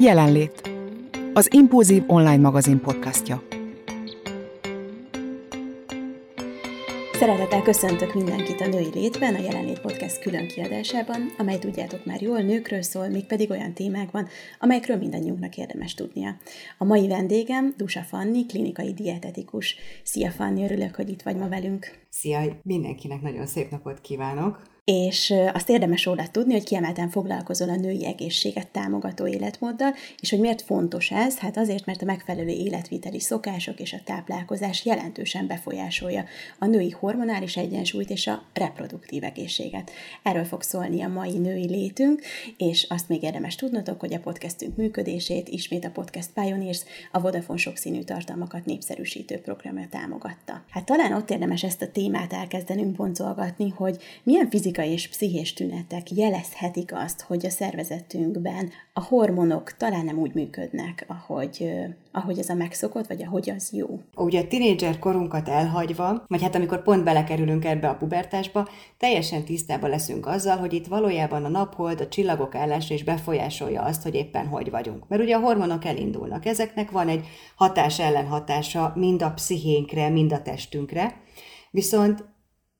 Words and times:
Jelenlét. 0.00 0.70
Az 1.32 1.52
Impulzív 1.52 2.02
online 2.06 2.36
magazin 2.36 2.80
podcastja. 2.80 3.42
Szeretettel 7.12 7.62
köszöntök 7.62 8.14
mindenkit 8.14 8.60
a 8.60 8.66
Női 8.66 8.88
Létben, 8.94 9.34
a 9.34 9.38
Jelenlét 9.38 9.80
Podcast 9.80 10.18
külön 10.18 10.48
kiadásában, 10.48 11.34
amely 11.38 11.58
tudjátok 11.58 12.04
már 12.04 12.22
jól 12.22 12.38
nőkről 12.40 12.82
szól, 12.82 13.08
mégpedig 13.08 13.50
olyan 13.50 13.72
témákban, 13.72 14.28
amelyekről 14.58 14.96
mindannyiunknak 14.96 15.56
érdemes 15.56 15.94
tudnia. 15.94 16.36
A 16.78 16.84
mai 16.84 17.08
vendégem 17.08 17.74
Dusa 17.76 18.02
Fanni, 18.02 18.46
klinikai 18.46 18.92
dietetikus. 18.92 19.76
Szia 20.02 20.30
Fanni, 20.30 20.64
örülök, 20.64 20.94
hogy 20.94 21.08
itt 21.08 21.22
vagy 21.22 21.36
ma 21.36 21.48
velünk. 21.48 21.98
Szia, 22.08 22.40
mindenkinek 22.62 23.20
nagyon 23.20 23.46
szép 23.46 23.70
napot 23.70 24.00
kívánok! 24.00 24.75
És 24.92 25.34
azt 25.52 25.68
érdemes 25.68 26.04
róla 26.04 26.28
tudni, 26.30 26.52
hogy 26.52 26.64
kiemelten 26.64 27.08
foglalkozol 27.10 27.68
a 27.68 27.76
női 27.76 28.06
egészséget 28.06 28.68
támogató 28.68 29.26
életmóddal, 29.26 29.94
és 30.20 30.30
hogy 30.30 30.38
miért 30.40 30.62
fontos 30.62 31.10
ez? 31.10 31.38
Hát 31.38 31.56
azért, 31.56 31.86
mert 31.86 32.02
a 32.02 32.04
megfelelő 32.04 32.48
életviteli 32.48 33.20
szokások 33.20 33.80
és 33.80 33.92
a 33.92 34.00
táplálkozás 34.04 34.84
jelentősen 34.84 35.46
befolyásolja 35.46 36.24
a 36.58 36.66
női 36.66 36.90
hormonális 36.90 37.56
egyensúlyt 37.56 38.10
és 38.10 38.26
a 38.26 38.42
reproduktív 38.54 39.24
egészséget. 39.24 39.90
Erről 40.22 40.44
fog 40.44 40.62
szólni 40.62 41.02
a 41.02 41.08
mai 41.08 41.38
női 41.38 41.68
létünk, 41.68 42.22
és 42.56 42.86
azt 42.88 43.08
még 43.08 43.22
érdemes 43.22 43.54
tudnotok, 43.54 44.00
hogy 44.00 44.14
a 44.14 44.20
podcastünk 44.20 44.76
működését 44.76 45.48
ismét 45.48 45.84
a 45.84 45.90
Podcast 45.90 46.30
Pioneers, 46.34 46.82
a 47.12 47.20
Vodafone 47.20 47.58
sokszínű 47.58 48.02
tartalmakat 48.02 48.64
népszerűsítő 48.64 49.38
programja 49.38 49.86
támogatta. 49.90 50.64
Hát 50.70 50.84
talán 50.84 51.12
ott 51.12 51.30
érdemes 51.30 51.62
ezt 51.62 51.82
a 51.82 51.90
témát 51.90 52.32
elkezdenünk 52.32 52.96
boncolgatni, 52.96 53.68
hogy 53.68 53.96
milyen 54.22 54.50
fizikai 54.50 54.74
fizikai 54.76 54.92
és 54.92 55.08
pszichés 55.08 55.52
tünetek 55.52 56.10
jelezhetik 56.10 56.94
azt, 56.94 57.20
hogy 57.20 57.46
a 57.46 57.50
szervezetünkben 57.50 58.70
a 58.92 59.02
hormonok 59.02 59.76
talán 59.76 60.04
nem 60.04 60.18
úgy 60.18 60.34
működnek, 60.34 61.04
ahogy, 61.08 61.70
ahogy 62.12 62.38
ez 62.38 62.48
a 62.48 62.54
megszokott, 62.54 63.06
vagy 63.06 63.22
ahogy 63.22 63.50
az 63.50 63.72
jó. 63.72 64.00
Ugye 64.16 64.40
a 64.40 64.46
tinédzser 64.46 64.98
korunkat 64.98 65.48
elhagyva, 65.48 66.24
vagy 66.26 66.42
hát 66.42 66.54
amikor 66.54 66.82
pont 66.82 67.04
belekerülünk 67.04 67.64
ebbe 67.64 67.88
a 67.88 67.94
pubertásba, 67.94 68.68
teljesen 68.98 69.44
tisztában 69.44 69.90
leszünk 69.90 70.26
azzal, 70.26 70.56
hogy 70.56 70.72
itt 70.72 70.86
valójában 70.86 71.44
a 71.44 71.48
naphold, 71.48 72.00
a 72.00 72.08
csillagok 72.08 72.54
állása 72.54 72.94
is 72.94 73.04
befolyásolja 73.04 73.82
azt, 73.82 74.02
hogy 74.02 74.14
éppen 74.14 74.46
hogy 74.46 74.70
vagyunk. 74.70 75.08
Mert 75.08 75.22
ugye 75.22 75.36
a 75.36 75.40
hormonok 75.40 75.84
elindulnak. 75.84 76.46
Ezeknek 76.46 76.90
van 76.90 77.08
egy 77.08 77.26
hatás 77.56 77.98
ellenhatása 77.98 78.92
mind 78.94 79.22
a 79.22 79.30
pszichénkre, 79.30 80.08
mind 80.08 80.32
a 80.32 80.42
testünkre. 80.42 81.14
Viszont 81.70 82.24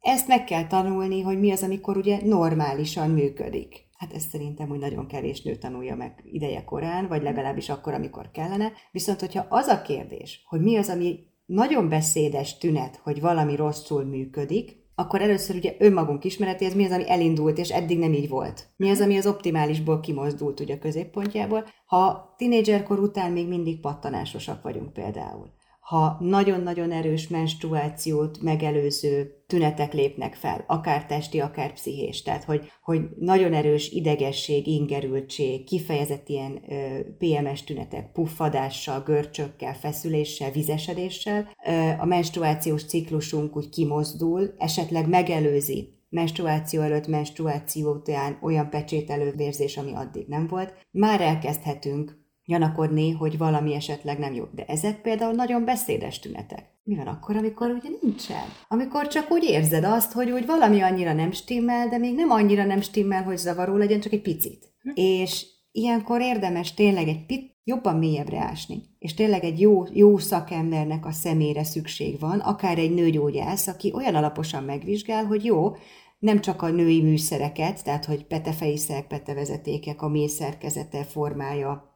ezt 0.07 0.29
meg 0.29 0.45
kell 0.45 0.67
tanulni, 0.67 1.21
hogy 1.21 1.39
mi 1.39 1.51
az, 1.51 1.63
amikor 1.63 1.97
ugye 1.97 2.19
normálisan 2.25 3.11
működik. 3.11 3.85
Hát 3.97 4.13
ezt 4.13 4.29
szerintem 4.29 4.69
hogy 4.69 4.79
nagyon 4.79 5.07
kevés 5.07 5.43
nő 5.43 5.57
tanulja 5.57 5.97
meg 5.97 6.23
ideje 6.25 6.65
korán, 6.65 7.09
vagy 7.09 7.23
legalábbis 7.23 7.69
akkor, 7.69 7.95
amikor 7.95 8.31
kellene. 8.31 8.73
Viszont, 8.93 9.21
hogyha 9.21 9.47
az 9.49 9.67
a 9.67 9.83
kérdés, 9.83 10.45
hogy 10.49 10.61
mi 10.61 10.77
az, 10.77 10.89
ami 10.89 11.19
nagyon 11.47 11.89
beszédes 11.89 12.59
tünet, 12.59 13.01
hogy 13.03 13.21
valami 13.21 13.57
rosszul 13.57 14.05
működik, 14.05 14.85
akkor 14.95 15.21
először 15.21 15.57
ugye 15.57 15.75
önmagunk 15.79 16.25
ismeretéhez 16.25 16.75
mi 16.75 16.85
az, 16.85 16.91
ami 16.91 17.11
elindult, 17.11 17.59
és 17.59 17.71
eddig 17.71 17.99
nem 17.99 18.13
így 18.13 18.29
volt. 18.29 18.69
Mi 18.77 18.91
az, 18.91 19.01
ami 19.01 19.17
az 19.17 19.27
optimálisból 19.27 20.01
kimozdult 20.01 20.61
ugye 20.61 20.75
a 20.75 20.79
középpontjából. 20.79 21.65
Ha 21.87 22.35
tinédzserkor 22.37 22.99
után 22.99 23.33
még 23.33 23.49
mindig 23.49 23.81
pattanásosak 23.81 24.63
vagyunk 24.63 24.93
például 24.93 25.56
ha 25.87 26.17
nagyon-nagyon 26.21 26.93
erős 26.93 27.29
menstruációt 27.29 28.43
megelőző 28.43 29.45
tünetek 29.47 29.93
lépnek 29.93 30.35
fel, 30.35 30.65
akár 30.67 31.07
testi, 31.07 31.41
akár 31.41 31.73
pszichés, 31.73 32.23
tehát 32.23 32.45
hogy, 32.45 32.73
hogy 32.83 33.01
nagyon 33.19 33.53
erős 33.53 33.91
idegesség, 33.91 34.67
ingerültség, 34.67 35.65
kifejezett 35.65 36.29
ilyen 36.29 36.63
ö, 36.69 37.01
PMS 37.19 37.65
tünetek, 37.65 38.13
puffadással, 38.13 39.01
görcsökkel, 39.01 39.75
feszüléssel, 39.75 40.51
vizesedéssel, 40.51 41.49
ö, 41.67 41.71
a 41.99 42.05
menstruációs 42.05 42.85
ciklusunk 42.85 43.57
úgy 43.57 43.69
kimozdul, 43.69 44.55
esetleg 44.59 45.09
megelőzi 45.09 45.95
menstruáció 46.09 46.81
előtt, 46.81 47.07
menstruáció 47.07 47.93
után 47.93 48.39
olyan 48.43 48.71
pecsételő 48.71 49.33
vérzés, 49.37 49.77
ami 49.77 49.95
addig 49.95 50.27
nem 50.29 50.47
volt, 50.47 50.75
már 50.91 51.21
elkezdhetünk 51.21 52.26
gyanakodni, 52.47 53.11
hogy 53.11 53.39
valami 53.39 53.75
esetleg 53.75 54.19
nem 54.19 54.35
jó. 54.35 54.45
De 54.55 54.65
ezek 54.65 55.01
például 55.01 55.33
nagyon 55.33 55.65
beszédes 55.65 56.19
tünetek. 56.19 56.65
Mi 56.83 56.97
van 56.97 57.07
akkor, 57.07 57.37
amikor 57.37 57.71
ugye 57.71 57.89
nincsen? 58.03 58.45
Amikor 58.69 59.07
csak 59.07 59.31
úgy 59.31 59.45
érzed 59.45 59.85
azt, 59.85 60.13
hogy 60.13 60.31
úgy 60.31 60.47
valami 60.47 60.81
annyira 60.81 61.13
nem 61.13 61.31
stimmel, 61.31 61.89
de 61.89 61.99
még 61.99 62.15
nem 62.15 62.31
annyira 62.31 62.65
nem 62.65 62.81
stimmel, 62.81 63.23
hogy 63.23 63.37
zavaró 63.37 63.77
legyen, 63.77 64.01
csak 64.01 64.13
egy 64.13 64.23
picit. 64.23 64.73
Hm. 64.81 64.91
És 64.95 65.47
ilyenkor 65.73 66.21
érdemes 66.21 66.75
tényleg 66.75 67.09
egy 67.09 67.27
pit 67.27 67.57
jobban 67.65 67.97
mélyebbre 67.97 68.39
ásni. 68.39 68.83
És 68.99 69.15
tényleg 69.15 69.45
egy 69.45 69.61
jó, 69.61 69.85
jó 69.93 70.19
szakembernek 70.19 71.07
a 71.07 71.13
szemére 71.13 71.65
szükség 71.65 72.19
van, 72.21 72.39
akár 72.39 72.79
egy 72.79 72.95
nőgyógyász, 72.95 73.67
aki 73.67 73.93
olyan 73.95 74.15
alaposan 74.15 74.65
megvizsgál, 74.65 75.25
hogy 75.25 75.45
jó, 75.45 75.73
nem 76.19 76.41
csak 76.41 76.63
a 76.63 76.71
női 76.71 77.03
műszereket, 77.03 77.85
tehát 77.85 78.05
hogy 78.05 78.25
petefeiszek, 78.25 79.07
petevezetékek, 79.07 80.03
a 80.03 80.09
mély 80.09 80.27
szerkezete, 80.27 81.05
formája, 81.05 81.96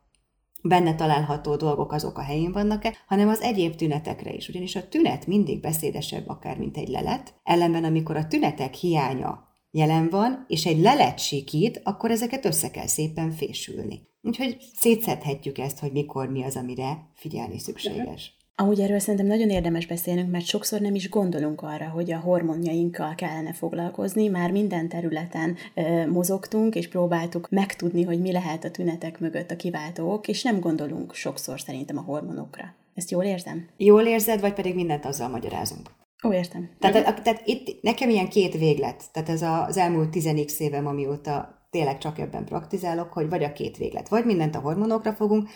benne 0.63 0.95
található 0.95 1.57
dolgok 1.57 1.93
azok 1.93 2.19
a 2.19 2.23
helyén 2.23 2.53
vannak-e, 2.53 2.97
hanem 3.07 3.29
az 3.29 3.41
egyéb 3.41 3.75
tünetekre 3.75 4.33
is. 4.33 4.49
Ugyanis 4.49 4.77
a 4.77 4.89
tünet 4.89 5.27
mindig 5.27 5.61
beszédesebb 5.61 6.29
akár, 6.29 6.59
mint 6.59 6.77
egy 6.77 6.89
lelet, 6.89 7.35
ellenben 7.43 7.85
amikor 7.85 8.17
a 8.17 8.27
tünetek 8.27 8.75
hiánya 8.75 9.49
jelen 9.71 10.09
van, 10.09 10.45
és 10.49 10.67
egy 10.67 10.81
lelet 10.81 11.19
sikít, 11.19 11.81
akkor 11.85 12.11
ezeket 12.11 12.45
össze 12.45 12.71
kell 12.71 12.87
szépen 12.87 13.31
fésülni. 13.31 14.09
Úgyhogy 14.23 14.57
szétszedhetjük 14.77 15.59
ezt, 15.59 15.79
hogy 15.79 15.93
mikor 15.93 16.29
mi 16.29 16.43
az, 16.43 16.57
amire 16.57 17.11
figyelni 17.15 17.59
szükséges. 17.59 18.39
Amúgy 18.55 18.81
erről 18.81 18.99
szerintem 18.99 19.27
nagyon 19.27 19.51
érdemes 19.51 19.87
beszélnünk, 19.87 20.31
mert 20.31 20.45
sokszor 20.45 20.81
nem 20.81 20.95
is 20.95 21.09
gondolunk 21.09 21.63
arra, 21.63 21.89
hogy 21.89 22.13
a 22.13 22.19
hormonjainkkal 22.19 23.15
kellene 23.15 23.53
foglalkozni. 23.53 24.29
Már 24.29 24.51
minden 24.51 24.89
területen 24.89 25.57
ö, 25.75 26.07
mozogtunk, 26.07 26.75
és 26.75 26.89
próbáltuk 26.89 27.51
megtudni, 27.51 28.03
hogy 28.03 28.21
mi 28.21 28.33
lehet 28.33 28.65
a 28.65 28.71
tünetek 28.71 29.19
mögött 29.19 29.51
a 29.51 29.57
kiváltók, 29.57 30.29
és 30.29 30.43
nem 30.43 30.61
gondolunk 30.61 31.15
sokszor 31.15 31.61
szerintem 31.61 31.99
a 31.99 32.03
hormonokra. 32.03 32.75
Ezt 32.95 33.11
jól 33.11 33.25
érzem? 33.25 33.69
Jól 33.77 34.03
érzed, 34.03 34.41
vagy 34.41 34.55
pedig 34.55 34.75
mindent 34.75 35.05
azzal 35.05 35.29
magyarázunk? 35.29 35.91
Ó, 36.25 36.33
értem. 36.33 36.71
Tehát, 36.79 37.07
a, 37.07 37.23
tehát 37.23 37.43
itt 37.45 37.83
nekem 37.83 38.11
ilyen 38.11 38.29
két 38.29 38.59
véglet, 38.59 39.05
tehát 39.13 39.29
ez 39.29 39.43
az 39.43 39.77
elmúlt 39.77 40.11
10 40.11 40.61
évem, 40.61 40.87
amióta 40.87 41.67
tényleg 41.71 41.99
csak 41.99 42.19
ebben 42.19 42.45
praktizálok, 42.45 43.13
hogy 43.13 43.29
vagy 43.29 43.45
a 43.45 43.53
két 43.53 43.77
véglet, 43.77 44.09
vagy 44.09 44.25
mindent 44.25 44.55
a 44.55 44.61
hormonokra 44.61 45.13
fogunk, 45.13 45.49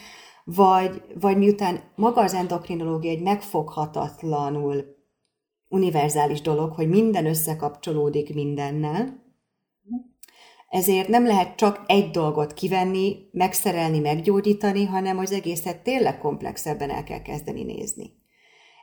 vagy, 0.45 1.03
vagy 1.21 1.37
miután 1.37 1.81
maga 1.95 2.21
az 2.21 2.35
endokrinológia 2.35 3.11
egy 3.11 3.23
megfoghatatlanul 3.23 4.85
univerzális 5.69 6.41
dolog, 6.41 6.73
hogy 6.73 6.89
minden 6.89 7.27
összekapcsolódik 7.27 8.35
mindennel, 8.35 9.23
ezért 10.69 11.09
nem 11.09 11.27
lehet 11.27 11.57
csak 11.57 11.83
egy 11.87 12.11
dolgot 12.11 12.55
kivenni, 12.55 13.17
megszerelni, 13.33 13.99
meggyógyítani, 13.99 14.85
hanem 14.85 15.19
az 15.19 15.33
egészet 15.33 15.83
tényleg 15.83 16.19
komplexebben 16.19 16.91
el 16.91 17.05
kell 17.05 17.23
kezdeni 17.23 17.63
nézni. 17.63 18.13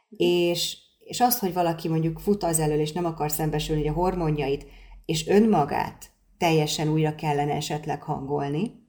És, 0.10 0.78
és 1.00 1.20
az, 1.20 1.40
hogy 1.40 1.54
valaki 1.54 1.88
mondjuk 1.88 2.20
fut 2.20 2.44
az 2.44 2.60
elől, 2.60 2.80
és 2.80 2.92
nem 2.92 3.06
akar 3.06 3.32
szembesülni 3.32 3.88
a 3.88 3.94
hormonjait, 3.94 4.66
és 5.06 5.28
önmagát 5.28 6.12
teljesen 6.38 6.90
újra 6.90 7.16
kellene 7.16 7.54
esetleg 7.54 8.04
hangolni, 8.04 8.81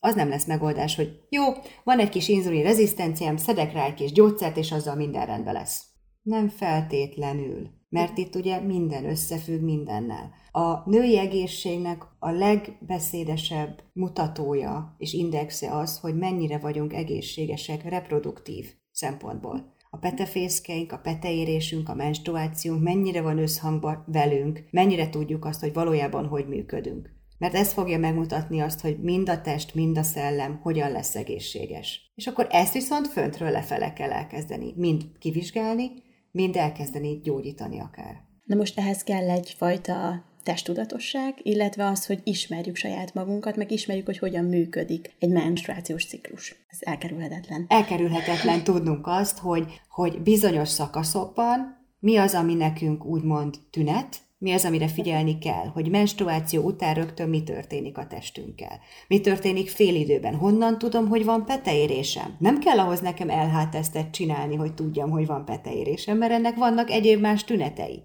az 0.00 0.14
nem 0.14 0.28
lesz 0.28 0.46
megoldás, 0.46 0.96
hogy 0.96 1.20
jó, 1.28 1.42
van 1.84 1.98
egy 1.98 2.08
kis 2.08 2.28
inzulin 2.28 2.62
rezisztenciám, 2.62 3.36
szedek 3.36 3.72
rá 3.72 3.84
egy 3.84 3.94
kis 3.94 4.12
gyógyszert, 4.12 4.56
és 4.56 4.72
azzal 4.72 4.94
minden 4.94 5.26
rendben 5.26 5.54
lesz. 5.54 5.86
Nem 6.22 6.48
feltétlenül, 6.48 7.70
mert 7.88 8.18
itt 8.18 8.34
ugye 8.34 8.60
minden 8.60 9.04
összefügg 9.04 9.60
mindennel. 9.60 10.30
A 10.50 10.90
női 10.90 11.18
egészségnek 11.18 12.02
a 12.18 12.30
legbeszédesebb 12.30 13.82
mutatója 13.92 14.94
és 14.98 15.12
indexe 15.12 15.76
az, 15.76 15.98
hogy 15.98 16.16
mennyire 16.16 16.58
vagyunk 16.58 16.92
egészségesek 16.92 17.88
reproduktív 17.88 18.72
szempontból. 18.92 19.76
A 19.90 19.96
petefészkeink, 19.96 20.92
a 20.92 20.98
peteérésünk, 20.98 21.88
a 21.88 21.94
menstruációnk 21.94 22.82
mennyire 22.82 23.22
van 23.22 23.38
összhangban 23.38 24.04
velünk, 24.06 24.64
mennyire 24.70 25.10
tudjuk 25.10 25.44
azt, 25.44 25.60
hogy 25.60 25.72
valójában 25.72 26.26
hogy 26.26 26.48
működünk. 26.48 27.17
Mert 27.38 27.54
ez 27.54 27.72
fogja 27.72 27.98
megmutatni 27.98 28.60
azt, 28.60 28.80
hogy 28.80 28.98
mind 29.00 29.28
a 29.28 29.40
test, 29.40 29.74
mind 29.74 29.98
a 29.98 30.02
szellem 30.02 30.60
hogyan 30.62 30.92
lesz 30.92 31.14
egészséges. 31.14 32.12
És 32.14 32.26
akkor 32.26 32.46
ezt 32.50 32.72
viszont 32.72 33.08
föntről 33.08 33.50
lefele 33.50 33.92
kell 33.92 34.10
elkezdeni, 34.10 34.72
mind 34.76 35.04
kivizsgálni, 35.18 35.90
mind 36.30 36.56
elkezdeni 36.56 37.20
gyógyítani 37.22 37.80
akár. 37.80 38.26
Na 38.44 38.56
most 38.56 38.78
ehhez 38.78 39.02
kell 39.02 39.30
egyfajta 39.30 40.24
testtudatosság, 40.42 41.34
illetve 41.42 41.86
az, 41.86 42.06
hogy 42.06 42.20
ismerjük 42.24 42.76
saját 42.76 43.14
magunkat, 43.14 43.56
meg 43.56 43.70
ismerjük, 43.70 44.06
hogy 44.06 44.18
hogyan 44.18 44.44
működik 44.44 45.14
egy 45.18 45.28
menstruációs 45.28 46.06
ciklus. 46.06 46.66
Ez 46.68 46.78
elkerülhetetlen. 46.80 47.64
Elkerülhetetlen 47.68 48.64
tudnunk 48.64 49.06
azt, 49.06 49.38
hogy, 49.38 49.80
hogy 49.88 50.22
bizonyos 50.22 50.68
szakaszokban 50.68 51.76
mi 52.00 52.16
az, 52.16 52.34
ami 52.34 52.54
nekünk 52.54 53.04
úgymond 53.04 53.56
tünet, 53.70 54.16
mi 54.40 54.52
az, 54.52 54.64
amire 54.64 54.88
figyelni 54.88 55.38
kell, 55.38 55.66
hogy 55.72 55.90
menstruáció 55.90 56.62
után 56.62 56.94
rögtön 56.94 57.28
mi 57.28 57.42
történik 57.42 57.98
a 57.98 58.06
testünkkel. 58.06 58.80
Mi 59.08 59.20
történik 59.20 59.68
fél 59.68 59.94
időben, 59.94 60.34
honnan 60.34 60.78
tudom, 60.78 61.08
hogy 61.08 61.24
van 61.24 61.44
peteérésem. 61.44 62.36
Nem 62.38 62.58
kell 62.58 62.78
ahhoz 62.78 63.00
nekem 63.00 63.28
LH-tesztet 63.28 64.10
csinálni, 64.10 64.56
hogy 64.56 64.74
tudjam, 64.74 65.10
hogy 65.10 65.26
van 65.26 65.44
peteérésem, 65.44 66.18
mert 66.18 66.32
ennek 66.32 66.56
vannak 66.56 66.90
egyéb 66.90 67.20
más 67.20 67.44
tünetei. 67.44 68.02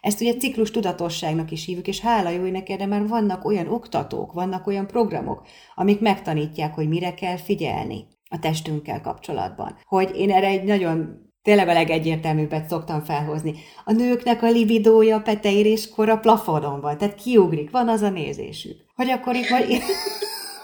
Ezt 0.00 0.20
ugye 0.20 0.34
ciklus 0.34 0.70
tudatosságnak 0.70 1.50
is 1.50 1.64
hívjuk, 1.64 1.86
és 1.86 2.00
hála 2.00 2.30
jó, 2.30 2.40
hogy 2.40 2.52
neked, 2.52 2.88
már 2.88 3.08
vannak 3.08 3.44
olyan 3.44 3.68
oktatók, 3.68 4.32
vannak 4.32 4.66
olyan 4.66 4.86
programok, 4.86 5.46
amik 5.74 6.00
megtanítják, 6.00 6.74
hogy 6.74 6.88
mire 6.88 7.14
kell 7.14 7.36
figyelni 7.36 8.06
a 8.28 8.38
testünkkel 8.38 9.00
kapcsolatban. 9.00 9.78
Hogy 9.84 10.16
én 10.16 10.30
erre 10.30 10.46
egy 10.46 10.64
nagyon 10.64 11.29
tényleg 11.42 11.68
a 11.68 11.72
legegyértelműbbet 11.72 12.68
szoktam 12.68 13.04
felhozni. 13.04 13.54
A 13.84 13.92
nőknek 13.92 14.42
a 14.42 14.50
libidója 14.50 15.20
peteéréskor 15.20 16.08
a 16.08 16.18
plafonon 16.18 16.80
van, 16.80 16.98
tehát 16.98 17.14
kiugrik, 17.14 17.70
van 17.70 17.88
az 17.88 18.02
a 18.02 18.10
nézésük. 18.10 18.76
Hogy 18.96 19.10
akkor 19.10 19.34
itt 19.34 19.50
majd 19.50 19.66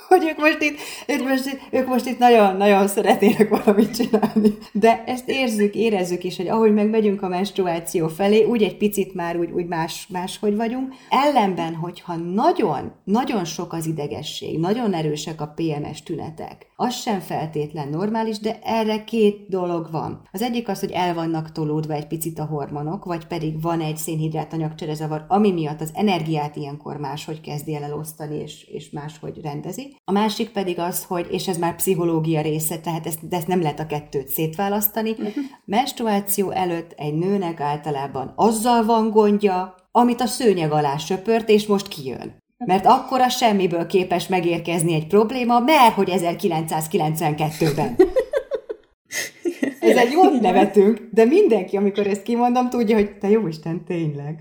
hogy 0.08 0.24
ők 0.28 0.38
most 0.38 0.62
itt, 0.62 0.78
ők 1.06 1.28
most 1.28 1.46
itt, 1.46 1.60
ők 1.70 1.86
most 1.86 2.06
itt 2.06 2.18
nagyon, 2.18 2.56
nagyon 2.56 2.88
szeretnének 2.88 3.48
valamit 3.48 3.96
csinálni. 3.96 4.58
De 4.72 5.04
ezt 5.06 5.28
érzük, 5.28 5.74
érezzük 5.74 6.24
is, 6.24 6.36
hogy 6.36 6.48
ahogy 6.48 6.74
megmegyünk 6.74 7.22
a 7.22 7.28
menstruáció 7.28 8.08
felé, 8.08 8.44
úgy 8.44 8.62
egy 8.62 8.76
picit 8.76 9.14
már 9.14 9.36
úgy, 9.36 9.50
úgy 9.50 9.66
más, 9.66 10.06
máshogy 10.10 10.56
vagyunk. 10.56 10.94
Ellenben, 11.08 11.74
hogyha 11.74 12.16
nagyon, 12.16 12.92
nagyon 13.04 13.44
sok 13.44 13.72
az 13.72 13.86
idegesség, 13.86 14.58
nagyon 14.58 14.94
erősek 14.94 15.40
a 15.40 15.54
PMS 15.56 16.02
tünetek, 16.02 16.66
az 16.76 16.94
sem 16.94 17.20
feltétlen 17.20 17.88
normális, 17.88 18.38
de 18.38 18.58
erre 18.62 19.04
két 19.04 19.48
dolog 19.48 19.88
van. 19.90 20.28
Az 20.32 20.42
egyik 20.42 20.68
az, 20.68 20.80
hogy 20.80 20.90
el 20.90 21.14
vannak 21.14 21.52
tolódva 21.52 21.92
egy 21.92 22.06
picit 22.06 22.38
a 22.38 22.44
hormonok, 22.44 23.04
vagy 23.04 23.26
pedig 23.26 23.62
van 23.62 23.80
egy 23.80 23.96
szénhidrát 23.96 24.52
anyagcserezavar, 24.52 25.24
ami 25.28 25.52
miatt 25.52 25.80
az 25.80 25.90
energiát 25.94 26.56
ilyenkor 26.56 26.96
máshogy 26.96 27.40
kezdi 27.40 27.74
el 27.74 27.82
elosztani, 27.82 28.36
és, 28.36 28.64
és 28.64 28.90
máshogy 28.90 29.40
rendezi. 29.42 29.96
A 30.04 30.12
másik 30.12 30.50
pedig 30.50 30.78
az, 30.78 31.04
hogy, 31.04 31.26
és 31.30 31.48
ez 31.48 31.58
már 31.58 31.76
pszichológia 31.76 32.40
része, 32.40 32.78
tehát 32.78 33.06
ezt, 33.06 33.28
de 33.28 33.36
ezt 33.36 33.46
nem 33.46 33.62
lehet 33.62 33.80
a 33.80 33.86
kettőt 33.86 34.28
szétválasztani, 34.28 35.10
uh-huh. 35.10 35.44
menstruáció 35.64 36.50
előtt 36.50 36.92
egy 36.96 37.14
nőnek 37.14 37.60
általában 37.60 38.32
azzal 38.36 38.84
van 38.84 39.10
gondja, 39.10 39.74
amit 39.90 40.20
a 40.20 40.26
szőnyeg 40.26 40.72
alá 40.72 40.96
söpört, 40.96 41.48
és 41.48 41.66
most 41.66 41.88
kijön. 41.88 42.44
Mert 42.56 42.86
akkor 42.86 43.20
a 43.20 43.28
semmiből 43.28 43.86
képes 43.86 44.28
megérkezni 44.28 44.94
egy 44.94 45.06
probléma, 45.06 45.60
mert 45.60 45.94
hogy 45.94 46.10
1992-ben. 46.12 47.96
Ez 49.80 49.96
egy 49.96 50.12
jó 50.12 50.22
nevetünk, 50.40 51.08
de 51.10 51.24
mindenki, 51.24 51.76
amikor 51.76 52.06
ezt 52.06 52.22
kimondom, 52.22 52.70
tudja, 52.70 52.96
hogy 52.96 53.18
te 53.18 53.28
jó 53.28 53.46
Isten, 53.46 53.84
tényleg 53.84 54.38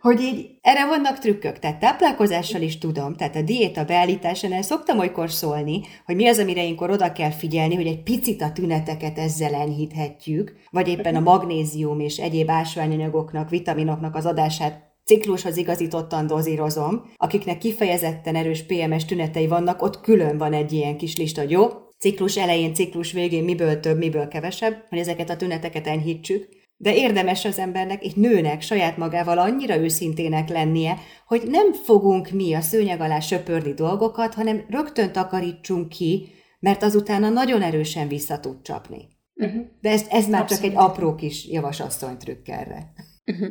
hogy 0.00 0.20
így 0.20 0.50
erre 0.60 0.86
vannak 0.86 1.18
trükkök, 1.18 1.58
tehát 1.58 1.78
táplálkozással 1.78 2.60
is 2.60 2.78
tudom, 2.78 3.14
tehát 3.14 3.36
a 3.36 3.42
diéta 3.42 3.84
beállításánál 3.84 4.62
szoktam 4.62 4.98
olykor 4.98 5.30
szólni, 5.30 5.80
hogy 6.04 6.16
mi 6.16 6.26
az, 6.28 6.38
amire 6.38 6.62
ilyenkor 6.62 6.90
oda 6.90 7.12
kell 7.12 7.30
figyelni, 7.30 7.74
hogy 7.74 7.86
egy 7.86 8.02
picit 8.02 8.42
a 8.42 8.52
tüneteket 8.52 9.18
ezzel 9.18 9.54
enyhíthetjük, 9.54 10.54
vagy 10.70 10.88
éppen 10.88 11.14
a 11.14 11.20
magnézium 11.20 12.00
és 12.00 12.16
egyéb 12.16 12.50
ásványanyagoknak, 12.50 13.50
vitaminoknak 13.50 14.14
az 14.14 14.26
adását 14.26 14.87
ciklushoz 15.08 15.56
igazítottan 15.56 16.26
dozírozom, 16.26 17.10
akiknek 17.16 17.58
kifejezetten 17.58 18.34
erős 18.34 18.62
PMS 18.62 19.04
tünetei 19.04 19.46
vannak, 19.46 19.82
ott 19.82 20.00
külön 20.00 20.38
van 20.38 20.52
egy 20.52 20.72
ilyen 20.72 20.96
kis 20.96 21.16
lista, 21.16 21.40
hogy 21.40 21.50
jó, 21.50 21.66
ciklus 21.98 22.36
elején, 22.36 22.74
ciklus 22.74 23.12
végén 23.12 23.44
miből 23.44 23.80
több, 23.80 23.98
miből 23.98 24.28
kevesebb, 24.28 24.84
hogy 24.88 24.98
ezeket 24.98 25.30
a 25.30 25.36
tüneteket 25.36 25.86
enyhítsük, 25.86 26.48
de 26.76 26.96
érdemes 26.96 27.44
az 27.44 27.58
embernek, 27.58 28.04
egy 28.04 28.16
nőnek 28.16 28.60
saját 28.62 28.96
magával 28.96 29.38
annyira 29.38 29.76
őszintének 29.76 30.48
lennie, 30.48 30.98
hogy 31.26 31.42
nem 31.46 31.72
fogunk 31.72 32.30
mi 32.30 32.54
a 32.54 32.60
szőnyeg 32.60 33.00
alá 33.00 33.20
söpörni 33.20 33.72
dolgokat, 33.72 34.34
hanem 34.34 34.64
rögtön 34.68 35.12
takarítsunk 35.12 35.88
ki, 35.88 36.28
mert 36.60 36.82
azután 36.82 37.32
nagyon 37.32 37.62
erősen 37.62 38.08
vissza 38.08 38.40
tud 38.40 38.62
csapni. 38.62 39.08
Uh-huh. 39.34 39.62
De 39.80 39.90
ez, 39.90 40.06
ez 40.10 40.28
már 40.28 40.40
Abszolút. 40.40 40.62
csak 40.62 40.72
egy 40.72 40.76
apró 40.76 41.14
kis 41.14 41.48
javasasszony 41.48 42.16
trükk 42.16 42.48
erre. 42.48 42.92
Uh-huh. 43.26 43.48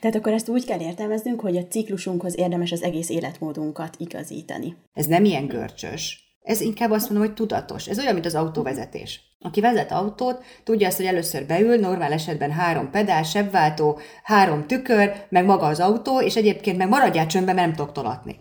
Tehát 0.00 0.16
akkor 0.16 0.32
ezt 0.32 0.48
úgy 0.48 0.64
kell 0.64 0.80
értelmeznünk, 0.80 1.40
hogy 1.40 1.56
a 1.56 1.66
ciklusunkhoz 1.66 2.38
érdemes 2.38 2.72
az 2.72 2.82
egész 2.82 3.08
életmódunkat 3.08 3.96
igazítani. 3.98 4.76
Ez 4.94 5.06
nem 5.06 5.24
ilyen 5.24 5.46
görcsös. 5.46 6.28
Ez 6.42 6.60
inkább 6.60 6.90
azt 6.90 7.10
mondom, 7.10 7.26
hogy 7.26 7.36
tudatos. 7.36 7.86
Ez 7.86 7.98
olyan, 7.98 8.12
mint 8.12 8.26
az 8.26 8.34
autóvezetés. 8.34 9.20
Aki 9.42 9.60
vezet 9.60 9.92
autót, 9.92 10.42
tudja 10.64 10.86
azt, 10.86 10.96
hogy 10.96 11.06
először 11.06 11.46
beül, 11.46 11.76
normál 11.76 12.12
esetben 12.12 12.50
három 12.50 12.90
pedál, 12.90 13.22
sebváltó, 13.22 13.98
három 14.22 14.66
tükör, 14.66 15.12
meg 15.28 15.44
maga 15.44 15.66
az 15.66 15.80
autó, 15.80 16.20
és 16.20 16.36
egyébként 16.36 16.76
meg 16.76 16.88
maradjál 16.88 17.26
csöndben, 17.26 17.54
mert 17.54 17.66
nem 17.66 17.76
tudok 17.76 17.92
tolatni. 17.92 18.38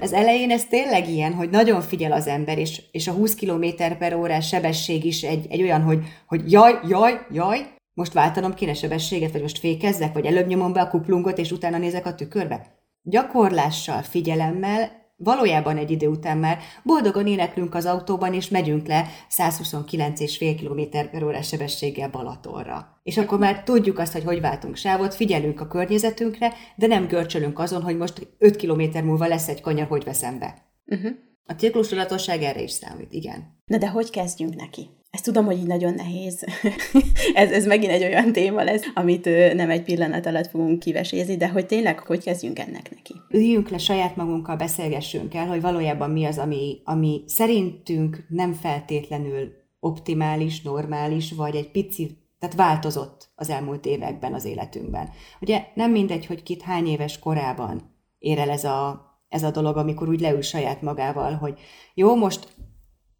ez 0.00 0.12
elején 0.12 0.50
ez 0.50 0.64
tényleg 0.64 1.08
ilyen, 1.08 1.32
hogy 1.32 1.50
nagyon 1.50 1.80
figyel 1.80 2.12
az 2.12 2.26
ember, 2.26 2.58
és, 2.58 2.82
és 2.90 3.08
a 3.08 3.12
20 3.12 3.34
km 3.34 3.64
per 3.98 4.14
órás 4.14 4.48
sebesség 4.48 5.04
is 5.04 5.22
egy, 5.22 5.46
egy 5.50 5.62
olyan, 5.62 5.82
hogy, 5.82 5.98
hogy 6.26 6.52
jaj, 6.52 6.78
jaj, 6.88 7.18
jaj, 7.30 7.76
most 7.98 8.12
váltanom 8.12 8.54
kéne 8.54 8.74
sebességet, 8.74 9.32
vagy 9.32 9.40
most 9.40 9.58
fékezzek, 9.58 10.12
vagy 10.12 10.26
előbb 10.26 10.46
nyomom 10.46 10.72
be 10.72 10.80
a 10.80 10.88
kuplungot, 10.88 11.38
és 11.38 11.50
utána 11.50 11.78
nézek 11.78 12.06
a 12.06 12.14
tükörbe. 12.14 12.66
Gyakorlással, 13.02 14.02
figyelemmel 14.02 14.90
valójában 15.16 15.76
egy 15.76 15.90
idő 15.90 16.06
után 16.06 16.38
már 16.38 16.58
boldogan 16.82 17.26
éneklünk 17.26 17.74
az 17.74 17.86
autóban, 17.86 18.34
és 18.34 18.48
megyünk 18.48 18.86
le 18.86 19.06
129,5 19.30 20.56
km 20.60 20.98
per 21.10 21.24
órás 21.24 21.48
sebességgel 21.48 22.08
Balatonra. 22.10 23.00
És 23.02 23.16
akkor 23.16 23.38
már 23.38 23.62
tudjuk 23.62 23.98
azt, 23.98 24.12
hogy 24.12 24.24
hogy 24.24 24.40
váltunk 24.40 24.76
sávot, 24.76 25.14
figyelünk 25.14 25.60
a 25.60 25.66
környezetünkre, 25.66 26.52
de 26.76 26.86
nem 26.86 27.06
görcsölünk 27.06 27.58
azon, 27.58 27.82
hogy 27.82 27.96
most 27.96 28.34
5 28.38 28.56
km 28.56 29.04
múlva 29.04 29.26
lesz 29.26 29.48
egy 29.48 29.60
kanyar, 29.60 29.86
hogy 29.86 30.04
veszem 30.04 30.38
be. 30.38 30.54
Uh-huh. 30.86 31.10
A 31.44 31.52
ciklusudatosság 31.52 32.42
erre 32.42 32.62
is 32.62 32.70
számít, 32.70 33.12
igen. 33.12 33.62
Na 33.64 33.78
de 33.78 33.88
hogy 33.88 34.10
kezdjünk 34.10 34.54
neki? 34.54 34.97
Ezt 35.10 35.24
tudom, 35.24 35.44
hogy 35.44 35.58
így 35.58 35.66
nagyon 35.66 35.94
nehéz. 35.94 36.44
ez, 37.34 37.50
ez 37.50 37.66
megint 37.66 37.92
egy 37.92 38.02
olyan 38.02 38.32
téma 38.32 38.62
lesz, 38.62 38.82
amit 38.94 39.54
nem 39.54 39.70
egy 39.70 39.82
pillanat 39.82 40.26
alatt 40.26 40.46
fogunk 40.46 40.78
kivesézni, 40.78 41.36
de 41.36 41.48
hogy 41.48 41.66
tényleg, 41.66 41.98
hogy 41.98 42.22
kezdjünk 42.22 42.58
ennek 42.58 42.90
neki? 42.90 43.14
Üljünk 43.30 43.68
le 43.68 43.78
saját 43.78 44.16
magunkkal, 44.16 44.56
beszélgessünk 44.56 45.34
el, 45.34 45.46
hogy 45.46 45.60
valójában 45.60 46.10
mi 46.10 46.24
az, 46.24 46.38
ami, 46.38 46.80
ami 46.84 47.22
szerintünk 47.26 48.26
nem 48.28 48.52
feltétlenül 48.52 49.52
optimális, 49.80 50.62
normális, 50.62 51.32
vagy 51.32 51.54
egy 51.54 51.70
pici, 51.70 52.18
tehát 52.38 52.54
változott 52.54 53.30
az 53.34 53.50
elmúlt 53.50 53.86
években 53.86 54.34
az 54.34 54.44
életünkben. 54.44 55.08
Ugye 55.40 55.62
nem 55.74 55.90
mindegy, 55.90 56.26
hogy 56.26 56.42
kit 56.42 56.62
hány 56.62 56.86
éves 56.86 57.18
korában 57.18 57.96
ér 58.18 58.38
el 58.38 58.50
ez 58.50 58.64
a, 58.64 59.06
ez 59.28 59.42
a 59.42 59.50
dolog, 59.50 59.76
amikor 59.76 60.08
úgy 60.08 60.20
leül 60.20 60.42
saját 60.42 60.82
magával, 60.82 61.32
hogy 61.32 61.58
jó, 61.94 62.16
most 62.16 62.56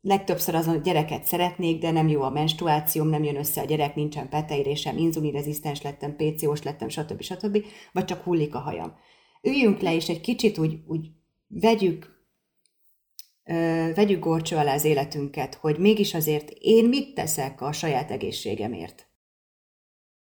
legtöbbször 0.09 0.55
azon, 0.55 0.83
gyereket 0.83 1.25
szeretnék, 1.25 1.81
de 1.81 1.91
nem 1.91 2.09
jó 2.09 2.23
a 2.23 2.31
menstruációm, 2.31 3.09
nem 3.09 3.25
jön 3.25 3.37
össze 3.37 3.61
a 3.61 3.65
gyerek, 3.65 3.95
nincsen 3.95 4.29
peteirésem, 4.29 4.97
inzulinrezisztens 4.97 5.83
lettem, 5.83 6.17
PCO-s 6.17 6.63
lettem, 6.63 6.89
stb. 6.89 7.21
stb. 7.23 7.65
Vagy 7.93 8.05
csak 8.05 8.23
hullik 8.23 8.55
a 8.55 8.59
hajam. 8.59 8.97
Üljünk 9.43 9.81
le, 9.81 9.95
és 9.95 10.09
egy 10.09 10.21
kicsit 10.21 10.59
úgy, 10.59 10.79
úgy 10.87 11.11
vegyük, 11.47 12.27
ö, 13.45 13.91
vegyük 13.95 14.25
gorcső 14.25 14.57
alá 14.57 14.75
az 14.75 14.85
életünket, 14.85 15.55
hogy 15.55 15.79
mégis 15.79 16.15
azért 16.15 16.51
én 16.61 16.85
mit 16.85 17.15
teszek 17.15 17.61
a 17.61 17.73
saját 17.73 18.11
egészségemért. 18.11 19.07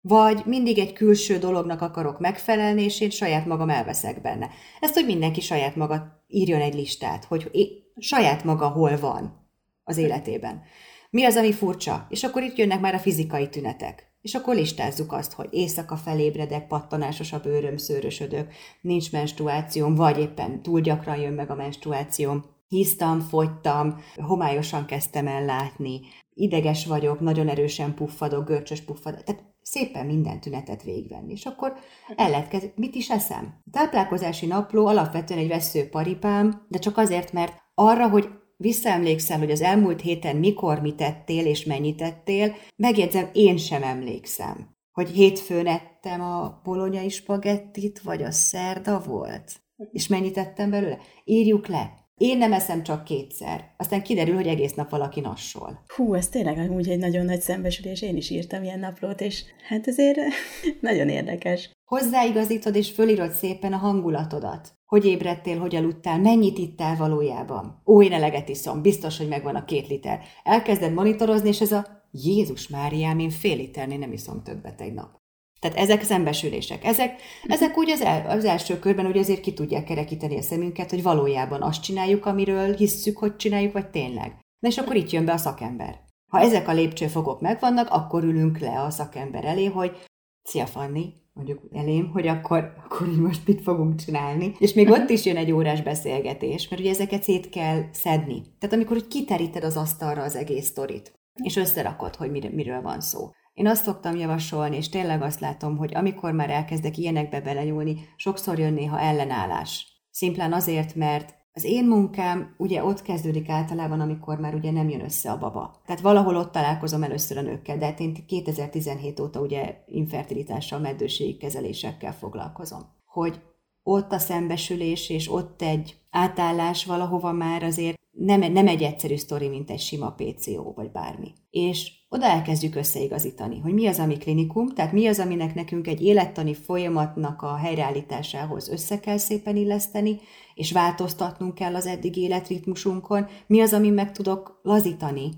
Vagy 0.01 0.41
mindig 0.45 0.79
egy 0.79 0.93
külső 0.93 1.37
dolognak 1.37 1.81
akarok 1.81 2.19
megfelelni, 2.19 2.83
és 2.83 3.01
én 3.01 3.09
saját 3.09 3.45
magam 3.45 3.69
elveszek 3.69 4.21
benne. 4.21 4.49
Ezt, 4.79 4.93
hogy 4.93 5.05
mindenki 5.05 5.41
saját 5.41 5.75
maga 5.75 6.23
írjon 6.27 6.61
egy 6.61 6.73
listát, 6.73 7.25
hogy 7.25 7.49
saját 7.97 8.43
maga 8.43 8.67
hol 8.67 8.99
van 8.99 9.42
az 9.83 9.97
életében. 9.97 10.61
Mi 11.09 11.23
az, 11.23 11.35
ami 11.35 11.51
furcsa? 11.51 12.05
És 12.09 12.23
akkor 12.23 12.43
itt 12.43 12.57
jönnek 12.57 12.79
már 12.79 12.93
a 12.93 12.99
fizikai 12.99 13.49
tünetek. 13.49 14.11
És 14.21 14.33
akkor 14.33 14.55
listázzuk 14.55 15.11
azt, 15.11 15.33
hogy 15.33 15.47
éjszaka 15.51 15.95
felébredek, 15.95 16.67
pattanásos 16.67 17.33
a 17.33 17.39
bőröm, 17.39 17.77
szőrösödök, 17.77 18.53
nincs 18.81 19.11
menstruációm, 19.11 19.95
vagy 19.95 20.19
éppen 20.19 20.61
túl 20.61 20.81
gyakran 20.81 21.17
jön 21.17 21.33
meg 21.33 21.49
a 21.49 21.55
menstruációm, 21.55 22.45
hisztam, 22.67 23.19
fogytam, 23.19 24.01
homályosan 24.15 24.85
kezdtem 24.85 25.27
el 25.27 25.45
látni, 25.45 25.99
ideges 26.33 26.85
vagyok, 26.85 27.19
nagyon 27.19 27.47
erősen 27.47 27.93
puffadok, 27.93 28.47
görcsös 28.47 28.81
puffadok, 28.81 29.23
tehát 29.23 29.43
szépen 29.61 30.05
minden 30.05 30.39
tünetet 30.39 30.83
végigvenni. 30.83 31.31
És 31.31 31.45
akkor 31.45 31.73
el 32.15 32.47
mit 32.75 32.95
is 32.95 33.09
eszem? 33.09 33.61
A 33.65 33.69
táplálkozási 33.71 34.45
napló 34.45 34.85
alapvetően 34.85 35.39
egy 35.39 35.47
veszőparipám, 35.47 36.65
de 36.67 36.79
csak 36.79 36.97
azért, 36.97 37.31
mert 37.31 37.61
arra, 37.73 38.09
hogy 38.09 38.29
visszaemlékszel, 38.57 39.37
hogy 39.37 39.51
az 39.51 39.61
elmúlt 39.61 40.01
héten 40.01 40.35
mikor 40.35 40.79
mit 40.79 40.95
tettél 40.95 41.45
és 41.45 41.65
mennyit 41.65 41.97
tettél, 41.97 42.55
megjegyzem, 42.75 43.29
én 43.33 43.57
sem 43.57 43.83
emlékszem. 43.83 44.75
Hogy 44.91 45.09
hétfőn 45.09 45.67
ettem 45.67 46.21
a 46.21 46.61
bolonyai 46.63 47.09
spagettit, 47.09 48.01
vagy 48.01 48.23
a 48.23 48.31
szerda 48.31 48.99
volt? 48.99 49.61
És 49.91 50.07
mennyit 50.07 50.37
ettem 50.37 50.69
belőle? 50.69 50.97
Írjuk 51.23 51.67
le. 51.67 52.01
Én 52.17 52.37
nem 52.37 52.53
eszem 52.53 52.83
csak 52.83 53.03
kétszer. 53.03 53.73
Aztán 53.77 54.03
kiderül, 54.03 54.35
hogy 54.35 54.47
egész 54.47 54.73
nap 54.73 54.89
valaki 54.89 55.19
nassol. 55.19 55.83
Hú, 55.95 56.13
ez 56.13 56.29
tényleg 56.29 56.71
úgy 56.71 56.89
egy 56.89 56.99
nagyon 56.99 57.25
nagy 57.25 57.41
szembesülés. 57.41 58.01
Én 58.01 58.17
is 58.17 58.29
írtam 58.29 58.63
ilyen 58.63 58.79
naplót, 58.79 59.21
és 59.21 59.43
hát 59.67 59.87
azért 59.87 60.17
nagyon 60.81 61.09
érdekes. 61.09 61.71
Hozzáigazítod 61.85 62.75
és 62.75 62.91
fölírod 62.91 63.31
szépen 63.31 63.73
a 63.73 63.77
hangulatodat. 63.77 64.73
Hogy 64.85 65.05
ébredtél, 65.05 65.59
hogy 65.59 65.75
aludtál, 65.75 66.19
mennyit 66.19 66.57
ittál 66.57 66.95
valójában. 66.95 67.81
Ó, 67.85 68.03
én 68.03 68.13
eleget 68.13 68.49
iszom, 68.49 68.81
biztos, 68.81 69.17
hogy 69.17 69.27
megvan 69.27 69.55
a 69.55 69.65
két 69.65 69.87
liter. 69.87 70.19
Elkezded 70.43 70.93
monitorozni, 70.93 71.47
és 71.47 71.61
ez 71.61 71.71
a 71.71 72.03
Jézus 72.11 72.67
Máriám, 72.67 73.19
én 73.19 73.29
fél 73.29 73.55
liternél 73.55 73.97
nem 73.97 74.11
iszom 74.11 74.43
többet 74.43 74.81
egy 74.81 74.93
nap. 74.93 75.21
Tehát 75.59 75.77
ezek 75.77 76.03
szembesülések. 76.03 76.85
Ezek, 76.85 77.21
ezek 77.47 77.77
úgy 77.77 77.89
az, 77.89 78.01
el, 78.01 78.29
az 78.29 78.45
első 78.45 78.79
körben 78.79 79.07
úgy 79.07 79.17
azért 79.17 79.41
ki 79.41 79.53
tudják 79.53 79.83
kerekíteni 79.83 80.37
a 80.37 80.41
szemünket, 80.41 80.89
hogy 80.89 81.03
valójában 81.03 81.61
azt 81.61 81.81
csináljuk, 81.81 82.25
amiről 82.25 82.75
hisszük, 82.75 83.17
hogy 83.17 83.35
csináljuk, 83.35 83.73
vagy 83.73 83.89
tényleg. 83.89 84.39
Na 84.59 84.67
és 84.67 84.77
akkor 84.77 84.95
itt 84.95 85.09
jön 85.09 85.25
be 85.25 85.33
a 85.33 85.37
szakember. 85.37 85.99
Ha 86.31 86.39
ezek 86.39 86.67
a 86.67 86.73
lépcsőfokok 86.73 87.41
megvannak, 87.41 87.89
akkor 87.89 88.23
ülünk 88.23 88.59
le 88.59 88.81
a 88.81 88.89
szakember 88.89 89.45
elé, 89.45 89.65
hogy 89.65 90.05
Szia 90.43 90.65
Fanni, 90.65 91.13
mondjuk 91.33 91.61
elém, 91.71 92.09
hogy 92.09 92.27
akkor, 92.27 92.73
akkor 92.83 93.07
most 93.15 93.47
mit 93.47 93.61
fogunk 93.61 93.95
csinálni. 93.95 94.53
És 94.57 94.73
még 94.73 94.89
ott 94.89 95.09
is 95.09 95.25
jön 95.25 95.37
egy 95.37 95.51
órás 95.51 95.81
beszélgetés, 95.81 96.69
mert 96.69 96.81
ugye 96.81 96.91
ezeket 96.91 97.23
szét 97.23 97.49
kell 97.49 97.81
szedni. 97.91 98.41
Tehát 98.59 98.75
amikor 98.75 98.97
úgy 98.97 99.07
kiteríted 99.07 99.63
az 99.63 99.77
asztalra 99.77 100.21
az 100.21 100.35
egész 100.35 100.65
sztorit, 100.65 101.13
és 101.43 101.55
összerakod, 101.55 102.15
hogy 102.15 102.31
mir- 102.31 102.53
miről 102.53 102.81
van 102.81 103.01
szó. 103.01 103.29
Én 103.53 103.67
azt 103.67 103.83
szoktam 103.83 104.15
javasolni, 104.15 104.75
és 104.75 104.89
tényleg 104.89 105.21
azt 105.21 105.39
látom, 105.39 105.77
hogy 105.77 105.95
amikor 105.95 106.31
már 106.31 106.49
elkezdek 106.49 106.97
ilyenekbe 106.97 107.41
belenyúlni, 107.41 107.95
sokszor 108.15 108.59
jön 108.59 108.73
néha 108.73 108.99
ellenállás. 108.99 110.01
Szimplán 110.09 110.53
azért, 110.53 110.95
mert 110.95 111.35
az 111.55 111.63
én 111.63 111.85
munkám 111.85 112.55
ugye 112.57 112.83
ott 112.83 113.01
kezdődik 113.01 113.49
általában, 113.49 113.99
amikor 113.99 114.39
már 114.39 114.55
ugye 114.55 114.71
nem 114.71 114.89
jön 114.89 115.03
össze 115.03 115.31
a 115.31 115.37
baba. 115.37 115.81
Tehát 115.85 116.01
valahol 116.01 116.35
ott 116.35 116.51
találkozom 116.51 117.03
először 117.03 117.37
a 117.37 117.41
nőkkel, 117.41 117.77
de 117.77 117.85
hát 117.85 117.99
én 117.99 118.25
2017 118.27 119.19
óta 119.19 119.39
ugye 119.39 119.83
infertilitással, 119.85 120.79
meddőségi 120.79 121.37
kezelésekkel 121.37 122.13
foglalkozom. 122.13 122.81
Hogy 123.05 123.41
ott 123.83 124.11
a 124.11 124.17
szembesülés, 124.17 125.09
és 125.09 125.31
ott 125.31 125.61
egy 125.61 125.95
átállás 126.09 126.85
valahova 126.85 127.31
már 127.31 127.63
azért 127.63 127.97
nem, 128.11 128.51
nem 128.51 128.67
egy 128.67 128.81
egyszerű 128.81 129.15
sztori, 129.15 129.47
mint 129.47 129.69
egy 129.69 129.79
sima 129.79 130.11
PCO, 130.11 130.73
vagy 130.73 130.91
bármi. 130.91 131.33
És 131.49 131.91
oda 132.13 132.25
elkezdjük 132.25 132.75
összeigazítani, 132.75 133.59
hogy 133.59 133.73
mi 133.73 133.87
az, 133.87 133.99
ami 133.99 134.17
klinikum, 134.17 134.67
tehát 134.67 134.91
mi 134.91 135.07
az, 135.07 135.19
aminek 135.19 135.55
nekünk 135.55 135.87
egy 135.87 136.01
élettani 136.03 136.53
folyamatnak 136.53 137.41
a 137.41 137.55
helyreállításához 137.55 138.69
össze 138.69 138.99
kell 138.99 139.17
szépen 139.17 139.55
illeszteni, 139.55 140.19
és 140.55 140.71
változtatnunk 140.71 141.53
kell 141.53 141.75
az 141.75 141.85
eddig 141.85 142.17
életritmusunkon, 142.17 143.27
mi 143.47 143.61
az, 143.61 143.73
ami 143.73 143.89
meg 143.89 144.11
tudok 144.11 144.59
lazítani, 144.63 145.31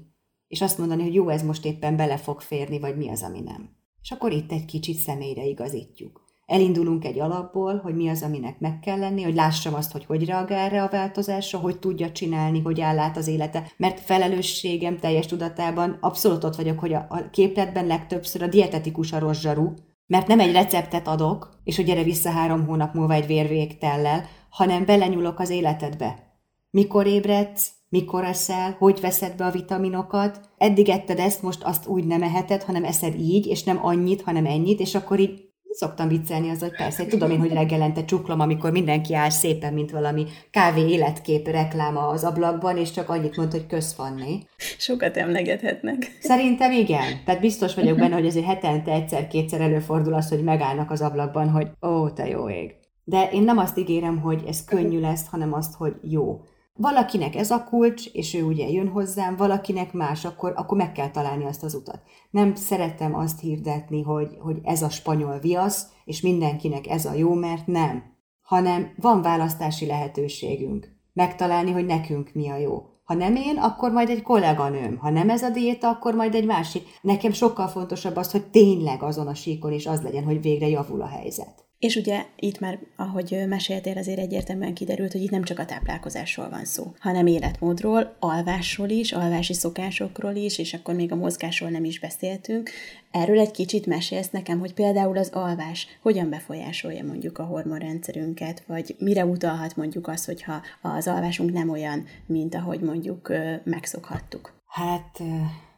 és 0.48 0.62
azt 0.62 0.78
mondani, 0.78 1.04
hogy 1.04 1.14
jó, 1.14 1.30
ez 1.30 1.44
most 1.44 1.66
éppen 1.66 1.96
bele 1.96 2.18
fog 2.18 2.42
férni, 2.42 2.80
vagy 2.80 2.98
mi 2.98 3.10
az, 3.10 3.24
ami 3.24 3.40
nem. 3.40 3.70
És 4.02 4.12
akkor 4.12 4.32
itt 4.32 4.52
egy 4.52 4.66
kicsit 4.66 4.98
személyre 4.98 5.46
igazítjuk. 5.46 6.25
Elindulunk 6.46 7.06
egy 7.06 7.20
alapból, 7.20 7.78
hogy 7.78 7.96
mi 7.96 8.10
az, 8.10 8.24
aminek 8.24 8.60
meg 8.60 8.80
kell 8.80 9.00
lenni, 9.00 9.24
hogy 9.24 9.36
lássam 9.36 9.74
azt, 9.74 9.92
hogy 9.92 10.06
hogy 10.06 10.26
reagál 10.26 10.66
erre 10.66 10.84
a 10.84 10.90
változásra, 10.92 11.60
hogy 11.60 11.80
tudja 11.80 12.12
csinálni, 12.12 12.62
hogy 12.62 12.82
áll 12.82 13.00
át 13.00 13.18
az 13.18 13.28
élete. 13.28 13.72
Mert 13.78 14.00
felelősségem 14.00 15.00
teljes 15.00 15.26
tudatában 15.26 15.98
abszolút 16.02 16.44
ott 16.44 16.56
vagyok, 16.56 16.80
hogy 16.80 16.94
a, 16.94 17.08
képletben 17.32 17.88
legtöbbször 17.88 18.42
a 18.42 18.48
dietetikus 18.48 19.14
a 19.14 19.20
rossz 19.20 19.40
zsaru, 19.40 19.74
mert 20.08 20.28
nem 20.28 20.40
egy 20.40 20.52
receptet 20.52 21.08
adok, 21.08 21.50
és 21.64 21.76
hogy 21.76 21.86
gyere 21.86 22.04
vissza 22.04 22.30
három 22.30 22.66
hónap 22.66 22.94
múlva 22.94 23.14
egy 23.14 23.26
vérvégtellel, 23.26 24.26
hanem 24.50 24.86
belenyúlok 24.86 25.40
az 25.40 25.50
életedbe. 25.50 26.40
Mikor 26.70 27.08
ébredsz, 27.08 27.72
mikor 27.90 28.24
eszel, 28.24 28.76
hogy 28.80 29.00
veszed 29.00 29.36
be 29.36 29.46
a 29.46 29.52
vitaminokat, 29.52 30.50
eddig 30.58 30.90
etted 30.90 31.20
ezt, 31.20 31.42
most 31.42 31.64
azt 31.64 31.88
úgy 31.88 32.06
nem 32.06 32.24
eheted, 32.24 32.64
hanem 32.64 32.84
eszed 32.84 33.20
így, 33.20 33.46
és 33.46 33.64
nem 33.64 33.86
annyit, 33.86 34.22
hanem 34.22 34.46
ennyit, 34.46 34.80
és 34.80 34.96
akkor 34.96 35.20
így 35.20 35.45
Szoktam 35.78 36.08
viccelni 36.08 36.50
az, 36.50 36.60
hogy 36.60 36.76
persze, 36.76 37.06
tudom 37.06 37.32
én, 37.32 37.40
hogy 37.40 37.54
reggelente 37.54 38.06
csuklom, 38.06 38.40
amikor 38.40 38.72
mindenki 38.72 39.16
áll 39.16 39.30
szépen, 39.30 39.74
mint 39.74 39.92
valami 39.92 40.26
kávé 40.52 40.90
életkép 40.90 41.48
rekláma 41.48 42.08
az 42.08 42.24
ablakban, 42.24 42.78
és 42.78 42.92
csak 42.92 43.10
annyit 43.10 43.38
mond, 43.38 43.52
hogy 43.52 43.68
közfanni. 43.68 44.48
Sokat 44.58 45.18
emlegethetnek. 45.18 46.18
Szerintem 46.20 46.72
igen. 46.72 47.24
Tehát 47.26 47.42
biztos 47.42 47.76
vagyok 47.76 47.98
benne, 47.98 48.14
hogy 48.14 48.26
azért 48.26 48.46
hetente 48.46 48.92
egyszer-kétszer 48.92 49.62
előfordul 49.62 50.14
az, 50.14 50.30
hogy 50.30 50.44
megállnak 50.44 50.92
az 50.92 51.02
ablakban, 51.02 51.50
hogy 51.50 51.68
ó, 51.82 52.10
te 52.10 52.28
jó 52.28 52.50
ég. 52.50 52.76
De 53.04 53.30
én 53.32 53.44
nem 53.44 53.58
azt 53.58 53.78
ígérem, 53.78 54.20
hogy 54.20 54.44
ez 54.48 54.66
könnyű 54.66 55.00
lesz, 55.00 55.28
hanem 55.30 55.54
azt, 55.54 55.76
hogy 55.76 55.96
jó. 56.02 56.42
Valakinek 56.78 57.36
ez 57.36 57.52
a 57.52 57.64
kulcs, 57.64 58.06
és 58.12 58.34
ő 58.34 58.44
ugye 58.44 58.70
jön 58.70 58.88
hozzám, 58.88 59.36
valakinek 59.36 59.94
más, 59.94 60.26
akkor, 60.26 60.54
akkor 60.56 60.78
meg 60.78 60.92
kell 60.92 61.10
találni 61.10 61.46
azt 61.46 61.64
az 61.64 61.74
utat. 61.74 62.02
Nem 62.30 62.56
szeretem 62.56 63.16
azt 63.16 63.40
hirdetni, 63.40 64.02
hogy, 64.02 64.38
hogy 64.40 64.60
ez 64.64 64.82
a 64.82 64.90
spanyol 64.90 65.40
viasz, 65.40 65.88
és 66.06 66.22
mindenkinek 66.22 66.88
ez 66.88 67.06
a 67.06 67.14
jó, 67.14 67.34
mert 67.34 67.68
nem. 67.68 68.04
Hanem 68.42 68.94
van 68.98 69.22
választási 69.22 69.86
lehetőségünk. 69.86 70.96
Megtalálni, 71.14 71.72
hogy 71.72 71.86
nekünk 71.86 72.30
mi 72.34 72.50
a 72.50 72.58
jó. 72.58 72.84
Ha 73.04 73.14
nem 73.14 73.36
én, 73.36 73.58
akkor 73.58 73.92
majd 73.92 74.10
egy 74.10 74.22
kolléganőm. 74.22 74.98
Ha 74.98 75.10
nem 75.10 75.30
ez 75.30 75.44
a 75.44 75.50
diéta, 75.50 75.90
akkor 75.90 76.14
majd 76.14 76.36
egy 76.36 76.46
másik. 76.46 76.88
Nekem 77.02 77.32
sokkal 77.32 77.68
fontosabb 77.68 78.16
az, 78.16 78.32
hogy 78.32 78.46
tényleg 78.46 79.04
azon 79.04 79.28
a 79.28 79.36
síkon 79.36 79.72
is 79.72 79.86
az 79.86 80.02
legyen, 80.02 80.24
hogy 80.24 80.42
végre 80.42 80.68
javul 80.68 81.02
a 81.02 81.08
helyzet. 81.08 81.66
És 81.86 81.96
ugye 81.96 82.26
itt 82.36 82.60
már, 82.60 82.80
ahogy 82.96 83.44
meséltél, 83.48 83.98
azért 83.98 84.20
egyértelműen 84.20 84.74
kiderült, 84.74 85.12
hogy 85.12 85.22
itt 85.22 85.30
nem 85.30 85.44
csak 85.44 85.60
a 85.60 85.66
táplálkozásról 85.66 86.50
van 86.50 86.66
szó, 86.66 86.94
hanem 87.00 87.28
életmódról, 87.28 88.16
alvásról 88.20 88.90
is, 88.90 89.12
alvási 89.12 89.54
szokásokról 89.54 90.36
is, 90.36 90.58
és 90.58 90.74
akkor 90.74 90.96
még 90.96 91.12
a 91.12 91.16
mozgásról 91.16 91.70
nem 91.70 91.84
is 91.84 92.00
beszéltünk. 92.00 92.70
Erről 93.12 93.40
egy 93.40 93.52
kicsit 93.52 93.86
mesélsz 93.86 94.30
nekem, 94.30 94.60
hogy 94.60 94.74
például 94.74 95.18
az 95.18 95.30
alvás 95.30 95.88
hogyan 96.02 96.30
befolyásolja 96.30 97.04
mondjuk 97.04 97.38
a 97.38 97.44
hormonrendszerünket, 97.44 98.64
vagy 98.68 98.96
mire 99.00 99.26
utalhat 99.26 99.76
mondjuk 99.76 100.08
az, 100.08 100.26
hogyha 100.26 100.62
az 100.82 101.08
alvásunk 101.08 101.52
nem 101.52 101.70
olyan, 101.70 102.06
mint 102.26 102.56
ahogy 102.56 102.80
mondjuk 102.80 103.32
megszokhattuk? 103.64 104.62
Hát 104.66 105.22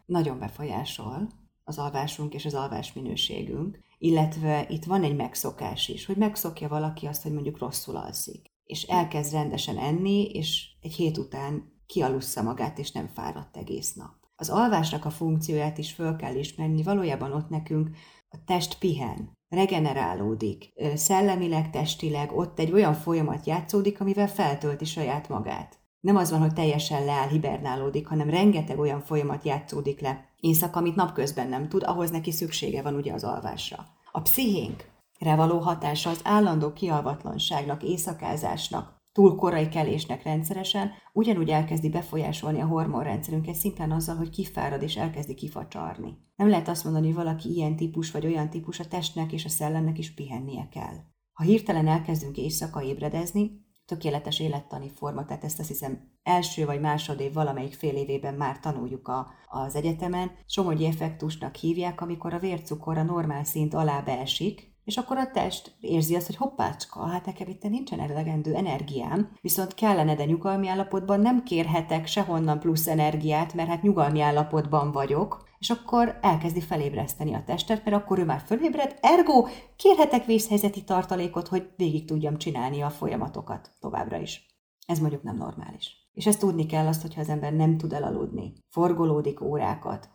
nagyon 0.05 0.39
befolyásol 0.39 1.27
az 1.63 1.77
alvásunk 1.77 2.33
és 2.33 2.45
az 2.45 2.53
alvás 2.53 2.93
minőségünk 2.93 3.85
illetve 3.97 4.65
itt 4.69 4.85
van 4.85 5.03
egy 5.03 5.15
megszokás 5.15 5.87
is, 5.89 6.05
hogy 6.05 6.15
megszokja 6.15 6.67
valaki 6.67 7.05
azt, 7.05 7.23
hogy 7.23 7.33
mondjuk 7.33 7.59
rosszul 7.59 7.95
alszik, 7.95 8.51
és 8.63 8.83
elkezd 8.83 9.33
rendesen 9.33 9.77
enni, 9.77 10.23
és 10.23 10.67
egy 10.81 10.93
hét 10.93 11.17
után 11.17 11.75
kialussza 11.85 12.41
magát, 12.41 12.79
és 12.79 12.91
nem 12.91 13.07
fáradt 13.07 13.57
egész 13.57 13.93
nap. 13.93 14.15
Az 14.35 14.49
alvásnak 14.49 15.05
a 15.05 15.09
funkcióját 15.09 15.77
is 15.77 15.91
föl 15.91 16.15
kell 16.15 16.35
ismerni, 16.35 16.83
valójában 16.83 17.31
ott 17.31 17.49
nekünk 17.49 17.89
a 18.29 18.43
test 18.45 18.77
pihen, 18.77 19.35
regenerálódik, 19.49 20.73
szellemileg, 20.95 21.69
testileg, 21.69 22.31
ott 22.31 22.59
egy 22.59 22.71
olyan 22.71 22.93
folyamat 22.93 23.45
játszódik, 23.45 23.99
amivel 23.99 24.27
feltölti 24.27 24.85
saját 24.85 25.29
magát. 25.29 25.76
Nem 25.99 26.15
az 26.15 26.31
van, 26.31 26.39
hogy 26.39 26.53
teljesen 26.53 27.05
leáll, 27.05 27.27
hibernálódik, 27.27 28.07
hanem 28.07 28.29
rengeteg 28.29 28.79
olyan 28.79 29.01
folyamat 29.01 29.45
játszódik 29.45 30.01
le 30.01 30.25
éjszaka, 30.39 30.79
amit 30.79 30.95
napközben 30.95 31.49
nem 31.49 31.69
tud, 31.69 31.83
ahhoz 31.83 32.11
neki 32.11 32.31
szüksége 32.31 32.81
van 32.81 32.95
ugye 32.95 33.13
az 33.13 33.23
alvásra. 33.23 33.85
A 34.11 34.21
pszichénkre 34.21 35.35
való 35.35 35.59
hatása 35.59 36.09
az 36.09 36.19
állandó 36.23 36.73
kialvatlanságnak, 36.73 37.83
éjszakázásnak, 37.83 38.95
túl 39.11 39.35
korai 39.35 39.69
kelésnek 39.69 40.23
rendszeresen, 40.23 40.91
ugyanúgy 41.13 41.49
elkezdi 41.49 41.89
befolyásolni 41.89 42.61
a 42.61 42.65
hormonrendszerünket 42.65 43.55
szimplán 43.55 43.91
azzal, 43.91 44.15
hogy 44.15 44.29
kifárad 44.29 44.81
és 44.81 44.95
elkezdi 44.95 45.33
kifacsarni. 45.33 46.17
Nem 46.35 46.49
lehet 46.49 46.67
azt 46.67 46.83
mondani, 46.83 47.05
hogy 47.05 47.15
valaki 47.15 47.53
ilyen 47.53 47.75
típus 47.75 48.11
vagy 48.11 48.25
olyan 48.25 48.49
típus, 48.49 48.79
a 48.79 48.87
testnek 48.87 49.31
és 49.31 49.45
a 49.45 49.49
szellemnek 49.49 49.97
is 49.97 50.13
pihennie 50.13 50.67
kell. 50.71 50.95
Ha 51.33 51.43
hirtelen 51.43 51.87
elkezdünk 51.87 52.37
éjszaka 52.37 52.81
ébredezni, 52.81 53.65
tökéletes 53.87 54.39
élettani 54.39 54.91
forma, 54.95 55.25
tehát 55.25 55.43
ezt 55.43 55.59
azt 55.59 55.67
hiszem 55.67 56.11
első 56.23 56.65
vagy 56.65 56.79
másodév 56.79 57.33
valamelyik 57.33 57.73
fél 57.73 57.95
évében 57.95 58.33
már 58.33 58.59
tanuljuk 58.59 59.07
a, 59.07 59.27
az 59.47 59.75
egyetemen. 59.75 60.31
Somogyi 60.45 60.85
effektusnak 60.85 61.55
hívják, 61.55 62.01
amikor 62.01 62.33
a 62.33 62.39
vércukor 62.39 62.97
a 62.97 63.03
normál 63.03 63.43
szint 63.43 63.73
alá 63.73 64.01
beesik, 64.01 64.75
és 64.83 64.97
akkor 64.97 65.17
a 65.17 65.31
test 65.31 65.75
érzi 65.79 66.15
azt, 66.15 66.25
hogy 66.25 66.35
hoppácska, 66.35 67.05
hát 67.05 67.25
nekem 67.25 67.47
itt 67.47 67.63
nincsen 67.63 67.99
elegendő 67.99 68.53
energiám, 68.53 69.31
viszont 69.41 69.73
kellene, 69.73 70.15
de 70.15 70.25
nyugalmi 70.25 70.67
állapotban 70.67 71.19
nem 71.19 71.43
kérhetek 71.43 72.07
sehonnan 72.07 72.59
plusz 72.59 72.87
energiát, 72.87 73.53
mert 73.53 73.69
hát 73.69 73.81
nyugalmi 73.81 74.21
állapotban 74.21 74.91
vagyok, 74.91 75.46
és 75.59 75.69
akkor 75.69 76.17
elkezdi 76.21 76.61
felébreszteni 76.61 77.33
a 77.33 77.43
testet, 77.43 77.85
mert 77.85 77.97
akkor 77.97 78.19
ő 78.19 78.25
már 78.25 78.41
fölébred, 78.45 78.97
ergo 79.01 79.47
kérhetek 79.75 80.25
vészhelyzeti 80.25 80.83
tartalékot, 80.83 81.47
hogy 81.47 81.69
végig 81.75 82.05
tudjam 82.07 82.37
csinálni 82.37 82.81
a 82.81 82.89
folyamatokat 82.89 83.71
továbbra 83.79 84.17
is. 84.17 84.45
Ez 84.85 84.99
mondjuk 84.99 85.23
nem 85.23 85.35
normális. 85.35 86.09
És 86.13 86.25
ezt 86.25 86.39
tudni 86.39 86.65
kell 86.65 86.87
azt, 86.87 87.01
hogyha 87.01 87.21
az 87.21 87.29
ember 87.29 87.53
nem 87.53 87.77
tud 87.77 87.93
elaludni, 87.93 88.53
forgolódik 88.69 89.41
órákat, 89.41 90.09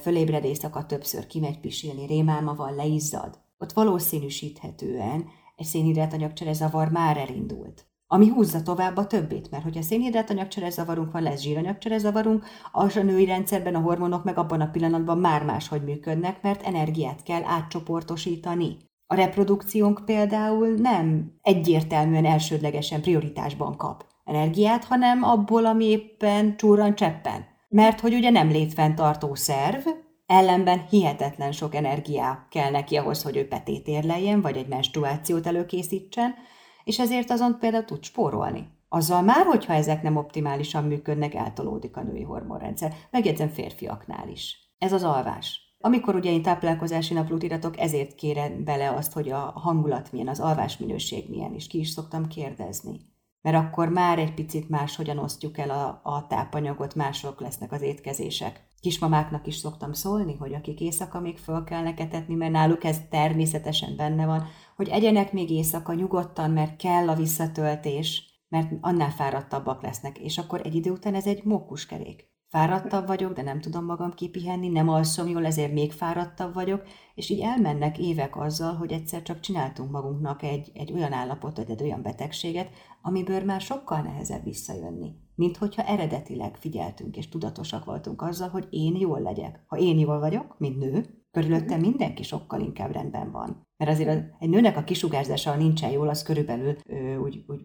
fölébred 0.00 0.44
éjszaka 0.44 0.86
többször, 0.86 1.26
kimegy 1.26 1.60
pisilni, 1.60 2.06
rémálma 2.06 2.70
leizzad, 2.70 3.40
ott 3.58 3.72
valószínűsíthetően 3.72 5.24
egy 5.56 5.66
szénhidrátanyagcsere 5.66 6.52
zavar 6.52 6.88
már 6.88 7.16
elindult 7.16 7.91
ami 8.12 8.28
húzza 8.28 8.62
tovább 8.62 8.96
a 8.96 9.06
többét, 9.06 9.50
mert 9.50 9.62
hogyha 9.62 9.82
szénhidrátanyagcsere 9.82 10.70
zavarunk 10.70 11.12
van, 11.12 11.22
lesz 11.22 11.40
zsíranyagcsere 11.40 11.98
zavarunk, 11.98 12.44
az 12.72 12.96
a 12.96 13.02
női 13.02 13.24
rendszerben 13.24 13.74
a 13.74 13.80
hormonok 13.80 14.24
meg 14.24 14.38
abban 14.38 14.60
a 14.60 14.70
pillanatban 14.70 15.18
már 15.18 15.44
máshogy 15.44 15.82
működnek, 15.82 16.42
mert 16.42 16.62
energiát 16.62 17.22
kell 17.22 17.42
átcsoportosítani. 17.44 18.76
A 19.06 19.14
reprodukciónk 19.14 20.02
például 20.04 20.68
nem 20.68 21.32
egyértelműen 21.42 22.24
elsődlegesen 22.24 23.00
prioritásban 23.00 23.76
kap 23.76 24.04
energiát, 24.24 24.84
hanem 24.84 25.22
abból, 25.22 25.66
ami 25.66 25.84
éppen 25.84 26.56
csúran 26.56 26.94
cseppen. 26.94 27.44
Mert 27.68 28.00
hogy 28.00 28.14
ugye 28.14 28.30
nem 28.30 28.50
létfenntartó 28.50 29.34
szerv, 29.34 29.86
ellenben 30.26 30.86
hihetetlen 30.90 31.52
sok 31.52 31.74
energiá 31.74 32.46
kell 32.50 32.70
neki 32.70 32.96
ahhoz, 32.96 33.22
hogy 33.22 33.36
ő 33.36 33.48
petét 33.48 33.86
érleljen, 33.86 34.40
vagy 34.40 34.56
egy 34.56 34.68
menstruációt 34.68 35.46
előkészítsen, 35.46 36.34
és 36.84 36.98
ezért 36.98 37.30
azon 37.30 37.58
például 37.58 37.84
tud 37.84 38.02
spórolni. 38.02 38.68
Azzal 38.88 39.22
már, 39.22 39.46
hogyha 39.46 39.72
ezek 39.72 40.02
nem 40.02 40.16
optimálisan 40.16 40.84
működnek, 40.84 41.34
eltolódik 41.34 41.96
a 41.96 42.02
női 42.02 42.22
hormonrendszer. 42.22 42.94
Megjegyzem 43.10 43.48
férfiaknál 43.48 44.28
is. 44.28 44.74
Ez 44.78 44.92
az 44.92 45.02
alvás. 45.02 45.76
Amikor 45.80 46.14
ugye 46.14 46.30
én 46.30 46.42
táplálkozási 46.42 47.14
naplót 47.14 47.42
iratok, 47.42 47.78
ezért 47.78 48.14
kérem 48.14 48.64
bele 48.64 48.90
azt, 48.90 49.12
hogy 49.12 49.30
a 49.30 49.38
hangulat 49.38 50.12
milyen, 50.12 50.28
az 50.28 50.40
alvás 50.40 50.76
minőség 50.76 51.30
milyen, 51.30 51.54
és 51.54 51.66
ki 51.66 51.78
is 51.78 51.88
szoktam 51.88 52.26
kérdezni. 52.26 53.11
Mert 53.42 53.56
akkor 53.56 53.88
már 53.88 54.18
egy 54.18 54.34
picit 54.34 54.68
máshogyan 54.68 55.18
osztjuk 55.18 55.58
el 55.58 55.70
a, 55.70 56.00
a 56.02 56.26
tápanyagot, 56.26 56.94
mások 56.94 57.40
lesznek 57.40 57.72
az 57.72 57.82
étkezések. 57.82 58.66
Kismamáknak 58.80 59.46
is 59.46 59.56
szoktam 59.56 59.92
szólni, 59.92 60.36
hogy 60.36 60.54
akik 60.54 60.80
éjszaka 60.80 61.20
még 61.20 61.38
föl 61.38 61.64
kell 61.64 61.82
neketetni, 61.82 62.34
mert 62.34 62.52
náluk 62.52 62.84
ez 62.84 63.00
természetesen 63.10 63.96
benne 63.96 64.26
van, 64.26 64.44
hogy 64.76 64.88
egyenek 64.88 65.32
még 65.32 65.50
éjszaka 65.50 65.94
nyugodtan, 65.94 66.50
mert 66.50 66.76
kell 66.76 67.08
a 67.08 67.14
visszatöltés, 67.14 68.32
mert 68.48 68.72
annál 68.80 69.10
fáradtabbak 69.10 69.82
lesznek, 69.82 70.18
és 70.18 70.38
akkor 70.38 70.60
egy 70.64 70.74
idő 70.74 70.90
után 70.90 71.14
ez 71.14 71.26
egy 71.26 71.44
mókuskerék. 71.44 72.31
Fáradtabb 72.52 73.06
vagyok, 73.06 73.32
de 73.32 73.42
nem 73.42 73.60
tudom 73.60 73.84
magam 73.84 74.14
kipihenni, 74.14 74.68
nem 74.68 74.88
alszom 74.88 75.28
jól, 75.28 75.46
ezért 75.46 75.72
még 75.72 75.92
fáradtabb 75.92 76.54
vagyok, 76.54 76.82
és 77.14 77.30
így 77.30 77.40
elmennek 77.40 77.98
évek 77.98 78.36
azzal, 78.36 78.74
hogy 78.74 78.92
egyszer 78.92 79.22
csak 79.22 79.40
csináltunk 79.40 79.90
magunknak 79.90 80.42
egy, 80.42 80.70
egy 80.74 80.92
olyan 80.92 81.12
állapotot, 81.12 81.68
egy 81.68 81.82
olyan 81.82 82.02
betegséget, 82.02 82.70
amiből 83.02 83.44
már 83.44 83.60
sokkal 83.60 84.00
nehezebb 84.00 84.44
visszajönni, 84.44 85.14
mint 85.34 85.56
hogyha 85.56 85.82
eredetileg 85.82 86.56
figyeltünk 86.56 87.16
és 87.16 87.28
tudatosak 87.28 87.84
voltunk 87.84 88.22
azzal, 88.22 88.48
hogy 88.48 88.66
én 88.70 88.96
jól 88.96 89.20
legyek. 89.20 89.64
Ha 89.66 89.76
én 89.76 89.98
jól 89.98 90.18
vagyok, 90.18 90.54
mint 90.58 90.78
nő, 90.78 91.24
körülöttem 91.30 91.78
mhm. 91.78 91.88
mindenki 91.88 92.22
sokkal 92.22 92.60
inkább 92.60 92.92
rendben 92.92 93.30
van. 93.30 93.66
Mert 93.76 93.90
azért 93.90 94.24
egy 94.38 94.48
nőnek 94.48 94.76
a 94.76 94.84
kisugárzása, 94.84 95.50
ha 95.50 95.56
nincsen 95.56 95.90
jól, 95.90 96.08
az 96.08 96.22
körülbelül 96.22 96.76
ö, 96.88 97.16
úgy, 97.16 97.44
úgy 97.46 97.60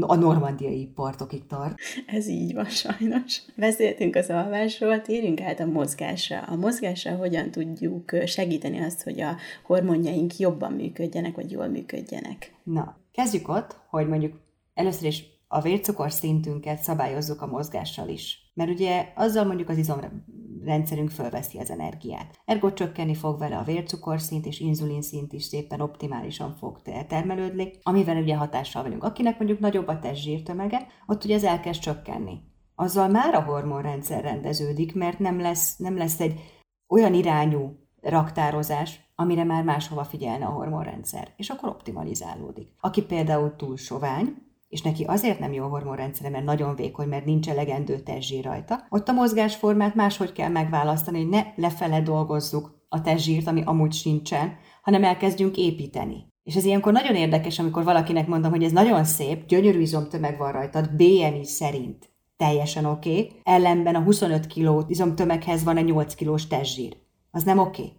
a 0.00 0.14
normandiai 0.14 0.86
partokig 0.94 1.46
tart. 1.46 1.74
Ez 2.06 2.28
így 2.28 2.54
van 2.54 2.64
sajnos. 2.64 3.42
Beszéltünk 3.56 4.16
az 4.16 4.30
alvásról, 4.30 5.00
térjünk 5.00 5.40
át 5.40 5.60
a 5.60 5.66
mozgásra. 5.66 6.40
A 6.40 6.56
mozgásra 6.56 7.16
hogyan 7.16 7.50
tudjuk 7.50 8.10
segíteni 8.26 8.78
azt, 8.78 9.02
hogy 9.02 9.20
a 9.20 9.36
hormonjaink 9.62 10.38
jobban 10.38 10.72
működjenek, 10.72 11.34
vagy 11.34 11.50
jól 11.50 11.68
működjenek? 11.68 12.52
Na, 12.62 12.96
kezdjük 13.12 13.48
ott, 13.48 13.76
hogy 13.90 14.08
mondjuk 14.08 14.32
először 14.74 15.06
is 15.06 15.37
a 15.48 15.60
vércukor 15.60 16.12
szintünket 16.12 16.78
szabályozzuk 16.78 17.42
a 17.42 17.46
mozgással 17.46 18.08
is. 18.08 18.52
Mert 18.54 18.70
ugye 18.70 19.12
azzal 19.16 19.44
mondjuk 19.44 19.68
az 19.68 19.78
izomrendszerünk 19.78 21.10
fölveszi 21.10 21.58
az 21.58 21.70
energiát. 21.70 22.40
Ergo 22.44 22.72
csökkenni 22.72 23.14
fog 23.14 23.38
vele 23.38 23.56
a 23.56 23.62
vércukorszint 23.62 24.46
és 24.46 24.60
inzulinszint 24.60 25.32
is 25.32 25.44
szépen 25.44 25.80
optimálisan 25.80 26.54
fog 26.54 26.82
termelődni, 27.08 27.72
amivel 27.82 28.16
ugye 28.16 28.36
hatással 28.36 28.82
vagyunk. 28.82 29.04
Akinek 29.04 29.38
mondjuk 29.38 29.60
nagyobb 29.60 29.88
a 29.88 29.98
testzsírtömege, 29.98 30.86
ott 31.06 31.24
ugye 31.24 31.34
ez 31.34 31.44
elkezd 31.44 31.80
csökkenni. 31.80 32.40
Azzal 32.74 33.08
már 33.08 33.34
a 33.34 33.42
hormonrendszer 33.42 34.22
rendeződik, 34.22 34.94
mert 34.94 35.18
nem 35.18 35.40
lesz, 35.40 35.76
nem 35.76 35.96
lesz 35.96 36.20
egy 36.20 36.40
olyan 36.88 37.14
irányú 37.14 37.86
raktározás, 38.00 39.00
amire 39.14 39.44
már 39.44 39.64
máshova 39.64 40.04
figyelne 40.04 40.44
a 40.44 40.50
hormonrendszer, 40.50 41.32
és 41.36 41.50
akkor 41.50 41.68
optimalizálódik. 41.68 42.68
Aki 42.80 43.02
például 43.02 43.56
túl 43.56 43.76
sovány, 43.76 44.47
és 44.68 44.82
neki 44.82 45.04
azért 45.04 45.38
nem 45.38 45.52
jó 45.52 45.64
a 45.64 45.68
hormonrendszere, 45.68 46.28
mert 46.28 46.44
nagyon 46.44 46.74
vékony, 46.74 47.08
mert 47.08 47.24
nincs 47.24 47.48
elegendő 47.48 47.98
testzsír 47.98 48.44
rajta, 48.44 48.86
ott 48.88 49.08
a 49.08 49.12
mozgásformát 49.12 49.94
máshogy 49.94 50.32
kell 50.32 50.48
megválasztani, 50.48 51.18
hogy 51.18 51.28
ne 51.28 51.42
lefele 51.56 52.00
dolgozzuk 52.00 52.84
a 52.88 53.00
testzsírt, 53.00 53.46
ami 53.46 53.62
amúgy 53.64 53.92
sincsen, 53.92 54.56
hanem 54.82 55.04
elkezdjünk 55.04 55.56
építeni. 55.56 56.26
És 56.42 56.56
ez 56.56 56.64
ilyenkor 56.64 56.92
nagyon 56.92 57.14
érdekes, 57.14 57.58
amikor 57.58 57.84
valakinek 57.84 58.26
mondom, 58.26 58.50
hogy 58.50 58.62
ez 58.64 58.72
nagyon 58.72 59.04
szép, 59.04 59.46
gyönyörű 59.46 59.80
izomtömeg 59.80 60.38
van 60.38 60.52
rajtad, 60.52 60.90
BMI 60.96 61.44
szerint 61.44 62.10
teljesen 62.36 62.84
oké, 62.84 63.10
okay. 63.10 63.40
ellenben 63.44 63.94
a 63.94 64.02
25 64.02 64.46
kg 64.46 64.84
izomtömeghez 64.90 65.64
van 65.64 65.76
egy 65.76 65.84
8 65.84 66.14
kilós 66.14 66.46
testzsír. 66.46 66.96
Az 67.30 67.42
nem 67.42 67.58
oké. 67.58 67.82
Okay. 67.82 67.92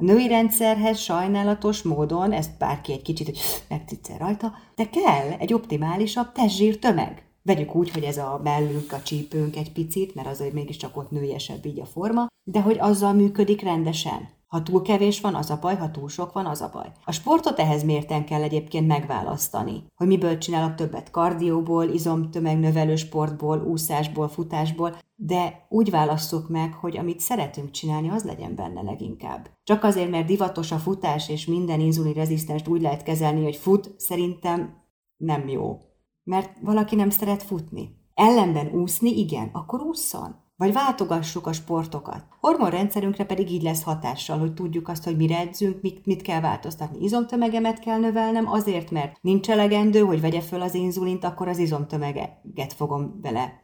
A 0.00 0.04
női 0.04 0.28
rendszerhez 0.28 0.98
sajnálatos 0.98 1.82
módon, 1.82 2.32
ezt 2.32 2.58
bárki 2.58 2.92
egy 2.92 3.02
kicsit, 3.02 3.26
hogy 3.26 3.38
megtitszel 3.68 4.18
rajta, 4.18 4.52
de 4.74 4.88
kell 4.88 5.30
egy 5.38 5.52
optimálisabb 5.52 6.32
testzsír 6.32 6.78
tömeg. 6.78 7.24
Vegyük 7.42 7.74
úgy, 7.74 7.90
hogy 7.90 8.02
ez 8.02 8.16
a 8.18 8.40
mellünk, 8.44 8.92
a 8.92 9.02
csípőnk 9.02 9.56
egy 9.56 9.72
picit, 9.72 10.14
mert 10.14 10.28
azért 10.28 10.52
mégiscsak 10.52 10.96
ott 10.96 11.10
nőjesebb 11.10 11.66
így 11.66 11.80
a 11.80 11.84
forma, 11.84 12.26
de 12.44 12.60
hogy 12.60 12.78
azzal 12.78 13.12
működik 13.12 13.62
rendesen. 13.62 14.28
Ha 14.50 14.62
túl 14.62 14.82
kevés 14.82 15.20
van, 15.20 15.34
az 15.34 15.50
a 15.50 15.58
baj, 15.60 15.76
ha 15.76 15.90
túl 15.90 16.08
sok 16.08 16.32
van, 16.32 16.46
az 16.46 16.60
a 16.60 16.70
baj. 16.72 16.92
A 17.04 17.12
sportot 17.12 17.58
ehhez 17.58 17.84
mérten 17.84 18.24
kell 18.24 18.42
egyébként 18.42 18.86
megválasztani, 18.86 19.84
hogy 19.94 20.06
miből 20.06 20.38
csinálok 20.38 20.74
többet 20.74 21.10
kardióból, 21.10 21.88
izomtömegnövelő 21.88 22.96
sportból, 22.96 23.62
úszásból, 23.62 24.28
futásból, 24.28 24.96
de 25.14 25.66
úgy 25.68 25.90
válasszuk 25.90 26.48
meg, 26.48 26.74
hogy 26.74 26.96
amit 26.96 27.20
szeretünk 27.20 27.70
csinálni, 27.70 28.08
az 28.08 28.24
legyen 28.24 28.54
benne 28.54 28.82
leginkább. 28.82 29.50
Csak 29.64 29.84
azért, 29.84 30.10
mert 30.10 30.26
divatos 30.26 30.72
a 30.72 30.78
futás, 30.78 31.28
és 31.28 31.46
minden 31.46 31.80
inzulin 31.80 32.12
rezisztenst 32.12 32.68
úgy 32.68 32.80
lehet 32.80 33.02
kezelni, 33.02 33.42
hogy 33.42 33.56
fut, 33.56 33.94
szerintem 33.96 34.74
nem 35.16 35.48
jó. 35.48 35.78
Mert 36.24 36.58
valaki 36.62 36.94
nem 36.94 37.10
szeret 37.10 37.42
futni. 37.42 37.96
Ellenben 38.14 38.66
úszni, 38.66 39.18
igen, 39.18 39.50
akkor 39.52 39.80
ússzon. 39.80 40.36
Vagy 40.60 40.72
váltogassuk 40.72 41.46
a 41.46 41.52
sportokat. 41.52 42.24
Hormonrendszerünkre 42.40 43.24
pedig 43.24 43.50
így 43.50 43.62
lesz 43.62 43.82
hatással, 43.82 44.38
hogy 44.38 44.54
tudjuk 44.54 44.88
azt, 44.88 45.04
hogy 45.04 45.16
mire 45.16 45.38
edzünk, 45.38 45.82
mit, 45.82 46.06
mit 46.06 46.22
kell 46.22 46.40
változtatni. 46.40 47.04
Izomtömegemet 47.04 47.78
kell 47.78 47.98
növelnem 47.98 48.48
azért, 48.48 48.90
mert 48.90 49.18
nincs 49.20 49.50
elegendő, 49.50 50.00
hogy 50.00 50.20
vegye 50.20 50.40
föl 50.40 50.60
az 50.60 50.74
inzulint, 50.74 51.24
akkor 51.24 51.48
az 51.48 51.58
izomtömeget 51.58 52.72
fogom 52.76 53.20
vele 53.22 53.62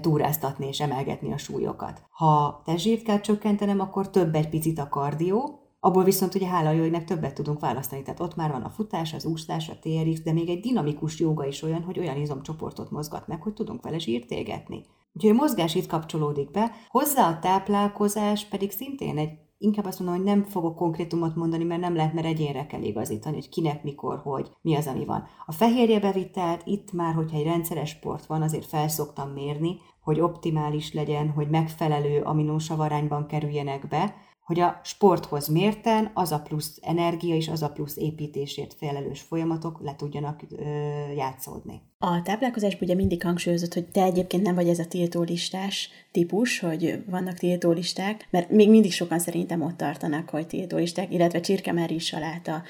túráztatni 0.00 0.66
és 0.66 0.80
emelgetni 0.80 1.32
a 1.32 1.38
súlyokat. 1.38 2.02
Ha 2.10 2.62
testzsírt 2.64 3.02
kell 3.02 3.20
csökkentenem, 3.20 3.80
akkor 3.80 4.10
több 4.10 4.34
egy 4.34 4.48
picit 4.48 4.78
a 4.78 4.88
kardió, 4.88 5.60
abból 5.80 6.04
viszont 6.04 6.34
ugye 6.34 6.46
hála 6.46 6.70
jó 6.70 6.98
többet 6.98 7.34
tudunk 7.34 7.60
választani. 7.60 8.02
Tehát 8.02 8.20
ott 8.20 8.36
már 8.36 8.50
van 8.50 8.62
a 8.62 8.70
futás, 8.70 9.14
az 9.14 9.24
úszás, 9.24 9.68
a 9.68 9.78
TRX, 9.80 10.22
de 10.22 10.32
még 10.32 10.48
egy 10.48 10.60
dinamikus 10.60 11.18
joga 11.18 11.46
is 11.46 11.62
olyan, 11.62 11.82
hogy 11.82 11.98
olyan 11.98 12.16
izomcsoportot 12.16 12.90
mozgat 12.90 13.26
meg, 13.26 13.42
hogy 13.42 13.52
tudunk 13.52 13.82
vele 13.82 13.98
zsírt 13.98 14.30
égetni. 14.30 14.82
Úgyhogy 15.12 15.30
a 15.30 15.34
mozgás 15.34 15.74
itt 15.74 15.86
kapcsolódik 15.86 16.50
be, 16.50 16.70
hozzá 16.88 17.28
a 17.28 17.38
táplálkozás 17.38 18.44
pedig 18.44 18.70
szintén 18.70 19.18
egy 19.18 19.30
inkább 19.60 19.84
azt 19.84 19.98
mondom, 19.98 20.16
hogy 20.16 20.26
nem 20.26 20.44
fogok 20.44 20.76
konkrétumot 20.76 21.34
mondani, 21.34 21.64
mert 21.64 21.80
nem 21.80 21.94
lehet, 21.94 22.12
mert 22.12 22.26
egyénre 22.26 22.66
kell 22.66 22.82
igazítani, 22.82 23.34
hogy 23.34 23.48
kinek, 23.48 23.82
mikor, 23.82 24.18
hogy, 24.18 24.50
mi 24.60 24.74
az, 24.76 24.86
ami 24.86 25.04
van. 25.04 25.26
A 25.46 25.52
fehérje 25.52 26.00
bevitelt 26.00 26.62
itt 26.64 26.92
már, 26.92 27.14
hogyha 27.14 27.36
egy 27.36 27.44
rendszeres 27.44 27.88
sport 27.88 28.26
van, 28.26 28.42
azért 28.42 28.66
felszoktam 28.66 29.30
mérni, 29.30 29.76
hogy 30.02 30.20
optimális 30.20 30.92
legyen, 30.92 31.30
hogy 31.30 31.50
megfelelő 31.50 32.20
aminósavarányban 32.20 33.26
kerüljenek 33.26 33.88
be, 33.88 34.14
hogy 34.44 34.60
a 34.60 34.80
sporthoz 34.82 35.48
mérten 35.48 36.10
az 36.14 36.32
a 36.32 36.40
plusz 36.40 36.78
energia 36.82 37.34
és 37.34 37.48
az 37.48 37.62
a 37.62 37.72
plusz 37.72 37.96
építésért 37.96 38.74
felelős 38.74 39.20
folyamatok 39.20 39.80
le 39.82 39.94
tudjanak 39.96 40.42
ö, 40.50 40.64
játszódni. 41.12 41.82
A 42.02 42.22
táplálkozásban 42.22 42.82
ugye 42.82 42.94
mindig 42.94 43.22
hangsúlyozott, 43.22 43.74
hogy 43.74 43.86
te 43.86 44.02
egyébként 44.02 44.42
nem 44.42 44.54
vagy 44.54 44.68
ez 44.68 44.78
a 44.78 44.86
tiltólistás 44.86 45.90
típus, 46.12 46.58
hogy 46.58 47.02
vannak 47.06 47.38
tiltólisták, 47.38 48.28
mert 48.30 48.50
még 48.50 48.70
mindig 48.70 48.92
sokan 48.92 49.18
szerintem 49.18 49.62
ott 49.62 49.76
tartanak, 49.76 50.28
hogy 50.28 50.46
tiltólisták, 50.46 51.12
illetve 51.12 51.40
csirkemeri 51.40 51.98
saláta 51.98 52.62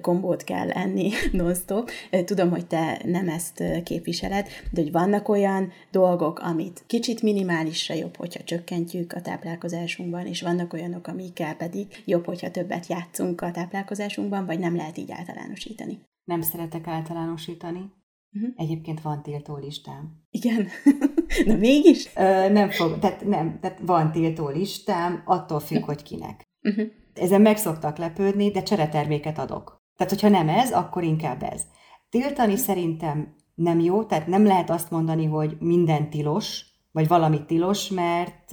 kombót 0.00 0.44
kell 0.44 0.70
enni 0.70 1.10
non-stop. 1.32 1.90
Tudom, 2.24 2.50
hogy 2.50 2.66
te 2.66 3.00
nem 3.04 3.28
ezt 3.28 3.62
képviseled, 3.84 4.46
de 4.70 4.80
hogy 4.82 4.92
vannak 4.92 5.28
olyan 5.28 5.72
dolgok, 5.90 6.38
amit 6.38 6.84
kicsit 6.86 7.22
minimálisra 7.22 7.94
jobb, 7.94 8.16
hogyha 8.16 8.44
csökkentjük 8.44 9.12
a 9.12 9.20
táplálkozásunkban, 9.20 10.26
és 10.26 10.42
vannak 10.42 10.72
olyanok, 10.72 11.06
amikkel 11.06 11.54
pedig 11.54 12.02
jobb, 12.04 12.24
hogyha 12.24 12.50
többet 12.50 12.86
játszunk 12.86 13.40
a 13.40 13.50
táplálkozásunkban, 13.50 14.46
vagy 14.46 14.58
nem 14.58 14.76
lehet 14.76 14.98
így 14.98 15.10
általánosítani. 15.10 15.98
Nem 16.24 16.40
szeretek 16.40 16.86
általánosítani 16.86 17.96
Uh-huh. 18.32 18.50
Egyébként 18.56 19.00
van 19.00 19.22
tiltó 19.22 19.56
listám. 19.56 20.26
Igen. 20.30 20.68
Na 21.46 21.56
mégis? 21.56 22.16
Ö, 22.16 22.48
nem 22.48 22.70
fog, 22.70 22.98
tehát 22.98 23.24
nem, 23.24 23.58
tehát 23.60 23.80
van 23.82 24.12
tiltó 24.12 24.48
listám, 24.48 25.22
attól 25.24 25.60
függ, 25.60 25.84
hogy 25.84 26.02
kinek. 26.02 26.42
Uh-huh. 26.62 26.86
Ezen 27.14 27.40
meg 27.40 27.56
szoktak 27.56 27.98
lepődni, 27.98 28.50
de 28.50 28.62
csereterméket 28.62 29.38
adok. 29.38 29.76
Tehát, 29.96 30.12
hogyha 30.12 30.28
nem 30.28 30.48
ez, 30.48 30.72
akkor 30.72 31.02
inkább 31.02 31.42
ez. 31.42 31.62
Tiltani 32.10 32.56
szerintem 32.56 33.34
nem 33.54 33.80
jó, 33.80 34.04
tehát 34.04 34.26
nem 34.26 34.44
lehet 34.44 34.70
azt 34.70 34.90
mondani, 34.90 35.24
hogy 35.24 35.56
minden 35.60 36.10
tilos, 36.10 36.64
vagy 36.92 37.08
valami 37.08 37.44
tilos, 37.44 37.88
mert 37.88 38.52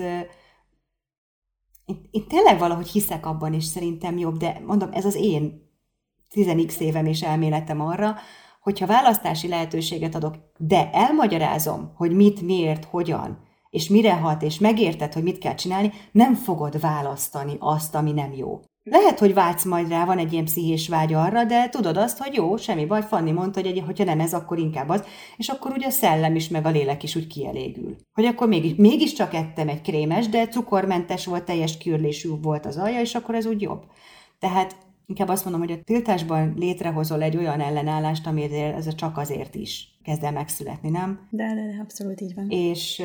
én, 1.85 2.07
én 2.11 2.27
tényleg 2.27 2.59
valahogy 2.59 2.87
hiszek 2.87 3.25
abban, 3.25 3.53
és 3.53 3.63
szerintem 3.63 4.17
jobb, 4.17 4.37
de 4.37 4.61
mondom, 4.65 4.89
ez 4.91 5.05
az 5.05 5.15
én 5.15 5.69
10x 6.33 6.79
évem 6.79 7.05
és 7.05 7.21
elméletem 7.21 7.81
arra, 7.81 8.15
hogyha 8.65 8.85
választási 8.85 9.47
lehetőséget 9.47 10.15
adok, 10.15 10.35
de 10.57 10.89
elmagyarázom, 10.91 11.91
hogy 11.95 12.15
mit, 12.15 12.41
miért, 12.41 12.85
hogyan, 12.85 13.37
és 13.69 13.87
mire 13.87 14.13
hat, 14.13 14.41
és 14.41 14.59
megérted, 14.59 15.13
hogy 15.13 15.23
mit 15.23 15.37
kell 15.37 15.55
csinálni, 15.55 15.93
nem 16.11 16.33
fogod 16.33 16.79
választani 16.79 17.55
azt, 17.59 17.95
ami 17.95 18.11
nem 18.11 18.33
jó. 18.33 18.59
Lehet, 18.83 19.19
hogy 19.19 19.33
vágysz 19.33 19.63
majd 19.63 19.89
rá, 19.89 20.05
van 20.05 20.17
egy 20.17 20.33
ilyen 20.33 20.45
pszichés 20.45 20.87
vágy 20.87 21.13
arra, 21.13 21.43
de 21.43 21.69
tudod 21.69 21.97
azt, 21.97 22.17
hogy 22.17 22.33
jó, 22.33 22.57
semmi 22.57 22.85
baj, 22.85 23.01
Fanni 23.01 23.31
mondta, 23.31 23.61
hogy 23.61 23.69
egy, 23.69 23.83
hogyha 23.85 24.03
nem 24.03 24.19
ez, 24.19 24.33
akkor 24.33 24.57
inkább 24.57 24.89
az, 24.89 25.03
és 25.37 25.49
akkor 25.49 25.71
ugye 25.71 25.87
a 25.87 25.89
szellem 25.89 26.35
is, 26.35 26.47
meg 26.47 26.65
a 26.65 26.69
lélek 26.69 27.03
is 27.03 27.15
úgy 27.15 27.27
kielégül. 27.27 27.95
Hogy 28.13 28.25
akkor 28.25 28.47
mégis, 28.47 28.75
mégiscsak 28.75 29.33
ettem 29.33 29.67
egy 29.67 29.81
krémes, 29.81 30.29
de 30.29 30.47
cukormentes 30.47 31.25
volt, 31.25 31.43
teljes 31.43 31.77
kürlésű 31.77 32.29
volt 32.41 32.65
az 32.65 32.77
alja, 32.77 32.99
és 32.99 33.15
akkor 33.15 33.35
ez 33.35 33.45
úgy 33.45 33.61
jobb. 33.61 33.83
Tehát 34.39 34.75
inkább 35.05 35.27
azt 35.27 35.43
mondom, 35.43 35.61
hogy 35.61 35.71
a 35.71 35.83
tiltásban 35.83 36.53
létrehozol 36.57 37.21
egy 37.21 37.37
olyan 37.37 37.59
ellenállást, 37.59 38.27
amit 38.27 38.51
ez 38.51 38.95
csak 38.95 39.17
azért 39.17 39.55
is 39.55 39.99
kezd 40.03 40.23
el 40.23 40.31
megszületni, 40.31 40.89
nem? 40.89 41.27
De, 41.29 41.53
de, 41.55 41.65
de 41.67 41.79
abszolút 41.81 42.21
így 42.21 42.35
van. 42.35 42.49
És 42.49 43.03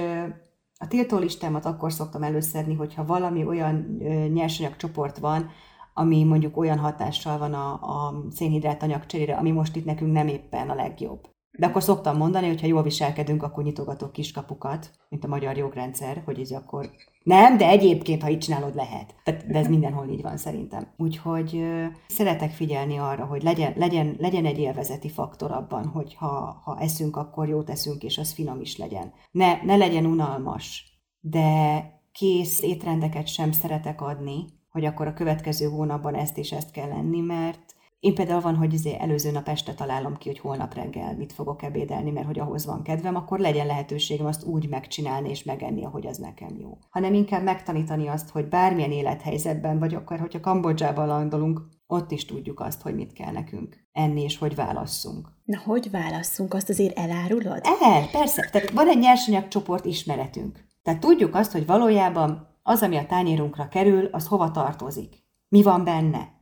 a 0.78 0.86
tiltólistámat 0.88 1.64
akkor 1.64 1.92
szoktam 1.92 2.22
előszedni, 2.22 2.74
hogyha 2.74 3.04
valami 3.04 3.44
olyan 3.44 3.98
nyersanyagcsoport 4.32 5.18
van, 5.18 5.50
ami 5.94 6.24
mondjuk 6.24 6.56
olyan 6.56 6.78
hatással 6.78 7.38
van 7.38 7.54
a, 7.54 7.72
a 7.72 8.24
szénhidrát 8.30 8.82
anyagcserére, 8.82 9.34
ami 9.34 9.50
most 9.50 9.76
itt 9.76 9.84
nekünk 9.84 10.12
nem 10.12 10.28
éppen 10.28 10.70
a 10.70 10.74
legjobb. 10.74 11.28
De 11.60 11.66
akkor 11.66 11.82
szoktam 11.82 12.16
mondani, 12.16 12.46
hogy 12.46 12.60
ha 12.60 12.66
jól 12.66 12.82
viselkedünk, 12.82 13.42
akkor 13.42 13.64
nyitogatok 13.64 14.12
kiskapukat, 14.12 14.90
mint 15.08 15.24
a 15.24 15.28
magyar 15.28 15.56
jogrendszer, 15.56 16.22
hogy 16.24 16.40
ez 16.40 16.50
akkor 16.50 16.90
nem, 17.22 17.56
de 17.56 17.68
egyébként, 17.68 18.22
ha 18.22 18.30
így 18.30 18.38
csinálod, 18.38 18.74
lehet. 18.74 19.14
de 19.24 19.58
ez 19.58 19.66
mindenhol 19.66 20.08
így 20.08 20.22
van 20.22 20.36
szerintem. 20.36 20.86
Úgyhogy 20.96 21.64
szeretek 22.08 22.50
figyelni 22.50 22.96
arra, 22.96 23.24
hogy 23.24 23.42
legyen, 23.42 23.72
legyen, 23.76 24.16
legyen 24.18 24.44
egy 24.44 24.58
élvezeti 24.58 25.08
faktor 25.08 25.50
abban, 25.50 25.86
hogy 25.86 26.14
ha, 26.14 26.60
ha 26.64 26.78
eszünk, 26.80 27.16
akkor 27.16 27.48
jót 27.48 27.70
eszünk, 27.70 28.02
és 28.02 28.18
az 28.18 28.32
finom 28.32 28.60
is 28.60 28.76
legyen. 28.76 29.12
Ne, 29.30 29.62
ne 29.62 29.76
legyen 29.76 30.06
unalmas, 30.06 30.98
de 31.20 31.82
kész 32.12 32.62
étrendeket 32.62 33.26
sem 33.26 33.52
szeretek 33.52 34.00
adni, 34.00 34.44
hogy 34.70 34.84
akkor 34.84 35.06
a 35.06 35.14
következő 35.14 35.66
hónapban 35.66 36.14
ezt 36.14 36.38
és 36.38 36.52
ezt 36.52 36.70
kell 36.70 36.88
lenni, 36.88 37.20
mert 37.20 37.74
én 38.00 38.14
például 38.14 38.40
van, 38.40 38.56
hogy 38.56 38.74
azért 38.74 39.00
előző 39.00 39.30
nap 39.30 39.48
este 39.48 39.74
találom 39.74 40.16
ki, 40.16 40.28
hogy 40.28 40.38
holnap 40.38 40.74
reggel 40.74 41.16
mit 41.16 41.32
fogok 41.32 41.62
ebédelni, 41.62 42.10
mert 42.10 42.26
hogy 42.26 42.38
ahhoz 42.38 42.66
van 42.66 42.82
kedvem, 42.82 43.16
akkor 43.16 43.38
legyen 43.38 43.66
lehetőségem 43.66 44.26
azt 44.26 44.44
úgy 44.44 44.68
megcsinálni 44.68 45.28
és 45.28 45.42
megenni, 45.42 45.84
ahogy 45.84 46.06
az 46.06 46.16
nekem 46.16 46.56
jó. 46.58 46.78
Hanem 46.90 47.14
inkább 47.14 47.42
megtanítani 47.42 48.08
azt, 48.08 48.30
hogy 48.30 48.48
bármilyen 48.48 48.90
élethelyzetben, 48.90 49.78
vagy 49.78 49.94
akár, 49.94 50.18
hogyha 50.18 50.40
Kambodzsában 50.40 51.06
landolunk, 51.06 51.60
ott 51.86 52.10
is 52.10 52.24
tudjuk 52.24 52.60
azt, 52.60 52.82
hogy 52.82 52.94
mit 52.94 53.12
kell 53.12 53.32
nekünk 53.32 53.76
enni, 53.92 54.22
és 54.22 54.38
hogy 54.38 54.54
válasszunk. 54.54 55.28
Na, 55.44 55.58
hogy 55.64 55.90
válasszunk? 55.90 56.54
Azt 56.54 56.68
azért 56.68 56.98
elárulod? 56.98 57.60
El, 57.80 58.08
persze. 58.12 58.48
Tehát 58.52 58.70
van 58.70 58.88
egy 58.88 58.98
nyersanyagcsoport 58.98 59.84
ismeretünk. 59.84 60.68
Tehát 60.82 61.00
tudjuk 61.00 61.34
azt, 61.34 61.52
hogy 61.52 61.66
valójában 61.66 62.58
az, 62.62 62.82
ami 62.82 62.96
a 62.96 63.06
tányérunkra 63.06 63.68
kerül, 63.68 64.04
az 64.04 64.26
hova 64.26 64.50
tartozik. 64.50 65.14
Mi 65.48 65.62
van 65.62 65.84
benne? 65.84 66.39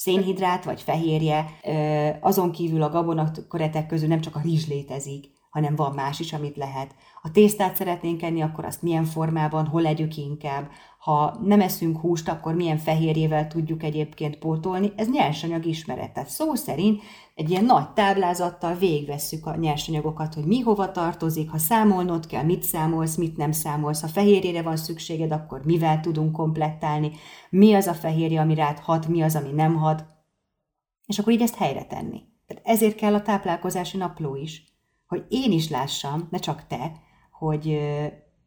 Szénhidrát 0.00 0.64
vagy 0.64 0.82
fehérje, 0.82 1.46
azon 2.20 2.52
kívül 2.52 2.82
a 2.82 2.88
gabonaköretek 2.88 3.86
közül 3.86 4.08
nem 4.08 4.20
csak 4.20 4.36
a 4.36 4.40
rizs 4.42 4.66
létezik, 4.68 5.30
hanem 5.50 5.76
van 5.76 5.94
más 5.94 6.20
is, 6.20 6.32
amit 6.32 6.56
lehet. 6.56 6.94
Ha 7.22 7.30
tésztát 7.30 7.76
szeretnénk 7.76 8.22
enni, 8.22 8.42
akkor 8.42 8.64
azt 8.64 8.82
milyen 8.82 9.04
formában, 9.04 9.66
hol 9.66 9.82
legyük 9.82 10.16
inkább. 10.16 10.70
Ha 10.98 11.38
nem 11.44 11.60
eszünk 11.60 11.98
húst, 11.98 12.28
akkor 12.28 12.54
milyen 12.54 12.78
fehérjével 12.78 13.46
tudjuk 13.46 13.82
egyébként 13.82 14.38
pótolni. 14.38 14.92
Ez 14.96 15.08
nyersanyag 15.08 15.66
ismeret. 15.66 16.12
Tehát 16.12 16.28
szó 16.28 16.54
szerint 16.54 17.02
egy 17.34 17.50
ilyen 17.50 17.64
nagy 17.64 17.90
táblázattal 17.90 18.74
végvesszük 18.74 19.46
a 19.46 19.56
nyersanyagokat, 19.56 20.34
hogy 20.34 20.44
mi 20.44 20.60
hova 20.60 20.92
tartozik, 20.92 21.50
ha 21.50 21.58
számolnod 21.58 22.26
kell, 22.26 22.44
mit 22.44 22.62
számolsz, 22.62 23.16
mit 23.16 23.36
nem 23.36 23.52
számolsz, 23.52 24.00
ha 24.00 24.08
fehérjére 24.08 24.62
van 24.62 24.76
szükséged, 24.76 25.32
akkor 25.32 25.60
mivel 25.64 26.00
tudunk 26.00 26.32
komplettálni, 26.32 27.10
mi 27.50 27.74
az 27.74 27.86
a 27.86 27.94
fehérje, 27.94 28.40
ami 28.40 28.54
rád 28.54 28.78
hat, 28.78 29.08
mi 29.08 29.22
az, 29.22 29.36
ami 29.36 29.50
nem 29.50 29.76
hat, 29.76 30.04
és 31.06 31.18
akkor 31.18 31.32
így 31.32 31.42
ezt 31.42 31.56
helyre 31.56 31.84
tenni. 31.84 32.22
Tehát 32.46 32.66
ezért 32.66 32.96
kell 32.96 33.14
a 33.14 33.22
táplálkozási 33.22 33.96
napló 33.96 34.36
is, 34.36 34.69
hogy 35.10 35.26
én 35.28 35.52
is 35.52 35.68
lássam, 35.68 36.28
ne 36.30 36.38
csak 36.38 36.66
te, 36.66 36.92
hogy 37.30 37.78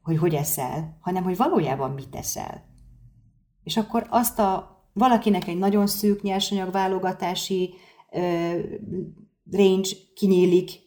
hogy, 0.04 0.18
hogy 0.18 0.34
eszel, 0.34 0.98
hanem 1.02 1.24
hogy 1.24 1.38
valójában 1.38 1.92
mit 1.92 2.16
eszel. 2.16 2.64
És 3.64 3.78
akkor 3.78 4.08
azt 4.10 4.40
a 4.40 4.82
valakinek 4.94 5.48
egy 5.48 5.58
nagyon 5.58 5.88
szűk 5.88 6.22
nyersanyag 6.22 6.72
válogatási 6.72 7.74
range 9.52 9.90
kinyílik, 10.16 10.82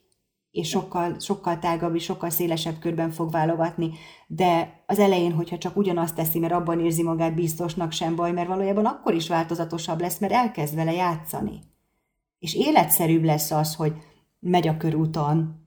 és 0.50 0.68
sokkal, 0.68 1.20
sokkal 1.20 1.58
tágabb 1.58 1.94
és 1.94 2.04
sokkal 2.04 2.30
szélesebb 2.30 2.78
körben 2.78 3.10
fog 3.10 3.30
válogatni, 3.30 3.90
de 4.26 4.82
az 4.86 4.98
elején, 4.98 5.32
hogyha 5.32 5.58
csak 5.58 5.76
ugyanazt 5.76 6.14
teszi, 6.14 6.38
mert 6.38 6.52
abban 6.52 6.80
érzi 6.80 7.02
magát 7.02 7.34
biztosnak, 7.34 7.92
sem 7.92 8.16
baj, 8.16 8.32
mert 8.32 8.48
valójában 8.48 8.84
akkor 8.84 9.14
is 9.14 9.28
változatosabb 9.28 10.00
lesz, 10.00 10.18
mert 10.18 10.32
elkezd 10.32 10.74
vele 10.74 10.92
játszani. 10.92 11.60
És 12.38 12.54
életszerűbb 12.54 13.24
lesz 13.24 13.50
az, 13.50 13.74
hogy 13.74 13.92
megy 14.40 14.68
a 14.68 14.76
körúton, 14.76 15.65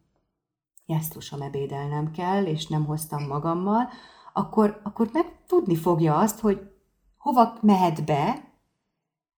jesztusom 0.89 1.41
ebédelnem 1.41 2.12
kell, 2.12 2.45
és 2.45 2.67
nem 2.67 2.86
hoztam 2.86 3.28
magammal, 3.28 3.89
akkor, 4.34 4.82
akkor 4.84 5.10
meg 5.13 5.45
tudni 5.47 5.75
fogja 5.75 6.17
azt, 6.17 6.39
hogy 6.39 6.60
hova 7.17 7.58
mehet 7.62 8.06
be, 8.06 8.47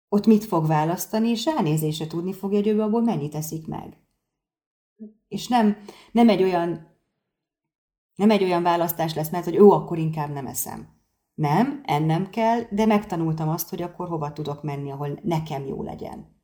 ott 0.10 0.26
mit 0.26 0.46
fog 0.46 0.68
választani, 0.68 1.30
és 1.30 1.46
ránézésre 1.46 2.08
tudni 2.08 2.34
fogja, 2.34 2.58
hogy 2.58 2.68
ő 2.68 2.82
abból 2.82 3.02
mennyit 3.02 3.36
eszik 3.36 3.68
meg. 3.68 3.98
És 5.28 5.48
nem, 5.48 5.78
nem 6.12 6.30
egy 6.30 6.44
olyan 6.44 6.88
nem 8.16 8.30
egy 8.32 8.44
olyan 8.44 8.64
választás 8.64 9.14
lesz, 9.14 9.30
mert 9.30 9.44
hogy 9.44 9.54
jó, 9.54 9.72
akkor 9.72 9.98
inkább 9.98 10.30
nem 10.30 10.48
eszem. 10.48 10.88
Nem, 11.34 11.82
ennem 11.86 12.30
kell, 12.30 12.62
de 12.72 12.86
megtanultam 12.86 13.50
azt, 13.50 13.70
hogy 13.70 13.82
akkor 13.82 14.08
hova 14.08 14.34
tudok 14.34 14.64
menni, 14.64 14.92
ahol 14.92 15.20
nekem 15.24 15.66
jó 15.66 15.84
legyen. 15.84 16.42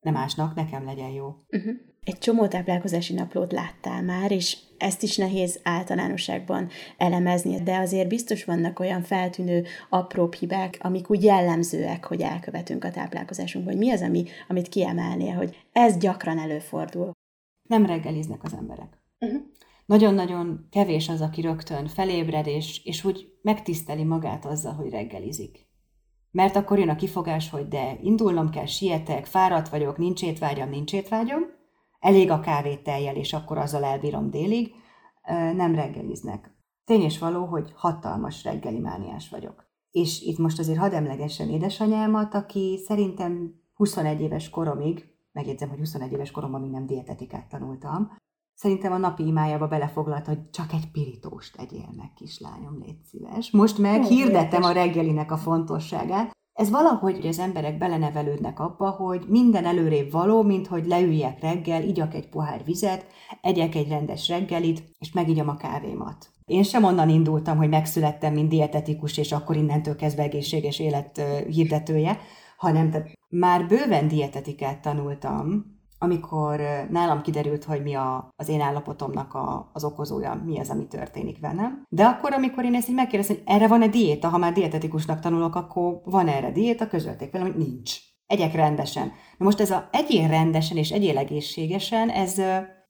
Nem 0.00 0.14
másnak, 0.14 0.54
nekem 0.54 0.84
legyen 0.84 1.10
jó. 1.10 1.36
Uh-huh. 1.48 1.74
Egy 2.02 2.18
csomó 2.18 2.46
táplálkozási 2.46 3.14
naplót 3.14 3.52
láttál 3.52 4.02
már, 4.02 4.30
és 4.30 4.56
ezt 4.78 5.02
is 5.02 5.16
nehéz 5.16 5.60
általánosságban 5.62 6.68
elemezni, 6.96 7.62
de 7.62 7.78
azért 7.78 8.08
biztos 8.08 8.44
vannak 8.44 8.78
olyan 8.78 9.02
feltűnő 9.02 9.64
apróbb 9.88 10.34
hibák, 10.34 10.78
amik 10.80 11.10
úgy 11.10 11.22
jellemzőek, 11.22 12.04
hogy 12.04 12.20
elkövetünk 12.20 12.84
a 12.84 12.90
táplálkozásunkban. 12.90 13.74
Hogy 13.74 13.82
mi 13.82 13.92
az, 13.92 14.02
ami, 14.02 14.24
amit 14.48 14.68
kiemelnél, 14.68 15.34
hogy 15.34 15.66
ez 15.72 15.96
gyakran 15.96 16.38
előfordul? 16.38 17.10
Nem 17.68 17.86
reggeliznek 17.86 18.42
az 18.42 18.52
emberek. 18.52 19.02
Uh-huh. 19.18 19.40
Nagyon-nagyon 19.86 20.66
kevés 20.70 21.08
az, 21.08 21.20
aki 21.20 21.40
rögtön 21.40 21.86
felébred, 21.86 22.46
és, 22.46 22.84
és 22.84 23.04
úgy 23.04 23.32
megtiszteli 23.42 24.04
magát 24.04 24.46
azzal, 24.46 24.72
hogy 24.72 24.90
reggelizik. 24.90 25.68
Mert 26.30 26.56
akkor 26.56 26.78
jön 26.78 26.88
a 26.88 26.96
kifogás, 26.96 27.50
hogy 27.50 27.68
de 27.68 27.98
indulnom 28.02 28.50
kell, 28.50 28.66
sietek, 28.66 29.26
fáradt 29.26 29.68
vagyok, 29.68 29.98
nincs 29.98 30.22
étvágyam, 30.22 30.68
nincs 30.70 30.92
étvágyam, 30.92 31.58
elég 32.00 32.30
a 32.30 32.40
kávét 32.40 32.82
teljel, 32.82 33.16
és 33.16 33.32
akkor 33.32 33.58
azzal 33.58 33.84
elbírom 33.84 34.30
délig, 34.30 34.74
nem 35.54 35.74
reggeliznek. 35.74 36.54
Tény 36.84 37.02
és 37.02 37.18
való, 37.18 37.44
hogy 37.44 37.72
hatalmas 37.76 38.44
reggeli 38.44 38.78
mániás 38.78 39.28
vagyok. 39.28 39.68
És 39.90 40.22
itt 40.22 40.38
most 40.38 40.58
azért 40.58 40.78
hadd 40.78 40.92
emlegessem 40.92 41.48
édesanyámat, 41.48 42.34
aki 42.34 42.78
szerintem 42.86 43.54
21 43.74 44.20
éves 44.20 44.50
koromig, 44.50 45.04
megjegyzem, 45.32 45.68
hogy 45.68 45.78
21 45.78 46.12
éves 46.12 46.30
koromban 46.30 46.60
még 46.60 46.70
nem 46.70 46.86
dietetikát 46.86 47.48
tanultam, 47.48 48.16
szerintem 48.54 48.92
a 48.92 48.96
napi 48.96 49.26
imájába 49.26 49.68
belefoglalt, 49.68 50.26
hogy 50.26 50.50
csak 50.50 50.72
egy 50.72 50.90
pirítóst 50.90 51.56
tegyél 51.56 51.88
meg, 51.96 52.12
kislányom, 52.14 52.78
légy 52.80 53.02
szíves. 53.02 53.50
Most 53.50 53.78
meg 53.78 54.02
hirdettem 54.04 54.62
a 54.62 54.72
reggelinek 54.72 55.32
a 55.32 55.36
fontosságát, 55.36 56.30
ez 56.52 56.70
valahogy 56.70 57.26
az 57.26 57.38
emberek 57.38 57.78
belenevelődnek 57.78 58.60
abba, 58.60 58.90
hogy 58.90 59.24
minden 59.28 59.64
előrébb 59.64 60.10
való, 60.10 60.42
mint 60.42 60.66
hogy 60.66 60.86
leüljek 60.86 61.40
reggel, 61.40 61.82
igyak 61.82 62.14
egy 62.14 62.28
pohár 62.28 62.64
vizet, 62.64 63.06
egyek 63.40 63.74
egy 63.74 63.88
rendes 63.88 64.28
reggelit, 64.28 64.82
és 64.98 65.12
megigyam 65.12 65.48
a 65.48 65.56
kávémat. 65.56 66.30
Én 66.44 66.62
sem 66.62 66.84
onnan 66.84 67.08
indultam, 67.08 67.56
hogy 67.56 67.68
megszülettem, 67.68 68.32
mint 68.32 68.48
dietetikus, 68.48 69.16
és 69.18 69.32
akkor 69.32 69.56
innentől 69.56 69.96
kezdve 69.96 70.22
egészséges 70.22 70.78
élet 70.78 71.22
hirdetője, 71.48 72.18
hanem 72.56 72.90
tehát 72.90 73.08
már 73.28 73.66
bőven 73.66 74.08
dietetikát 74.08 74.80
tanultam, 74.80 75.64
amikor 76.02 76.60
nálam 76.90 77.22
kiderült, 77.22 77.64
hogy 77.64 77.82
mi 77.82 77.94
a, 77.94 78.28
az 78.36 78.48
én 78.48 78.60
állapotomnak 78.60 79.34
a, 79.34 79.70
az 79.72 79.84
okozója, 79.84 80.42
mi 80.44 80.58
az, 80.58 80.70
ami 80.70 80.86
történik 80.86 81.40
velem. 81.40 81.82
De 81.88 82.04
akkor, 82.04 82.32
amikor 82.32 82.64
én 82.64 82.74
ezt 82.74 82.88
így 82.88 82.94
megkérdeztem, 82.94 83.36
hogy 83.36 83.54
erre 83.54 83.66
van-e 83.68 83.88
diéta, 83.88 84.28
ha 84.28 84.38
már 84.38 84.52
dietetikusnak 84.52 85.20
tanulok, 85.20 85.54
akkor 85.54 86.00
van 86.04 86.28
erre 86.28 86.52
diéta, 86.52 86.86
közölték 86.86 87.32
velem, 87.32 87.46
hogy 87.46 87.66
nincs. 87.66 87.96
Egyek 88.26 88.54
rendesen. 88.54 89.12
Na 89.38 89.44
most 89.44 89.60
ez 89.60 89.70
a 89.70 89.88
egyén 89.92 90.28
rendesen 90.28 90.76
és 90.76 90.90
egyél 90.90 91.18
egészségesen, 91.18 92.08
ez 92.08 92.42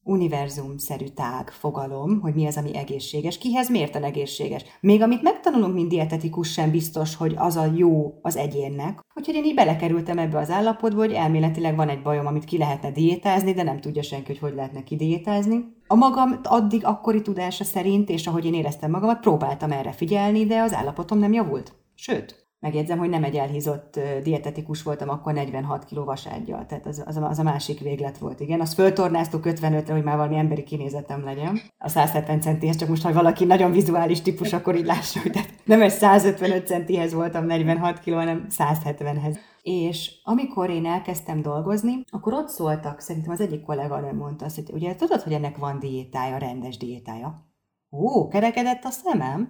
univerzum-szerű 0.03 1.07
tág 1.07 1.51
fogalom, 1.51 2.21
hogy 2.21 2.35
mi 2.35 2.47
az, 2.47 2.57
ami 2.57 2.77
egészséges, 2.77 3.39
kihez 3.39 3.71
miért 3.71 3.95
a 3.95 4.03
egészséges. 4.03 4.65
Még 4.81 5.03
amit 5.03 5.23
megtanulunk, 5.23 5.75
mint 5.75 5.89
dietetikus, 5.89 6.53
sem 6.53 6.71
biztos, 6.71 7.17
hogy 7.17 7.35
az 7.37 7.57
a 7.57 7.73
jó 7.75 8.19
az 8.23 8.37
egyénnek. 8.37 9.01
Úgyhogy 9.15 9.35
én 9.35 9.45
így 9.45 9.55
belekerültem 9.55 10.19
ebbe 10.19 10.39
az 10.39 10.51
állapotba, 10.51 10.99
hogy 10.99 11.13
elméletileg 11.13 11.77
van 11.77 11.89
egy 11.89 12.03
bajom, 12.03 12.27
amit 12.27 12.45
ki 12.45 12.59
lehetne 12.59 12.91
diétázni, 12.91 13.53
de 13.53 13.63
nem 13.63 13.81
tudja 13.81 14.03
senki, 14.03 14.27
hogy 14.27 14.39
hogy 14.39 14.55
lehetne 14.55 14.83
kidiétázni. 14.83 15.65
A 15.87 15.95
magam 15.95 16.41
addig 16.43 16.85
akkori 16.85 17.23
tudása 17.23 17.65
szerint, 17.65 18.09
és 18.09 18.27
ahogy 18.27 18.45
én 18.45 18.55
éreztem 18.55 18.91
magamat, 18.91 19.21
próbáltam 19.21 19.73
erre 19.73 19.93
figyelni, 19.93 20.47
de 20.47 20.61
az 20.61 20.75
állapotom 20.75 21.19
nem 21.19 21.33
javult. 21.33 21.73
Sőt, 21.95 22.50
Megjegyzem, 22.61 22.99
hogy 22.99 23.09
nem 23.09 23.25
egy 23.25 23.37
elhízott 23.37 24.01
dietetikus 24.23 24.83
voltam, 24.83 25.09
akkor 25.09 25.33
46 25.33 25.85
kg 25.85 26.05
vasággyal, 26.05 26.67
tehát 26.67 26.87
az, 26.87 27.03
az, 27.07 27.17
a, 27.17 27.29
az 27.29 27.39
a 27.39 27.43
másik 27.43 27.81
véglet 27.81 28.19
volt, 28.19 28.41
igen. 28.41 28.61
Azt 28.61 28.75
föltornáztuk 28.75 29.43
55-re, 29.45 29.93
hogy 29.93 30.03
már 30.03 30.17
valami 30.17 30.37
emberi 30.37 30.63
kinézetem 30.63 31.25
legyen. 31.25 31.61
A 31.79 31.89
170 31.89 32.41
centihez, 32.41 32.77
csak 32.77 32.89
most, 32.89 33.03
ha 33.03 33.13
valaki 33.13 33.45
nagyon 33.45 33.73
vizuális 33.73 34.21
típus, 34.21 34.53
akkor 34.53 34.77
így 34.77 34.85
lássa, 34.85 35.21
hogy 35.21 35.41
nem 35.65 35.83
egy 35.83 35.91
155 35.91 36.67
centihez 36.67 37.13
voltam 37.13 37.47
46 37.47 38.01
kg, 38.01 38.13
hanem 38.13 38.47
170-hez. 38.59 39.39
És 39.63 40.11
amikor 40.25 40.71
én 40.71 40.87
elkezdtem 40.87 41.43
dolgozni, 41.43 42.03
akkor 42.11 42.33
ott 42.33 42.49
szóltak, 42.49 43.01
szerintem 43.01 43.33
az 43.33 43.41
egyik 43.41 43.63
kollega 43.63 44.01
nem 44.01 44.17
mondta 44.17 44.45
azt, 44.45 44.57
hogy 44.57 44.71
ugye 44.73 44.95
tudod, 44.95 45.21
hogy 45.21 45.33
ennek 45.33 45.57
van 45.57 45.79
diétája, 45.79 46.37
rendes 46.37 46.77
diétája. 46.77 47.49
Ó, 47.91 48.29
kerekedett 48.29 48.85
a 48.85 48.91
szemem, 48.91 49.49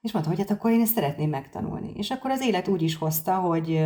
és 0.00 0.12
mondta, 0.12 0.30
hogy 0.30 0.40
hát 0.40 0.50
akkor 0.50 0.70
én 0.70 0.80
ezt 0.80 0.94
szeretném 0.94 1.30
megtanulni. 1.30 1.92
És 1.94 2.10
akkor 2.10 2.30
az 2.30 2.42
élet 2.42 2.68
úgy 2.68 2.82
is 2.82 2.96
hozta, 2.96 3.34
hogy 3.34 3.82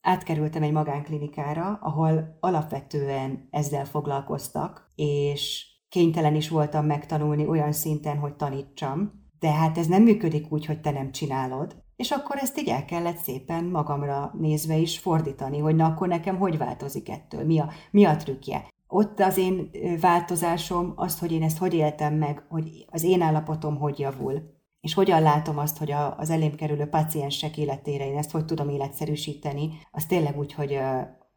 átkerültem 0.00 0.62
egy 0.62 0.72
magánklinikára, 0.72 1.78
ahol 1.82 2.36
alapvetően 2.40 3.48
ezzel 3.50 3.84
foglalkoztak, 3.84 4.92
és 4.94 5.66
kénytelen 5.88 6.34
is 6.34 6.48
voltam 6.48 6.86
megtanulni 6.86 7.46
olyan 7.46 7.72
szinten, 7.72 8.18
hogy 8.18 8.34
tanítsam, 8.34 9.12
de 9.38 9.52
hát 9.52 9.78
ez 9.78 9.86
nem 9.86 10.02
működik 10.02 10.52
úgy, 10.52 10.66
hogy 10.66 10.80
te 10.80 10.90
nem 10.90 11.12
csinálod. 11.12 11.82
És 11.96 12.10
akkor 12.10 12.36
ezt 12.36 12.58
így 12.58 12.68
el 12.68 12.84
kellett 12.84 13.16
szépen 13.16 13.64
magamra 13.64 14.34
nézve 14.38 14.76
is 14.76 14.98
fordítani, 14.98 15.58
hogy 15.58 15.74
na 15.74 15.84
akkor 15.84 16.08
nekem 16.08 16.38
hogy 16.38 16.58
változik 16.58 17.08
ettől, 17.08 17.44
mi 17.44 17.58
a, 17.58 17.68
mi 17.90 18.04
a 18.04 18.16
trükkje. 18.16 18.68
Ott 18.86 19.20
az 19.20 19.38
én 19.38 19.70
változásom 20.00 20.92
az, 20.96 21.18
hogy 21.18 21.32
én 21.32 21.42
ezt 21.42 21.58
hogy 21.58 21.74
éltem 21.74 22.14
meg, 22.14 22.44
hogy 22.48 22.86
az 22.90 23.02
én 23.02 23.20
állapotom 23.22 23.76
hogy 23.76 23.98
javul 23.98 24.59
és 24.80 24.94
hogyan 24.94 25.22
látom 25.22 25.58
azt, 25.58 25.78
hogy 25.78 25.92
a, 25.92 26.18
az 26.18 26.30
elém 26.30 26.54
kerülő 26.54 26.86
paciensek 26.86 27.56
életére 27.58 28.06
én 28.06 28.16
ezt 28.16 28.30
hogy 28.30 28.44
tudom 28.44 28.68
életszerűsíteni, 28.68 29.70
az 29.90 30.04
tényleg 30.04 30.38
úgy, 30.38 30.52
hogy, 30.52 30.78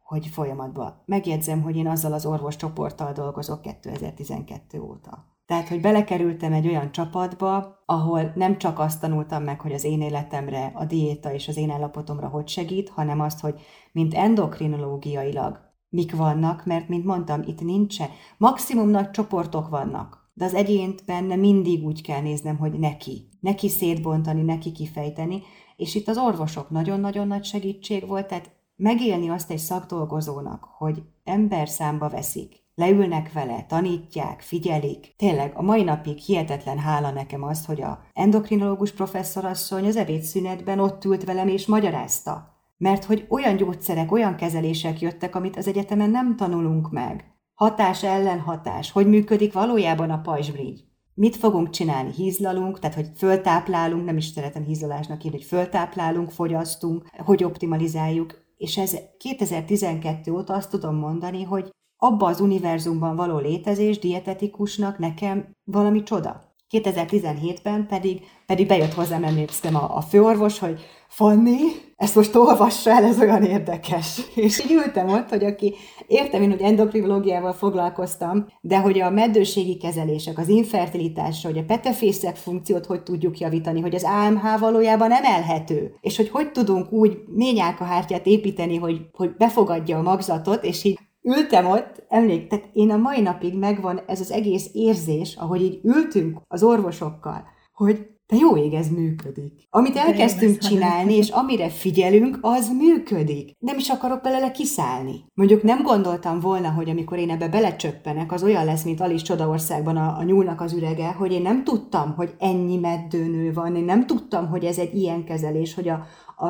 hogy 0.02 0.26
folyamatban. 0.26 1.02
Megjegyzem, 1.04 1.62
hogy 1.62 1.76
én 1.76 1.88
azzal 1.88 2.12
az 2.12 2.26
orvos 2.26 2.56
csoporttal 2.56 3.12
dolgozok 3.12 3.60
2012 3.60 4.80
óta. 4.80 5.32
Tehát, 5.46 5.68
hogy 5.68 5.80
belekerültem 5.80 6.52
egy 6.52 6.66
olyan 6.66 6.92
csapatba, 6.92 7.82
ahol 7.86 8.32
nem 8.34 8.58
csak 8.58 8.78
azt 8.78 9.00
tanultam 9.00 9.42
meg, 9.42 9.60
hogy 9.60 9.72
az 9.72 9.84
én 9.84 10.00
életemre, 10.00 10.72
a 10.74 10.84
diéta 10.84 11.32
és 11.32 11.48
az 11.48 11.56
én 11.56 11.70
állapotomra 11.70 12.28
hogy 12.28 12.48
segít, 12.48 12.88
hanem 12.88 13.20
azt, 13.20 13.40
hogy 13.40 13.60
mint 13.92 14.14
endokrinológiailag 14.14 15.72
mik 15.88 16.16
vannak, 16.16 16.64
mert, 16.64 16.88
mint 16.88 17.04
mondtam, 17.04 17.42
itt 17.46 17.60
nincsen. 17.60 18.08
Maximum 18.36 18.88
nagy 18.88 19.10
csoportok 19.10 19.68
vannak, 19.68 20.23
de 20.34 20.44
az 20.44 20.54
egyént 20.54 21.04
benne 21.04 21.36
mindig 21.36 21.84
úgy 21.84 22.02
kell 22.02 22.20
néznem, 22.20 22.56
hogy 22.56 22.72
neki. 22.72 23.28
Neki 23.40 23.68
szétbontani, 23.68 24.42
neki 24.42 24.72
kifejteni, 24.72 25.42
és 25.76 25.94
itt 25.94 26.08
az 26.08 26.18
orvosok 26.18 26.70
nagyon-nagyon 26.70 27.26
nagy 27.26 27.44
segítség 27.44 28.06
volt, 28.06 28.26
tehát 28.26 28.50
megélni 28.76 29.28
azt 29.28 29.50
egy 29.50 29.58
szakdolgozónak, 29.58 30.64
hogy 30.78 31.02
ember 31.24 31.68
számba 31.68 32.08
veszik, 32.08 32.62
leülnek 32.74 33.32
vele, 33.32 33.64
tanítják, 33.68 34.40
figyelik. 34.40 35.14
Tényleg, 35.16 35.52
a 35.54 35.62
mai 35.62 35.82
napig 35.82 36.18
hihetetlen 36.18 36.78
hála 36.78 37.10
nekem 37.10 37.42
azt, 37.42 37.66
hogy 37.66 37.82
a 37.82 38.02
endokrinológus 38.12 38.92
professzorasszony 38.92 39.86
az 39.86 39.96
ebédszünetben 39.96 40.78
ott 40.78 41.04
ült 41.04 41.24
velem 41.24 41.48
és 41.48 41.66
magyarázta. 41.66 42.52
Mert 42.76 43.04
hogy 43.04 43.26
olyan 43.28 43.56
gyógyszerek, 43.56 44.12
olyan 44.12 44.36
kezelések 44.36 45.00
jöttek, 45.00 45.34
amit 45.34 45.56
az 45.56 45.66
egyetemen 45.66 46.10
nem 46.10 46.36
tanulunk 46.36 46.90
meg. 46.90 47.33
Hatás 47.54 48.02
ellen 48.02 48.40
hatás. 48.40 48.90
Hogy 48.90 49.06
működik 49.06 49.52
valójában 49.52 50.10
a 50.10 50.20
pajzsbrigy? 50.20 50.84
Mit 51.14 51.36
fogunk 51.36 51.70
csinálni? 51.70 52.12
Hízlalunk, 52.12 52.78
tehát 52.78 52.96
hogy 52.96 53.10
föltáplálunk, 53.16 54.04
nem 54.04 54.16
is 54.16 54.26
szeretem 54.26 54.64
hízlalásnak 54.64 55.24
írni, 55.24 55.36
hogy 55.36 55.46
föltáplálunk, 55.46 56.30
fogyasztunk, 56.30 57.08
hogy 57.24 57.44
optimalizáljuk. 57.44 58.34
És 58.56 58.78
ez 58.78 58.96
2012 59.18 60.32
óta 60.32 60.54
azt 60.54 60.70
tudom 60.70 60.96
mondani, 60.96 61.42
hogy 61.42 61.70
abba 61.96 62.26
az 62.26 62.40
univerzumban 62.40 63.16
való 63.16 63.38
létezés 63.38 63.98
dietetikusnak 63.98 64.98
nekem 64.98 65.56
valami 65.64 66.02
csoda. 66.02 66.53
2017-ben 66.82 67.86
pedig, 67.86 68.20
pedig 68.46 68.66
bejött 68.66 68.94
hozzám, 68.94 69.24
emlékszem 69.24 69.76
a, 69.76 69.96
a 69.96 70.00
főorvos, 70.00 70.58
hogy 70.58 70.80
Fanni, 71.14 71.58
ezt 71.96 72.14
most 72.14 72.34
olvassa 72.34 72.90
el, 72.90 73.04
ez 73.04 73.18
olyan 73.18 73.42
érdekes. 73.42 74.20
És 74.34 74.64
így 74.64 74.72
ültem 74.72 75.08
ott, 75.08 75.28
hogy 75.28 75.44
aki 75.44 75.74
értem 76.06 76.42
én, 76.42 76.50
hogy 76.50 76.60
endokrinológiával 76.60 77.52
foglalkoztam, 77.52 78.46
de 78.60 78.78
hogy 78.78 79.00
a 79.00 79.10
meddőségi 79.10 79.76
kezelések, 79.76 80.38
az 80.38 80.48
infertilitás, 80.48 81.44
hogy 81.44 81.58
a 81.58 81.64
petefészek 81.64 82.36
funkciót 82.36 82.86
hogy 82.86 83.02
tudjuk 83.02 83.38
javítani, 83.38 83.80
hogy 83.80 83.94
az 83.94 84.04
AMH 84.04 84.58
valójában 84.60 85.12
emelhető, 85.12 85.94
és 86.00 86.16
hogy 86.16 86.28
hogy 86.28 86.50
tudunk 86.50 86.92
úgy 86.92 87.18
ményálkahártyát 87.26 88.26
építeni, 88.26 88.76
hogy, 88.76 89.00
hogy 89.12 89.36
befogadja 89.36 89.98
a 89.98 90.02
magzatot, 90.02 90.64
és 90.64 90.84
így 90.84 90.98
ültem 91.24 91.66
ott, 91.66 92.04
emlék, 92.08 92.46
tehát 92.46 92.68
én 92.72 92.90
a 92.90 92.96
mai 92.96 93.20
napig 93.20 93.58
megvan 93.58 94.00
ez 94.06 94.20
az 94.20 94.30
egész 94.30 94.68
érzés, 94.72 95.36
ahogy 95.36 95.62
így 95.62 95.80
ültünk 95.82 96.40
az 96.48 96.62
orvosokkal, 96.62 97.44
hogy 97.72 98.06
te 98.26 98.36
jó 98.36 98.56
ég, 98.56 98.74
ez 98.74 98.88
működik. 98.88 99.66
Amit 99.70 99.96
elkezdtünk 99.96 100.58
csinálni, 100.58 101.14
és 101.14 101.28
amire 101.28 101.68
figyelünk, 101.68 102.38
az 102.40 102.70
működik. 102.78 103.56
Nem 103.58 103.78
is 103.78 103.88
akarok 103.88 104.22
belőle 104.22 104.50
kiszállni. 104.50 105.24
Mondjuk 105.34 105.62
nem 105.62 105.82
gondoltam 105.82 106.40
volna, 106.40 106.70
hogy 106.70 106.90
amikor 106.90 107.18
én 107.18 107.30
ebbe 107.30 107.48
belecsöppenek, 107.48 108.32
az 108.32 108.42
olyan 108.42 108.64
lesz, 108.64 108.82
mint 108.84 109.00
Alice 109.00 109.24
Csodaországban 109.24 109.96
a, 109.96 110.18
a 110.18 110.22
nyúlnak 110.22 110.60
az 110.60 110.72
ürege, 110.72 111.12
hogy 111.12 111.32
én 111.32 111.42
nem 111.42 111.64
tudtam, 111.64 112.14
hogy 112.16 112.34
ennyi 112.38 112.76
meddőnő 112.76 113.52
van, 113.52 113.76
én 113.76 113.84
nem 113.84 114.06
tudtam, 114.06 114.48
hogy 114.48 114.64
ez 114.64 114.78
egy 114.78 114.94
ilyen 114.94 115.24
kezelés, 115.24 115.74
hogy 115.74 115.88
a, 115.88 116.06
a, 116.46 116.48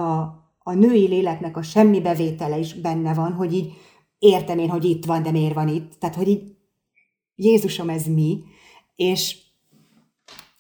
a 0.59 0.75
női 0.75 1.07
léleknek 1.07 1.57
a 1.57 1.63
semmi 1.63 2.01
bevétele 2.01 2.59
is 2.59 2.75
benne 2.75 3.15
van, 3.15 3.33
hogy 3.33 3.53
így 3.53 3.73
értem 4.25 4.59
én, 4.59 4.71
hogy 4.71 4.85
itt 4.85 5.05
van, 5.05 5.23
de 5.23 5.31
miért 5.31 5.55
van 5.55 5.69
itt. 5.69 5.93
Tehát, 5.99 6.17
hogy 6.17 6.29
így 6.29 6.57
Jézusom, 7.35 7.89
ez 7.89 8.07
mi? 8.07 8.43
És, 8.97 9.39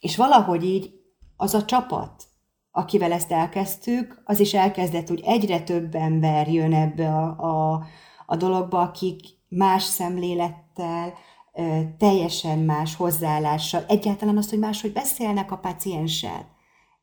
és 0.01 0.17
valahogy 0.17 0.65
így 0.65 0.91
az 1.37 1.55
a 1.55 1.65
csapat, 1.65 2.25
akivel 2.71 3.13
ezt 3.13 3.33
elkezdtük, 3.33 4.23
az 4.25 4.41
is 4.41 4.55
elkezdett, 4.55 5.09
hogy 5.09 5.21
egyre 5.25 5.63
több 5.63 5.95
ember 5.95 6.49
jön 6.49 6.75
ebbe 6.75 7.09
a, 7.09 7.39
a, 7.39 7.85
a 8.27 8.37
dologba, 8.37 8.81
akik 8.81 9.21
más 9.49 9.83
szemlélettel, 9.83 11.13
teljesen 11.99 12.59
más 12.59 12.95
hozzáállással, 12.95 13.85
egyáltalán 13.89 14.37
azt, 14.37 14.51
hogy 14.51 14.59
máshogy 14.59 14.93
beszélnek 14.93 15.53
a 15.53 15.57
pacienssel. 15.57 16.54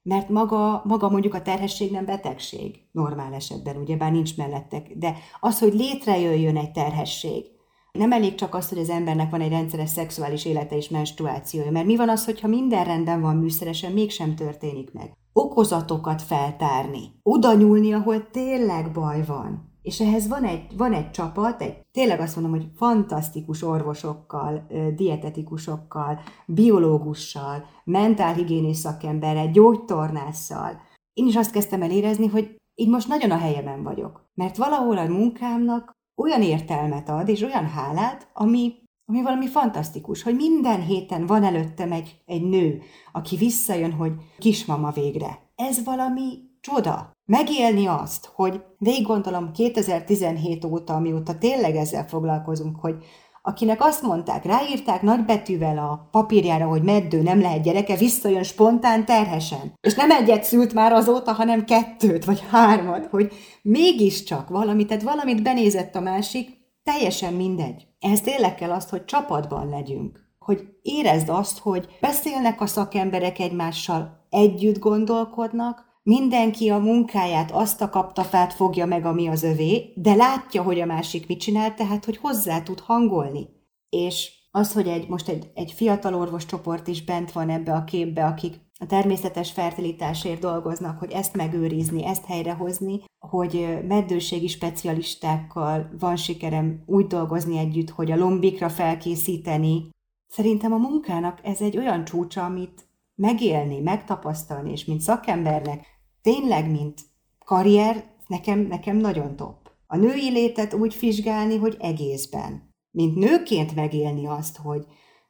Mert 0.04 0.30
maga, 0.30 0.82
maga 0.86 1.10
mondjuk 1.10 1.34
a 1.34 1.42
terhesség 1.42 1.92
nem 1.92 2.06
betegség, 2.06 2.76
normál 2.92 3.34
esetben, 3.34 3.78
ugye 3.78 3.98
bár 3.98 4.12
nincs 4.12 4.38
mellettek, 4.38 4.88
de 4.96 5.16
az, 5.40 5.60
hogy 5.60 5.74
létrejöjjön 5.74 6.58
egy 6.58 6.72
terhesség, 6.72 7.46
nem 7.92 8.12
elég 8.12 8.36
csak 8.36 8.56
az, 8.56 8.70
hogy 8.70 8.78
az 8.78 8.90
embernek 8.90 9.30
van 9.30 9.42
egy 9.42 9.50
rendszeres 9.50 9.90
szexuális 9.90 10.46
élete 10.46 10.76
és 10.76 10.90
menstruációja, 10.90 11.72
mert 11.72 11.86
mi 11.86 11.96
van 11.96 12.10
az, 12.10 12.26
hogyha 12.26 12.48
minden 12.48 12.86
rendben 12.86 13.22
van 13.22 13.36
műszeresen, 13.36 13.92
mégsem 13.92 14.36
történik 14.36 14.94
meg. 14.94 15.18
Okozatokat 15.34 16.22
feltárni, 16.22 17.20
oda 17.24 17.54
nyúlni, 17.54 17.94
ahol 17.94 18.30
tényleg 18.32 18.92
baj 18.92 19.26
van. 19.26 19.71
És 19.82 20.00
ehhez 20.00 20.28
van 20.28 20.44
egy, 20.44 20.78
van 20.78 20.94
egy 20.94 21.12
csapat, 21.12 21.62
egy, 21.62 21.86
tényleg 21.92 22.20
azt 22.20 22.36
mondom, 22.36 22.54
hogy 22.54 22.68
fantasztikus 22.76 23.64
orvosokkal, 23.64 24.68
dietetikusokkal, 24.96 26.20
biológussal, 26.46 27.66
mentálhigiénés 27.84 28.78
szakemberrel, 28.78 29.52
gyógytornásszal. 29.52 30.82
Én 31.14 31.28
is 31.28 31.36
azt 31.36 31.52
kezdtem 31.52 31.82
el 31.82 31.92
érezni, 31.92 32.28
hogy 32.28 32.56
így 32.76 32.90
most 32.90 33.08
nagyon 33.08 33.32
a 33.32 33.38
helyemen 33.38 33.84
vagyok. 33.84 34.30
Mert 34.34 34.58
valahol 34.58 34.98
a 34.98 35.08
munkámnak 35.08 35.92
olyan 36.22 36.42
értelmet 36.42 37.10
ad, 37.10 37.30
és 37.30 37.42
olyan 37.42 37.68
hálát, 37.68 38.30
ami, 38.34 38.74
ami 39.06 39.22
valami 39.22 39.48
fantasztikus, 39.48 40.24
hogy 40.24 40.36
minden 40.36 40.82
héten 40.82 41.26
van 41.26 41.44
előttem 41.44 41.92
egy, 41.92 42.22
egy 42.26 42.44
nő, 42.44 42.82
aki 43.12 43.36
visszajön, 43.36 43.92
hogy 43.92 44.14
kismama 44.38 44.92
végre. 44.92 45.52
Ez 45.56 45.84
valami 45.84 46.51
csoda. 46.62 47.12
Megélni 47.26 47.86
azt, 47.88 48.32
hogy 48.34 48.62
végig 48.78 49.06
gondolom 49.06 49.52
2017 49.52 50.66
óta, 50.66 50.94
amióta 50.94 51.38
tényleg 51.38 51.76
ezzel 51.76 52.08
foglalkozunk, 52.08 52.80
hogy 52.80 52.96
akinek 53.42 53.84
azt 53.84 54.02
mondták, 54.02 54.46
ráírták 54.46 55.02
nagybetűvel 55.02 55.78
a 55.78 56.08
papírjára, 56.12 56.66
hogy 56.68 56.84
meddő, 56.84 57.22
nem 57.22 57.42
lehet 57.42 57.64
gyereke, 57.64 57.96
visszajön 57.96 58.44
spontán 58.44 59.06
terhesen. 59.06 59.74
És 59.82 59.94
nem 59.94 60.12
egyet 60.12 60.44
szült 60.44 60.74
már 60.74 60.92
azóta, 60.92 61.32
hanem 61.32 61.66
kettőt 61.66 62.26
vagy 62.26 62.44
hármat, 62.50 63.06
hogy 63.06 63.32
mégiscsak 63.62 64.50
valamit, 64.50 64.88
tehát 64.88 65.04
valamit 65.04 65.44
benézett 65.44 65.96
a 65.96 66.00
másik, 66.00 66.50
teljesen 66.84 67.34
mindegy. 67.34 67.88
Ehhez 68.00 68.22
tényleg 68.22 68.56
kell 68.56 68.72
azt, 68.72 68.90
hogy 68.90 69.06
csapatban 69.06 69.70
legyünk. 69.70 70.30
Hogy 70.40 70.68
érezd 70.82 71.30
azt, 71.30 71.60
hogy 71.60 71.98
beszélnek 72.02 72.62
a 72.62 72.68
szakemberek 72.68 73.40
egymással, 73.40 74.26
együtt 74.30 74.80
gondolkodnak, 74.80 75.91
mindenki 76.04 76.70
a 76.70 76.78
munkáját, 76.78 77.52
azt 77.52 77.82
a 77.82 77.90
kaptafát 77.90 78.54
fogja 78.54 78.86
meg, 78.86 79.06
ami 79.06 79.28
az 79.28 79.44
övé, 79.44 79.94
de 79.96 80.14
látja, 80.14 80.64
hogy 80.64 80.80
a 80.80 80.86
másik 80.86 81.28
mit 81.28 81.40
csinál, 81.40 81.74
tehát 81.74 82.06
hogy 82.06 82.18
hozzá 82.18 82.62
tud 82.62 82.80
hangolni. 82.80 83.48
És 83.90 84.32
az, 84.52 84.74
hogy 84.74 84.88
egy, 84.88 85.08
most 85.08 85.28
egy, 85.28 85.52
egy 85.54 85.72
fiatal 85.72 86.16
orvoscsoport 86.16 86.88
is 86.88 87.04
bent 87.04 87.32
van 87.32 87.50
ebbe 87.50 87.74
a 87.74 87.84
képbe, 87.84 88.26
akik 88.26 88.60
a 88.80 88.86
természetes 88.86 89.52
fertilitásért 89.52 90.40
dolgoznak, 90.40 91.00
hogy 91.00 91.12
ezt 91.12 91.36
megőrizni, 91.36 92.06
ezt 92.06 92.26
helyrehozni, 92.26 93.00
hogy 93.20 93.80
meddőségi 93.88 94.48
specialistákkal 94.48 95.90
van 96.00 96.16
sikerem 96.16 96.84
úgy 96.86 97.08
dolgozni 97.08 97.58
együtt, 97.58 97.90
hogy 97.90 98.12
a 98.12 98.18
lombikra 98.18 98.70
felkészíteni. 98.70 99.90
Szerintem 100.28 100.74
a 100.74 100.78
munkának 100.78 101.40
ez 101.44 101.62
egy 101.62 101.78
olyan 101.78 102.06
csúcsa, 102.06 102.46
amit 102.46 102.90
megélni, 103.16 103.80
megtapasztalni, 103.80 104.72
és 104.72 104.86
mint 104.86 105.02
szakembernek, 105.02 105.86
tényleg, 106.22 106.72
mint 106.72 107.00
karrier, 107.46 108.04
nekem, 108.28 108.60
nekem 108.60 108.98
nagyon 108.98 109.36
top. 109.36 109.72
A 109.88 109.98
női 109.98 110.30
létet 110.30 110.74
úgy 110.74 110.98
vizsgálni, 111.00 111.58
hogy 111.58 111.78
egészben. 111.80 112.74
Mint 112.92 113.16
nőként 113.16 113.76
megélni 113.76 114.28
azt, 114.28 114.58
hogy, 114.58 114.86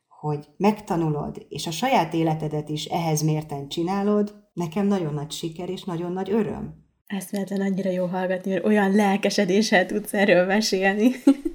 hogy 0.08 0.48
megtanulod, 0.58 1.46
és 1.50 1.68
a 1.68 1.72
saját 1.72 2.14
életedet 2.14 2.70
is 2.70 2.86
ehhez 2.86 3.22
mérten 3.22 3.68
csinálod, 3.68 4.36
nekem 4.54 4.88
nagyon 4.88 5.14
nagy 5.14 5.32
siker 5.32 5.70
és 5.70 5.84
nagyon 5.84 6.12
nagy 6.12 6.32
öröm. 6.32 6.90
Eszméletlen 7.08 7.62
annyira 7.62 7.90
jó 7.90 8.06
hallgatni, 8.06 8.52
hogy 8.52 8.62
olyan 8.64 8.92
lelkesedéssel 8.92 9.86
tudsz 9.86 10.14
erről 10.14 10.46
mesélni. 10.46 11.12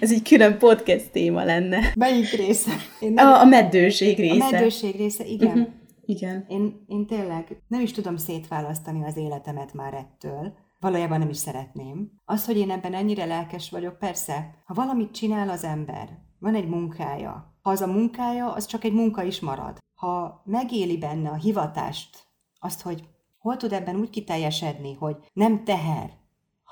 Ez 0.00 0.12
egy 0.12 0.22
külön 0.22 0.58
podcast 0.58 1.10
téma 1.10 1.44
lenne. 1.44 1.92
Melyik 1.96 2.30
része? 2.30 2.72
Én 3.00 3.12
nem... 3.12 3.26
a, 3.26 3.40
a 3.40 3.44
meddőség 3.44 4.16
része. 4.16 4.44
A 4.44 4.50
meddőség 4.50 4.96
része, 4.96 5.24
igen. 5.24 5.48
Uh-huh. 5.48 5.72
Igen. 6.06 6.44
Én, 6.48 6.84
én 6.86 7.06
tényleg 7.06 7.62
nem 7.68 7.80
is 7.80 7.92
tudom 7.92 8.16
szétválasztani 8.16 9.04
az 9.04 9.16
életemet 9.16 9.72
már 9.72 9.94
ettől. 9.94 10.52
Valójában 10.80 11.18
nem 11.18 11.28
is 11.28 11.36
szeretném. 11.36 12.10
Az, 12.24 12.46
hogy 12.46 12.56
én 12.56 12.70
ebben 12.70 12.94
ennyire 12.94 13.24
lelkes 13.24 13.70
vagyok, 13.70 13.98
persze, 13.98 14.54
ha 14.64 14.74
valamit 14.74 15.10
csinál 15.10 15.48
az 15.48 15.64
ember, 15.64 16.08
van 16.38 16.54
egy 16.54 16.68
munkája, 16.68 17.58
ha 17.62 17.70
az 17.70 17.80
a 17.80 17.86
munkája, 17.86 18.52
az 18.52 18.66
csak 18.66 18.84
egy 18.84 18.92
munka 18.92 19.22
is 19.22 19.40
marad. 19.40 19.78
Ha 19.94 20.42
megéli 20.44 20.98
benne 20.98 21.28
a 21.28 21.34
hivatást, 21.34 22.26
azt, 22.58 22.82
hogy 22.82 23.04
hol 23.38 23.56
tud 23.56 23.72
ebben 23.72 23.96
úgy 23.96 24.10
kiteljesedni, 24.10 24.94
hogy 24.94 25.16
nem 25.32 25.64
teher, 25.64 26.10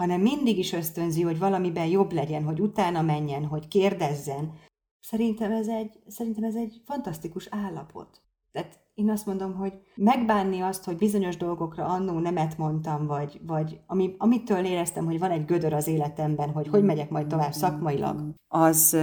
hanem 0.03 0.21
mindig 0.21 0.59
is 0.59 0.73
ösztönzi, 0.73 1.23
hogy 1.23 1.39
valamiben 1.39 1.87
jobb 1.87 2.13
legyen, 2.13 2.45
hogy 2.45 2.61
utána 2.61 3.03
menjen, 3.03 3.45
hogy 3.45 3.69
kérdezzen. 3.69 4.53
Szerintem 5.01 5.53
ez 5.53 5.69
egy, 5.69 5.99
szerintem 6.07 6.45
ez 6.45 6.55
egy 6.55 6.81
fantasztikus 6.85 7.49
állapot. 7.51 8.21
Tehát 8.53 8.81
én 8.95 9.11
azt 9.11 9.27
mondom, 9.27 9.55
hogy 9.55 9.73
megbánni 9.95 10.61
azt, 10.61 10.85
hogy 10.85 10.97
bizonyos 10.97 11.37
dolgokra 11.37 11.85
annó 11.85 12.19
nemet 12.19 12.59
mondtam, 12.59 13.07
vagy, 13.07 13.41
vagy 13.47 13.81
ami, 13.87 14.15
amitől 14.19 14.65
éreztem, 14.65 15.05
hogy 15.05 15.19
van 15.19 15.31
egy 15.31 15.45
gödör 15.45 15.73
az 15.73 15.87
életemben, 15.87 16.51
hogy 16.51 16.69
hogy 16.69 16.85
megyek 16.85 17.11
majd 17.11 17.27
tovább 17.27 17.53
szakmailag, 17.53 18.35
az 18.49 18.97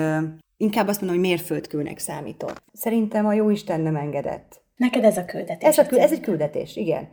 inkább 0.58 0.88
azt 0.88 1.02
mondom, 1.02 1.20
hogy 1.20 1.28
mérföldkőnek 1.28 2.00
számított. 2.00 2.64
Szerintem 2.74 3.26
a 3.26 3.34
jó 3.34 3.50
Isten 3.50 3.82
nem 3.82 3.96
engedett. 3.96 4.62
Neked 4.76 5.04
ez 5.04 5.18
a 5.18 5.26
küldetés. 5.26 5.78
Ez, 5.78 5.78
a, 5.78 6.00
ez 6.00 6.12
egy 6.12 6.22
küldetés, 6.22 6.76
igen. 6.76 7.10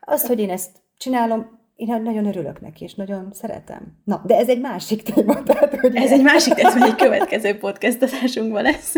Az, 0.00 0.26
hogy 0.26 0.38
én 0.38 0.50
ezt 0.50 0.82
csinálom, 0.96 1.59
én 1.80 2.02
nagyon 2.02 2.26
örülök 2.26 2.60
neki, 2.60 2.84
és 2.84 2.94
nagyon 2.94 3.28
szeretem. 3.32 3.96
Na, 4.04 4.22
de 4.26 4.36
ez 4.36 4.48
egy 4.48 4.60
másik 4.60 5.02
téma. 5.02 5.42
Tehát, 5.52 5.76
hogy 5.76 5.96
ez 5.96 6.12
egy 6.12 6.22
másik 6.22 6.54
téma, 6.54 6.84
egy 6.84 6.94
következő 6.94 7.58
podcastatásunkban 7.58 8.62
lesz. 8.62 8.94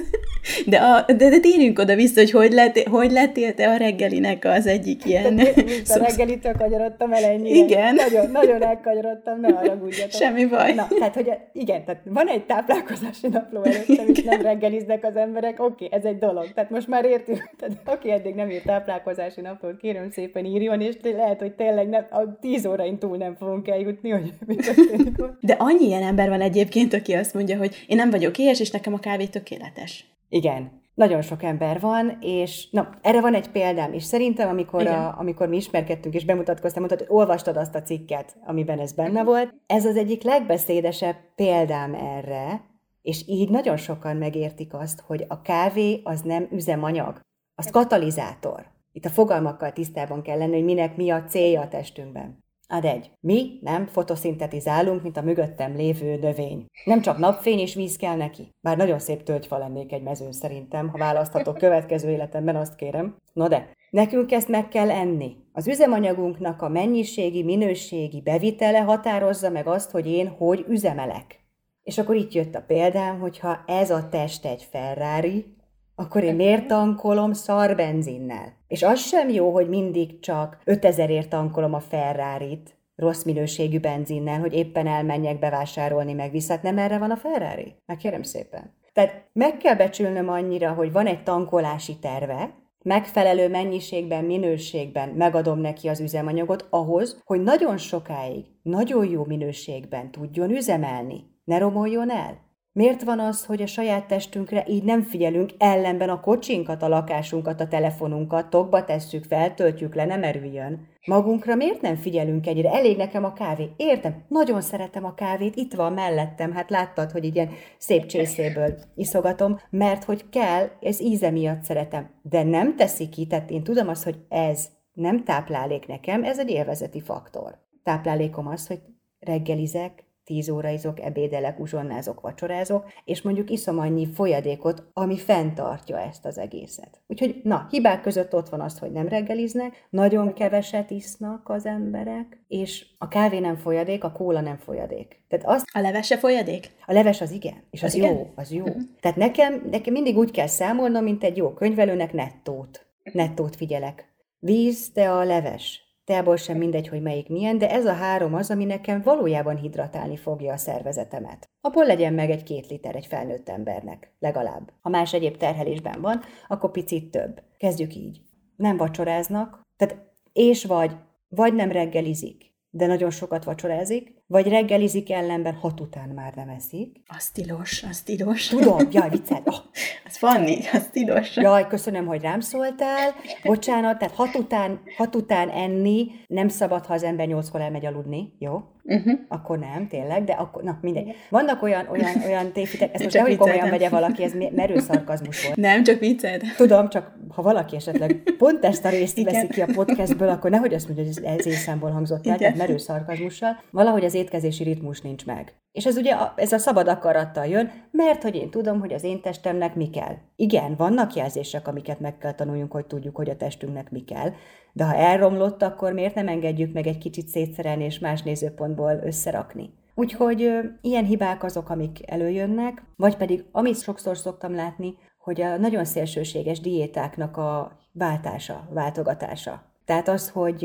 De, 0.67 0.77
a, 0.77 1.05
de, 1.07 1.29
de 1.29 1.41
térjünk 1.41 1.79
oda-vissza, 1.79 2.21
hogy 2.21 2.31
hogy, 2.31 2.53
lett, 2.53 2.89
hogy 2.89 3.11
lettél 3.11 3.55
te 3.55 3.69
a 3.69 3.77
reggelinek 3.77 4.45
az 4.45 4.67
egyik 4.67 5.05
ilyen... 5.05 5.37
De 5.37 5.53
a 5.89 5.99
reggelitől 6.09 6.53
kanyarodtam 6.53 7.13
el 7.13 7.25
ennyire. 7.25 7.57
Igen. 7.57 7.95
Nagyon, 7.95 8.31
nagyon 8.31 8.63
elkanyarodtam, 8.63 9.41
ne 9.41 9.53
haragudjatok. 9.53 10.11
Semmi 10.11 10.47
baj. 10.47 10.75
Na, 10.75 10.87
tehát, 10.99 11.15
hogy 11.15 11.33
igen, 11.53 11.85
tehát 11.85 12.03
van 12.05 12.29
egy 12.29 12.45
táplálkozási 12.45 13.29
napló 13.29 13.63
előtt, 13.63 13.99
amit 13.99 14.25
nem 14.25 14.43
reggeliznek 14.43 15.05
az 15.05 15.17
emberek, 15.17 15.61
oké, 15.61 15.85
okay, 15.85 15.99
ez 15.99 16.05
egy 16.05 16.19
dolog. 16.19 16.53
Tehát 16.55 16.71
most 16.71 16.89
már 16.89 17.05
értünk, 17.05 17.51
tehát 17.59 17.77
aki 17.85 18.11
eddig 18.11 18.35
nem 18.35 18.51
írt 18.51 18.65
táplálkozási 18.65 19.41
naplót, 19.41 19.77
kérem 19.77 20.11
szépen 20.11 20.45
írjon, 20.45 20.81
és 20.81 20.95
lehet, 21.03 21.41
hogy 21.41 21.53
tényleg 21.53 21.89
nem, 21.89 22.07
a 22.11 22.39
tíz 22.41 22.67
órain 22.73 22.99
túl 22.99 23.17
nem 23.17 23.35
fogunk 23.35 23.69
eljutni, 23.69 24.11
hogy 24.11 24.33
mi 24.47 24.55
történik 24.55 25.23
De 25.41 25.53
annyi 25.53 25.85
ilyen 25.85 26.03
ember 26.03 26.29
van 26.29 26.41
egyébként, 26.41 26.93
aki 26.93 27.13
azt 27.13 27.35
mondja, 27.35 27.57
hogy 27.57 27.85
én 27.87 27.97
nem 27.97 28.11
vagyok 28.11 28.39
éhes, 28.39 28.61
és 28.61 28.71
nekem 28.71 28.95
a 28.95 28.99
kávé 28.99 29.27
tökéletes. 29.27 30.07
Igen, 30.29 30.81
nagyon 30.95 31.23
sok 31.23 31.43
ember 31.43 31.81
van, 31.81 32.19
és 32.21 32.71
na, 32.71 32.99
erre 33.03 33.21
van 33.21 33.35
egy 33.35 33.51
példám, 33.51 33.93
és 33.93 34.03
szerintem, 34.03 34.49
amikor, 34.49 34.87
a, 34.87 35.19
amikor 35.19 35.49
mi 35.49 35.57
ismerkedtünk 35.57 36.15
és 36.15 36.25
bemutatkoztam, 36.25 36.83
mondtad, 36.83 37.07
hogy 37.07 37.17
olvastad 37.17 37.57
azt 37.57 37.75
a 37.75 37.83
cikket, 37.83 38.37
amiben 38.47 38.79
ez 38.79 38.93
benne 38.93 39.25
volt. 39.25 39.55
Ez 39.67 39.85
az 39.85 39.97
egyik 39.97 40.23
legbeszédesebb 40.23 41.17
példám 41.37 41.95
erre, 41.95 42.65
és 43.03 43.25
így 43.27 43.51
nagyon 43.51 43.77
sokan 43.77 44.17
megértik 44.17 44.75
azt, 44.75 45.01
hogy 45.01 45.25
a 45.29 45.43
kávé 45.43 46.01
az 46.05 46.21
nem 46.21 46.49
üzemanyag, 46.51 47.21
az 47.55 47.71
katalizátor. 47.71 48.67
Itt 48.93 49.05
a 49.05 49.11
fogalmakkal 49.11 49.73
tisztában 49.73 50.23
kell 50.23 50.39
lenni, 50.39 50.55
hogy 50.55 50.65
minek 50.65 50.97
mi 50.97 51.11
a 51.11 51.25
célja 51.25 51.61
a 51.61 51.69
testünkben. 51.69 52.42
Ad 52.73 52.85
egy. 52.85 53.11
Mi 53.21 53.59
nem 53.61 53.87
fotoszintetizálunk, 53.87 55.03
mint 55.03 55.17
a 55.17 55.23
mögöttem 55.23 55.77
lévő 55.77 56.17
növény. 56.17 56.67
Nem 56.85 57.01
csak 57.01 57.19
napfény 57.19 57.59
és 57.59 57.75
víz 57.75 57.97
kell 57.97 58.17
neki. 58.17 58.55
Bár 58.61 58.77
nagyon 58.77 58.99
szép 58.99 59.23
tölgyfa 59.23 59.59
lennék 59.59 59.93
egy 59.93 60.03
mezőn 60.03 60.33
szerintem, 60.33 60.89
ha 60.89 60.99
választhatok 60.99 61.59
következő 61.59 62.11
életemben, 62.11 62.57
azt 62.57 62.75
kérem. 62.75 63.17
No 63.33 63.49
de, 63.49 63.69
nekünk 63.91 64.33
ezt 64.33 64.49
meg 64.49 64.69
kell 64.69 64.91
enni. 64.91 65.37
Az 65.53 65.69
üzemanyagunknak 65.69 66.63
a 66.63 66.69
mennyiségi, 66.69 67.43
minőségi 67.43 68.21
bevitele 68.21 68.79
határozza 68.79 69.51
meg 69.51 69.67
azt, 69.67 69.91
hogy 69.91 70.07
én 70.07 70.29
hogy 70.29 70.65
üzemelek. 70.69 71.41
És 71.83 71.99
akkor 71.99 72.15
itt 72.15 72.33
jött 72.33 72.55
a 72.55 72.65
példám, 72.67 73.19
hogyha 73.19 73.65
ez 73.67 73.91
a 73.91 74.09
test 74.09 74.45
egy 74.45 74.69
Ferrari, 74.71 75.57
akkor 75.95 76.23
én 76.23 76.35
miért 76.35 76.67
tankolom 76.67 77.33
szar 77.33 77.77
benzinnel? 77.77 78.53
És 78.69 78.83
az 78.83 79.01
sem 79.01 79.29
jó, 79.29 79.53
hogy 79.53 79.69
mindig 79.69 80.21
csak 80.21 80.59
5000ért 80.65 81.29
tankolom 81.29 81.75
a 81.75 81.81
Ferrari-t, 81.81 82.77
rossz 82.97 83.23
minőségű 83.23 83.81
benzinnel, 83.81 84.41
hogy 84.41 84.53
éppen 84.55 84.87
elmenjek 84.87 85.39
bevásárolni 85.39 86.13
meg 86.13 86.31
vissza. 86.31 86.53
Hát 86.53 86.63
nem 86.63 86.79
erre 86.79 86.99
van 86.99 87.11
a 87.11 87.17
Ferrari? 87.17 87.75
Megkérem 87.87 88.23
szépen. 88.23 88.75
Tehát 88.93 89.29
meg 89.33 89.57
kell 89.57 89.75
becsülnöm 89.75 90.29
annyira, 90.29 90.73
hogy 90.73 90.93
van 90.93 91.07
egy 91.07 91.23
tankolási 91.23 91.99
terve, 91.99 92.55
megfelelő 92.83 93.49
mennyiségben, 93.49 94.25
minőségben 94.25 95.09
megadom 95.09 95.59
neki 95.59 95.89
az 95.89 96.01
üzemanyagot 96.01 96.67
ahhoz, 96.71 97.21
hogy 97.25 97.43
nagyon 97.43 97.79
sokáig, 97.79 98.45
nagyon 98.63 99.07
jó 99.07 99.25
minőségben 99.25 100.11
tudjon 100.11 100.51
üzemelni. 100.51 101.31
Ne 101.45 101.59
romoljon 101.59 102.11
el. 102.11 102.51
Miért 102.75 103.03
van 103.03 103.21
az, 103.21 103.45
hogy 103.45 103.63
a 103.63 103.67
saját 103.67 104.07
testünkre 104.07 104.65
így 104.69 104.85
nem 104.85 105.03
figyelünk, 105.03 105.51
ellenben 105.59 106.09
a 106.09 106.21
kocsinkat, 106.21 106.83
a 106.83 106.89
lakásunkat, 106.89 107.61
a 107.61 107.69
telefonunkat 107.69 108.51
tokba 108.51 108.85
tesszük, 108.85 109.25
feltöltjük 109.25 109.95
le, 109.95 110.05
nem 110.05 110.23
erüljön? 110.23 110.89
Magunkra 111.07 111.55
miért 111.55 111.81
nem 111.81 111.97
figyelünk 111.97 112.47
egyre? 112.47 112.71
Elég 112.71 112.97
nekem 112.97 113.25
a 113.25 113.33
kávé. 113.33 113.71
Értem, 113.77 114.25
nagyon 114.29 114.61
szeretem 114.61 115.05
a 115.05 115.15
kávét, 115.15 115.57
itt 115.57 115.75
van 115.75 115.93
mellettem, 115.93 116.53
hát 116.53 116.71
láttad, 116.71 117.11
hogy 117.11 117.35
ilyen 117.35 117.51
szép 117.79 118.07
csészéből 118.07 118.79
iszogatom, 118.95 119.61
mert 119.71 120.05
hogy 120.05 120.29
kell, 120.29 120.69
ez 120.81 121.01
íze 121.01 121.31
miatt 121.31 121.63
szeretem. 121.63 122.11
De 122.23 122.43
nem 122.43 122.77
teszi 122.77 123.09
ki, 123.09 123.27
tehát 123.27 123.51
én 123.51 123.63
tudom 123.63 123.89
azt, 123.89 124.05
hogy 124.05 124.19
ez 124.29 124.69
nem 124.93 125.25
táplálék 125.25 125.87
nekem, 125.87 126.25
ez 126.25 126.39
egy 126.39 126.51
élvezeti 126.51 127.01
faktor. 127.01 127.59
Táplálékom 127.83 128.47
az, 128.47 128.67
hogy 128.67 128.81
reggelizek, 129.21 130.05
tíz 130.25 130.49
óra 130.49 130.69
izok, 130.69 131.01
ebédelek, 131.01 131.61
uzsonnázok, 131.61 132.21
vacsorázok, 132.21 132.85
és 133.05 133.23
mondjuk 133.23 133.51
iszom 133.51 133.79
annyi 133.79 134.07
folyadékot, 134.07 134.91
ami 134.93 135.19
fenntartja 135.19 135.99
ezt 135.99 136.27
az 136.27 136.39
egészet. 136.39 137.01
Úgyhogy, 137.07 137.41
na, 137.43 137.67
hibák 137.71 138.01
között 138.01 138.35
ott 138.35 138.49
van 138.49 138.61
az, 138.61 138.79
hogy 138.79 138.93
nem 138.93 139.09
reggeliznek, 139.09 139.87
nagyon 139.91 140.33
keveset 140.33 140.91
isznak 140.91 141.49
az 141.49 141.67
emberek, 141.67 142.45
és 142.49 142.87
a 142.99 143.09
kávé 143.09 143.39
nem 143.39 143.57
folyadék, 143.57 144.05
a 144.05 144.13
kóla 144.13 144.41
nem 144.41 144.57
folyadék. 144.57 145.23
Tehát 145.29 145.47
azt, 145.47 145.65
a 145.73 145.81
leves 145.81 146.07
se 146.07 146.19
folyadék? 146.19 146.71
A 146.87 146.93
leves 146.93 147.21
az 147.21 147.31
igen, 147.31 147.63
és 147.71 147.83
az, 147.83 147.95
az 147.95 148.01
jó, 148.01 148.05
igen? 148.05 148.33
az 148.35 148.53
jó. 148.53 148.63
Uh-huh. 148.63 148.83
Tehát 149.01 149.17
nekem, 149.17 149.69
nekem 149.71 149.93
mindig 149.93 150.17
úgy 150.17 150.31
kell 150.31 150.47
számolnom, 150.47 151.03
mint 151.03 151.25
egy 151.25 151.37
jó 151.37 151.53
könyvelőnek 151.53 152.13
nettót. 152.13 152.87
Nettót 153.13 153.57
figyelek. 153.57 154.11
Víz, 154.39 154.91
de 154.95 155.09
a 155.09 155.25
leves 155.25 155.92
teából 156.05 156.37
sem 156.37 156.57
mindegy, 156.57 156.89
hogy 156.89 157.03
melyik 157.03 157.29
milyen, 157.29 157.59
de 157.59 157.71
ez 157.71 157.87
a 157.87 157.93
három 157.93 158.35
az, 158.35 158.51
ami 158.51 158.65
nekem 158.65 159.03
valójában 159.03 159.57
hidratálni 159.57 160.17
fogja 160.17 160.53
a 160.53 160.57
szervezetemet. 160.57 161.49
Abból 161.61 161.87
legyen 161.87 162.13
meg 162.13 162.31
egy 162.31 162.43
két 162.43 162.67
liter 162.67 162.97
egy 162.97 163.07
felnőtt 163.07 163.49
embernek, 163.49 164.15
legalább. 164.19 164.73
Ha 164.81 164.89
más 164.89 165.13
egyéb 165.13 165.37
terhelésben 165.37 166.01
van, 166.01 166.21
akkor 166.49 166.71
picit 166.71 167.11
több. 167.11 167.43
Kezdjük 167.57 167.95
így. 167.95 168.21
Nem 168.57 168.77
vacsoráznak, 168.77 169.61
tehát 169.77 169.97
és 170.33 170.65
vagy, 170.65 170.93
vagy 171.29 171.55
nem 171.55 171.73
reggelizik, 171.73 172.53
de 172.71 172.87
nagyon 172.87 173.11
sokat 173.11 173.45
vacsorázik, 173.45 174.22
vagy 174.33 174.49
reggelizik 174.49 175.11
ellenben, 175.11 175.55
hat 175.55 175.81
után 175.81 176.09
már 176.09 176.33
nem 176.35 176.49
eszik. 176.49 176.97
Az 177.07 177.31
tilos, 177.31 177.83
az 177.91 178.01
tilos. 178.01 178.47
Tudom, 178.47 178.89
jaj, 178.91 179.09
viccel. 179.09 179.43
Oh. 179.45 179.55
Az 180.07 180.17
Fanni, 180.17 180.59
az 180.73 180.89
tilos. 180.93 181.37
Jaj, 181.37 181.67
köszönöm, 181.67 182.07
hogy 182.07 182.23
rám 182.23 182.41
szóltál. 182.41 183.15
Bocsánat, 183.45 183.99
tehát 183.99 184.15
hat 184.15 184.35
után, 184.35 184.81
hat 184.97 185.15
után 185.15 185.49
enni 185.49 186.07
nem 186.27 186.49
szabad, 186.49 186.87
ha 186.87 186.95
az 186.95 187.03
ember 187.03 187.27
nyolckor 187.27 187.61
elmegy 187.61 187.87
aludni, 187.87 188.33
jó? 188.39 188.63
Uh-huh. 188.85 189.19
Akkor 189.29 189.59
nem, 189.59 189.89
tényleg, 189.89 190.25
de 190.25 190.33
akkor, 190.33 190.63
na 190.63 190.79
mindegy. 190.81 191.15
Vannak 191.29 191.63
olyan, 191.63 191.87
olyan, 191.91 192.23
olyan 192.27 192.53
tévhitek, 192.53 192.95
ezt 192.95 193.03
most 193.03 193.17
nehogy 193.17 193.37
komolyan 193.37 193.71
vegye 193.71 193.89
valaki, 193.89 194.23
ez 194.23 194.33
merő 194.55 194.79
szarkazmus 194.79 195.45
volt. 195.45 195.57
Nem, 195.57 195.83
csak 195.83 195.99
vicced. 195.99 196.43
Tudom, 196.57 196.89
csak 196.89 197.13
ha 197.29 197.43
valaki 197.43 197.77
esetleg 197.77 198.23
pont 198.39 198.65
ezt 198.65 198.85
a 198.85 198.89
részt 198.89 199.19
Igen. 199.19 199.33
veszi 199.33 199.47
ki 199.47 199.61
a 199.61 199.67
podcastből, 199.75 200.29
akkor 200.29 200.51
nehogy 200.51 200.75
azt 200.75 200.87
mondja, 200.89 201.05
hogy 201.05 201.25
ez 201.25 201.47
észszámból 201.47 201.91
hangzott 201.91 202.27
el, 202.27 202.39
tehát 202.39 202.57
merő 202.57 202.77
szarkazmussal. 202.77 203.57
Valahogy 203.71 204.05
az 204.05 204.15
étkezési 204.15 204.65
ritmus 204.65 205.01
nincs 205.01 205.27
meg. 205.27 205.53
És 205.73 205.87
ez 205.87 205.97
ugye 205.97 206.13
a, 206.13 206.33
ez 206.37 206.53
a 206.53 206.59
szabad 206.59 206.89
akarattal 206.89 207.47
jön, 207.47 207.71
mert 207.91 208.23
hogy 208.23 208.35
én 208.35 208.51
tudom, 208.51 208.81
hogy 208.81 208.93
az 208.93 209.05
én 209.05 209.21
testemnek 209.21 209.75
mi 209.75 209.91
kell. 209.91 210.15
Igen, 210.37 210.75
vannak 210.77 211.15
jelzések, 211.15 211.69
amiket 211.69 212.01
meg 212.01 212.19
kell 212.19 212.33
tanuljunk, 212.33 212.73
hogy 212.73 212.87
tudjuk, 212.87 213.17
hogy 213.17 213.31
a 213.31 213.37
testünknek 213.37 213.91
mi 213.91 214.05
kell, 214.05 214.33
de 214.73 214.85
ha 214.85 214.95
elromlott, 214.95 215.63
akkor 215.63 215.93
miért 215.93 216.15
nem 216.15 216.29
engedjük 216.29 216.73
meg 216.73 216.87
egy 216.87 216.99
kicsit 216.99 217.29
szétszerelni 217.29 217.85
és 217.85 217.99
más 217.99 218.23
nézőpontból 218.23 219.01
összerakni? 219.05 219.71
Úgyhogy 219.95 220.43
ö, 220.43 220.59
ilyen 220.81 221.05
hibák 221.05 221.45
azok, 221.45 221.71
amik 221.71 222.11
előjönnek, 222.11 222.83
vagy 222.97 223.17
pedig, 223.17 223.45
amit 223.53 223.83
sokszor 223.83 224.17
szoktam 224.17 224.55
látni, 224.55 224.95
hogy 225.19 225.41
a 225.41 225.57
nagyon 225.57 225.85
szélsőséges 225.85 226.61
diétáknak 226.61 227.37
a 227.37 227.79
váltása, 227.93 228.69
váltogatása. 228.71 229.63
Tehát 229.85 230.09
az, 230.09 230.31
hogy 230.31 230.65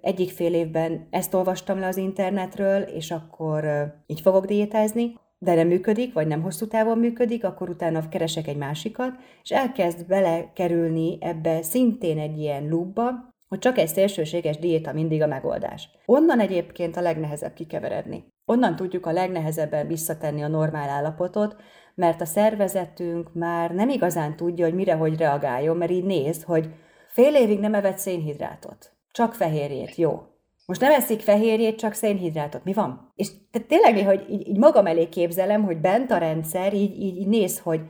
egyik 0.00 0.30
fél 0.30 0.54
évben 0.54 1.06
ezt 1.10 1.34
olvastam 1.34 1.78
le 1.78 1.86
az 1.86 1.96
internetről, 1.96 2.82
és 2.82 3.10
akkor 3.10 3.64
így 4.06 4.20
fogok 4.20 4.44
diétázni, 4.44 5.20
de 5.38 5.54
nem 5.54 5.66
működik, 5.66 6.12
vagy 6.12 6.26
nem 6.26 6.42
hosszú 6.42 6.66
távon 6.66 6.98
működik, 6.98 7.44
akkor 7.44 7.68
utána 7.68 8.08
keresek 8.08 8.46
egy 8.46 8.56
másikat, 8.56 9.12
és 9.42 9.50
elkezd 9.50 10.06
belekerülni 10.06 11.18
ebbe 11.20 11.62
szintén 11.62 12.18
egy 12.18 12.38
ilyen 12.38 12.68
loopba, 12.68 13.31
hogy 13.52 13.60
csak 13.60 13.78
egy 13.78 13.88
szélsőséges 13.88 14.58
diéta 14.58 14.92
mindig 14.92 15.22
a 15.22 15.26
megoldás. 15.26 15.88
Onnan 16.06 16.40
egyébként 16.40 16.96
a 16.96 17.00
legnehezebb 17.00 17.52
kikeveredni. 17.52 18.24
Onnan 18.44 18.76
tudjuk 18.76 19.06
a 19.06 19.12
legnehezebben 19.12 19.86
visszatenni 19.86 20.42
a 20.42 20.48
normál 20.48 20.88
állapotot, 20.88 21.56
mert 21.94 22.20
a 22.20 22.24
szervezetünk 22.24 23.34
már 23.34 23.70
nem 23.70 23.88
igazán 23.88 24.36
tudja, 24.36 24.64
hogy 24.64 24.74
mire 24.74 24.94
hogy 24.94 25.16
reagáljon, 25.16 25.76
mert 25.76 25.90
így 25.90 26.04
néz, 26.04 26.42
hogy 26.42 26.68
fél 27.08 27.34
évig 27.34 27.58
nem 27.58 27.74
evett 27.74 27.98
szénhidrátot, 27.98 28.92
csak 29.10 29.34
fehérjét, 29.34 29.94
jó. 29.94 30.22
Most 30.66 30.80
nem 30.80 30.92
eszik 30.92 31.20
fehérjét, 31.20 31.78
csak 31.78 31.92
szénhidrátot. 31.92 32.64
Mi 32.64 32.72
van? 32.72 33.12
És 33.14 33.28
te 33.50 33.58
tényleg 33.58 34.06
hogy 34.06 34.26
így, 34.30 34.48
így 34.48 34.58
magam 34.58 34.86
elé 34.86 35.08
képzelem, 35.08 35.64
hogy 35.64 35.80
bent 35.80 36.10
a 36.10 36.18
rendszer 36.18 36.74
így, 36.74 37.00
így, 37.00 37.16
így 37.16 37.28
néz, 37.28 37.58
hogy 37.58 37.80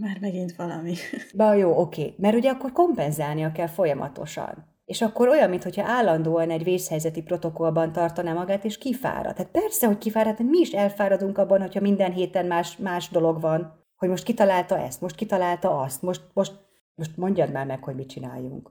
már 0.00 0.18
megint 0.20 0.56
valami. 0.56 0.94
Ba 1.36 1.54
jó, 1.54 1.80
oké. 1.80 2.14
Mert 2.18 2.36
ugye 2.36 2.50
akkor 2.50 2.72
kompenzálnia 2.72 3.52
kell 3.52 3.66
folyamatosan. 3.66 4.70
És 4.84 5.02
akkor 5.02 5.28
olyan, 5.28 5.48
mintha 5.48 5.82
állandóan 5.84 6.50
egy 6.50 6.64
vészhelyzeti 6.64 7.22
protokollban 7.22 7.92
tartaná 7.92 8.32
magát, 8.32 8.64
és 8.64 8.78
kifárad. 8.78 9.34
Tehát 9.34 9.50
persze, 9.50 9.86
hogy 9.86 9.98
kifárad, 9.98 10.44
mi 10.44 10.58
is 10.58 10.70
elfáradunk 10.70 11.38
abban, 11.38 11.60
hogyha 11.60 11.80
minden 11.80 12.12
héten 12.12 12.46
más, 12.46 12.76
más 12.76 13.08
dolog 13.08 13.40
van, 13.40 13.80
hogy 13.96 14.08
most 14.08 14.24
kitalálta 14.24 14.78
ezt, 14.78 15.00
most 15.00 15.14
kitalálta 15.14 15.80
azt, 15.80 16.02
most, 16.02 16.22
most, 16.32 16.52
most 16.94 17.16
mondjad 17.16 17.52
már 17.52 17.66
meg, 17.66 17.84
hogy 17.84 17.94
mit 17.94 18.08
csináljunk. 18.08 18.70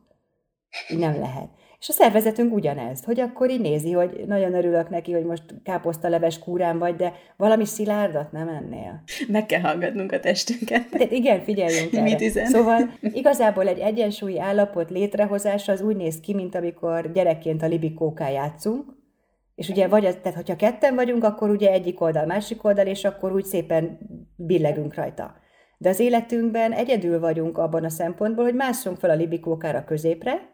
Így 0.89 0.97
nem 0.97 1.19
lehet. 1.19 1.49
És 1.81 1.89
a 1.89 1.91
szervezetünk 1.91 2.53
ugyanez, 2.53 3.03
hogy 3.03 3.19
akkor 3.19 3.49
így 3.49 3.61
nézi, 3.61 3.91
hogy 3.91 4.23
nagyon 4.27 4.53
örülök 4.53 4.89
neki, 4.89 5.11
hogy 5.11 5.23
most 5.23 5.43
káposztaleves 5.63 6.39
kúrán 6.39 6.79
vagy, 6.79 6.95
de 6.95 7.13
valami 7.37 7.65
szilárdat 7.65 8.31
nem 8.31 8.47
ennél. 8.47 9.03
Meg 9.27 9.45
kell 9.45 9.61
hallgatnunk 9.61 10.11
a 10.11 10.19
testünket. 10.19 10.89
De 10.89 11.05
igen, 11.09 11.43
figyeljünk 11.43 11.93
erre. 11.93 12.03
Mit 12.03 12.21
üzen? 12.21 12.45
Szóval 12.45 12.93
igazából 13.01 13.67
egy 13.67 13.79
egyensúlyi 13.79 14.39
állapot 14.39 14.89
létrehozása 14.89 15.71
az 15.71 15.81
úgy 15.81 15.95
néz 15.95 16.19
ki, 16.19 16.33
mint 16.33 16.55
amikor 16.55 17.11
gyerekként 17.11 17.63
a 17.63 17.67
libikóká 17.67 18.29
játszunk, 18.29 18.85
és 19.55 19.69
ugye 19.69 19.87
vagy, 19.87 20.01
tehát 20.01 20.35
hogyha 20.35 20.55
ketten 20.55 20.95
vagyunk, 20.95 21.23
akkor 21.23 21.49
ugye 21.49 21.71
egyik 21.71 22.01
oldal, 22.01 22.25
másik 22.25 22.63
oldal, 22.63 22.85
és 22.85 23.03
akkor 23.03 23.33
úgy 23.33 23.45
szépen 23.45 23.99
billegünk 24.35 24.93
rajta. 24.93 25.35
De 25.77 25.89
az 25.89 25.99
életünkben 25.99 26.71
egyedül 26.71 27.19
vagyunk 27.19 27.57
abban 27.57 27.83
a 27.83 27.89
szempontból, 27.89 28.43
hogy 28.43 28.55
másszunk 28.55 28.97
fel 28.97 29.09
a 29.09 29.15
libikókára 29.15 29.83
középre, 29.83 30.49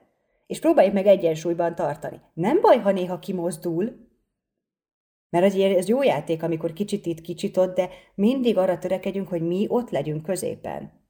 és 0.47 0.59
próbáljuk 0.59 0.93
meg 0.93 1.05
egyensúlyban 1.07 1.75
tartani. 1.75 2.21
Nem 2.33 2.61
baj, 2.61 2.79
ha 2.79 2.91
néha 2.91 3.19
kimozdul, 3.19 4.05
mert 5.29 5.45
az 5.45 5.55
ez 5.55 5.87
jó 5.87 6.03
játék, 6.03 6.43
amikor 6.43 6.73
kicsit 6.73 7.05
itt, 7.05 7.21
kicsit 7.21 7.57
ott, 7.57 7.75
de 7.75 7.89
mindig 8.15 8.57
arra 8.57 8.77
törekedjünk, 8.77 9.27
hogy 9.27 9.41
mi 9.41 9.65
ott 9.69 9.89
legyünk 9.89 10.23
középen. 10.23 11.05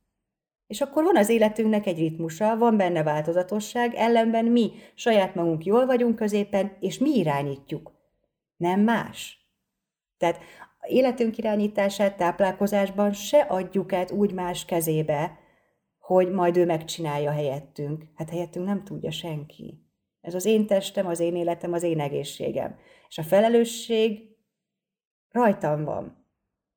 És 0.68 0.82
akkor 0.82 1.04
van 1.04 1.18
az 1.18 1.30
életünknek 1.30 1.86
egy 1.86 1.98
ritmusa, 1.98 2.58
van 2.58 2.78
benne 2.78 3.04
változatosság, 3.04 3.94
ellenben 3.96 4.46
mi 4.46 4.72
saját 4.94 5.36
magunk 5.36 5.66
jól 5.66 5.86
vagyunk 5.86 6.16
középen, 6.16 6.78
és 6.80 6.98
mi 6.98 7.10
irányítjuk. 7.10 7.92
Nem 8.58 8.80
más. 8.80 9.48
Tehát 10.18 10.40
életünk 10.82 11.38
irányítását 11.38 12.18
táplálkozásban 12.18 13.14
se 13.14 13.40
adjuk 13.40 13.94
át 13.94 14.12
úgy 14.12 14.34
más 14.34 14.66
kezébe, 14.66 15.40
hogy 16.08 16.32
majd 16.32 16.58
ő 16.58 16.66
megcsinálja 16.66 17.32
helyettünk. 17.32 18.04
Hát 18.16 18.30
helyettünk 18.30 18.66
nem 18.66 18.84
tudja 18.84 19.12
senki. 19.12 19.86
Ez 20.22 20.34
az 20.34 20.46
én 20.46 20.68
testem, 20.68 21.08
az 21.08 21.20
én 21.20 21.36
életem, 21.36 21.74
az 21.74 21.84
én 21.84 22.00
egészségem. 22.00 22.76
És 23.08 23.18
a 23.18 23.24
felelősség 23.24 24.36
rajtam 25.32 25.84
van. 25.84 26.26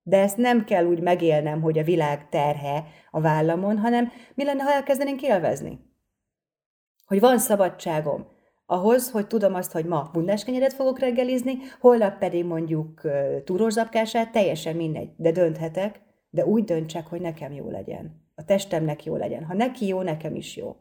De 0.03 0.21
ezt 0.21 0.37
nem 0.37 0.65
kell 0.65 0.85
úgy 0.85 1.01
megélnem, 1.01 1.61
hogy 1.63 1.79
a 1.79 1.85
világ 1.85 2.29
terhe 2.29 2.87
a 3.11 3.21
vállamon, 3.21 3.79
hanem 3.79 4.11
mi 4.35 4.45
lenne, 4.45 4.63
ha 4.63 4.73
elkezdenénk 4.73 5.23
élvezni? 5.23 5.79
Hogy 7.07 7.21
van 7.21 7.39
szabadságom 7.39 8.29
ahhoz, 8.67 9.11
hogy 9.11 9.27
tudom 9.27 9.55
azt, 9.55 9.73
hogy 9.73 9.85
ma 9.85 10.11
bundáskenyeret 10.13 10.73
fogok 10.73 10.99
reggelizni, 10.99 11.57
holnap 11.81 12.19
pedig 12.19 12.45
mondjuk 12.45 13.01
túrózapkását, 13.45 14.33
teljesen 14.33 14.77
mindegy, 14.77 15.11
de 15.17 15.33
dönthetek, 15.33 16.01
de 16.31 16.47
úgy 16.47 16.65
döntsek, 16.65 17.07
hogy 17.07 17.21
nekem 17.21 17.53
jó 17.53 17.71
legyen 17.71 18.20
a 18.41 18.45
testemnek 18.45 19.05
jó 19.05 19.17
legyen. 19.17 19.45
Ha 19.45 19.55
neki 19.55 19.87
jó, 19.87 20.03
nekem 20.03 20.35
is 20.35 20.57
jó. 20.57 20.77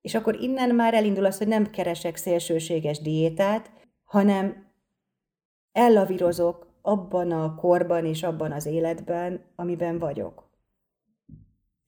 És 0.00 0.14
akkor 0.14 0.40
innen 0.40 0.74
már 0.74 0.94
elindul 0.94 1.24
az, 1.24 1.38
hogy 1.38 1.48
nem 1.48 1.70
keresek 1.70 2.16
szélsőséges 2.16 2.98
diétát, 2.98 3.70
hanem 4.04 4.72
ellavírozok 5.72 6.72
abban 6.82 7.30
a 7.30 7.54
korban 7.54 8.06
és 8.06 8.22
abban 8.22 8.52
az 8.52 8.66
életben, 8.66 9.44
amiben 9.56 9.98
vagyok. 9.98 10.50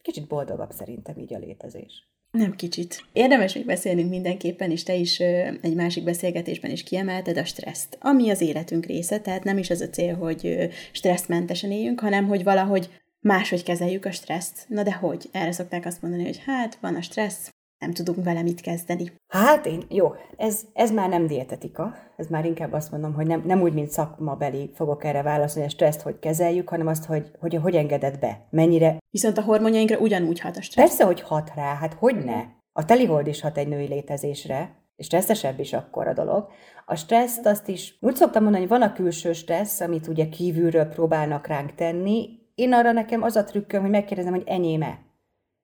Kicsit 0.03 0.27
boldogabb 0.27 0.71
szerintem 0.71 1.19
így 1.19 1.35
a 1.35 1.39
létezés. 1.39 2.09
Nem 2.31 2.57
kicsit. 2.57 3.05
Érdemes 3.13 3.55
még 3.55 3.67
beszélnünk 3.67 4.11
mindenképpen, 4.11 4.71
és 4.71 4.83
te 4.83 4.95
is 4.95 5.21
egy 5.61 5.75
másik 5.75 6.05
beszélgetésben 6.05 6.71
is 6.71 6.83
kiemelted 6.83 7.37
a 7.37 7.45
stresszt, 7.45 7.99
ami 8.01 8.31
az 8.31 8.41
életünk 8.41 8.87
része, 8.87 9.21
tehát 9.21 9.45
nem 9.45 9.59
is 9.59 9.71
az 9.71 9.81
a 9.81 9.89
cél, 9.89 10.15
hogy 10.15 10.69
stresszmentesen 10.93 11.71
éljünk, 11.71 12.01
hanem 12.01 12.27
hogy 12.27 12.45
valahogy 12.45 12.89
máshogy 13.27 13.63
kezeljük 13.63 14.05
a 14.05 14.11
stresszt. 14.11 14.65
Na 14.69 14.83
de 14.83 14.93
hogy? 14.93 15.29
Erre 15.33 15.53
szokták 15.53 15.87
azt 15.87 16.03
mondani, 16.03 16.25
hogy 16.25 16.43
hát 16.47 16.79
van 16.81 16.95
a 16.95 17.03
stressz, 17.03 17.51
nem 17.79 17.93
tudunk 17.93 18.25
vele 18.25 18.43
mit 18.43 18.61
kezdeni. 18.61 19.13
Hát 19.29 19.67
én, 19.67 19.83
jó, 19.89 20.15
ez, 20.37 20.61
ez 20.73 20.91
már 20.93 21.09
nem 21.09 21.27
dietetika, 21.27 21.95
ez 22.17 22.27
már 22.27 22.45
inkább 22.45 22.73
azt 22.73 22.91
mondom, 22.91 23.15
hogy 23.15 23.27
nem, 23.27 23.43
nem 23.47 23.63
úgy, 23.63 23.73
mint 23.73 23.91
szakmabeli 23.91 24.71
fogok 24.75 25.05
erre 25.05 25.23
válaszolni, 25.23 25.69
a 25.69 25.71
stresszt 25.71 26.01
hogy 26.01 26.19
kezeljük, 26.19 26.69
hanem 26.69 26.87
azt, 26.87 27.05
hogy 27.05 27.31
hogy, 27.39 27.55
hogy 27.55 27.75
engedett 27.75 28.19
be, 28.19 28.47
mennyire. 28.51 28.97
Viszont 29.11 29.39
a 29.39 29.43
hormonjainkra 29.43 29.99
ugyanúgy 29.99 30.41
hat 30.41 30.57
a 30.57 30.63
stressz. 30.63 30.87
Persze, 30.89 31.05
hogy 31.05 31.21
hat 31.21 31.53
rá, 31.55 31.75
hát 31.75 31.95
hogy 31.95 32.25
ne? 32.25 32.45
A 32.73 32.85
telihold 32.85 33.27
is 33.27 33.41
hat 33.41 33.59
egy 33.59 33.69
női 33.69 33.87
létezésre, 33.87 34.85
és 34.97 35.07
stresszesebb 35.07 35.61
is 35.61 35.73
akkor 35.73 36.07
a 36.07 36.13
dolog. 36.13 36.49
A 36.87 36.95
stresszt 36.95 37.47
azt 37.47 37.69
is, 37.69 37.97
úgy 38.01 38.15
szoktam 38.15 38.43
mondani, 38.43 38.67
hogy 38.67 38.79
van 38.79 38.89
a 38.89 38.93
külső 38.93 39.33
stressz, 39.33 39.81
amit 39.81 40.07
ugye 40.07 40.29
kívülről 40.29 40.85
próbálnak 40.85 41.47
ránk 41.47 41.75
tenni, 41.75 42.36
én 42.57 42.73
arra 42.73 42.93
nekem 42.93 43.23
az 43.23 43.37
a 43.37 43.45
trükköm, 43.45 43.81
hogy 43.81 43.91
megkérdezem, 43.91 44.33
hogy 44.33 44.47
enyéme. 44.47 44.99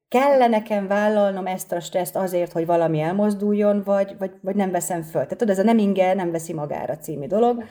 Kell-e 0.09 0.47
nekem 0.47 0.87
vállalnom 0.87 1.47
ezt 1.47 1.73
a 1.73 1.81
stresszt 1.81 2.17
azért, 2.17 2.53
hogy 2.53 2.67
valami 2.67 3.01
elmozduljon, 3.01 3.83
vagy, 3.83 4.19
vagy, 4.19 4.33
vagy 4.43 4.55
nem 4.55 4.71
veszem 4.71 5.03
föl? 5.03 5.23
Tehát 5.23 5.29
tudod, 5.29 5.51
ez 5.51 5.59
a 5.59 5.63
nem 5.63 5.79
inge, 5.79 6.15
nem 6.15 6.31
veszi 6.31 6.53
magára 6.53 6.97
című 6.97 7.27
dolog. 7.27 7.65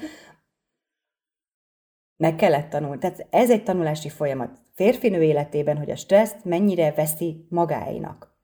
Meg 2.17 2.35
kellett 2.35 2.69
tanulni. 2.69 2.97
Tehát 2.97 3.27
ez 3.29 3.49
egy 3.49 3.63
tanulási 3.63 4.09
folyamat. 4.09 4.59
Férfinő 4.73 5.23
életében, 5.23 5.77
hogy 5.77 5.89
a 5.89 5.95
stresszt 5.95 6.43
mennyire 6.43 6.91
veszi 6.91 7.45
magáinak. 7.49 8.35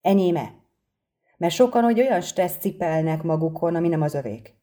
Enyéme. 0.00 0.54
Mert 1.36 1.54
sokan 1.54 1.82
hogy 1.82 2.00
olyan 2.00 2.20
stressz 2.20 2.58
cipelnek 2.58 3.22
magukon, 3.22 3.74
ami 3.74 3.88
nem 3.88 4.02
az 4.02 4.14
övék. 4.14 4.54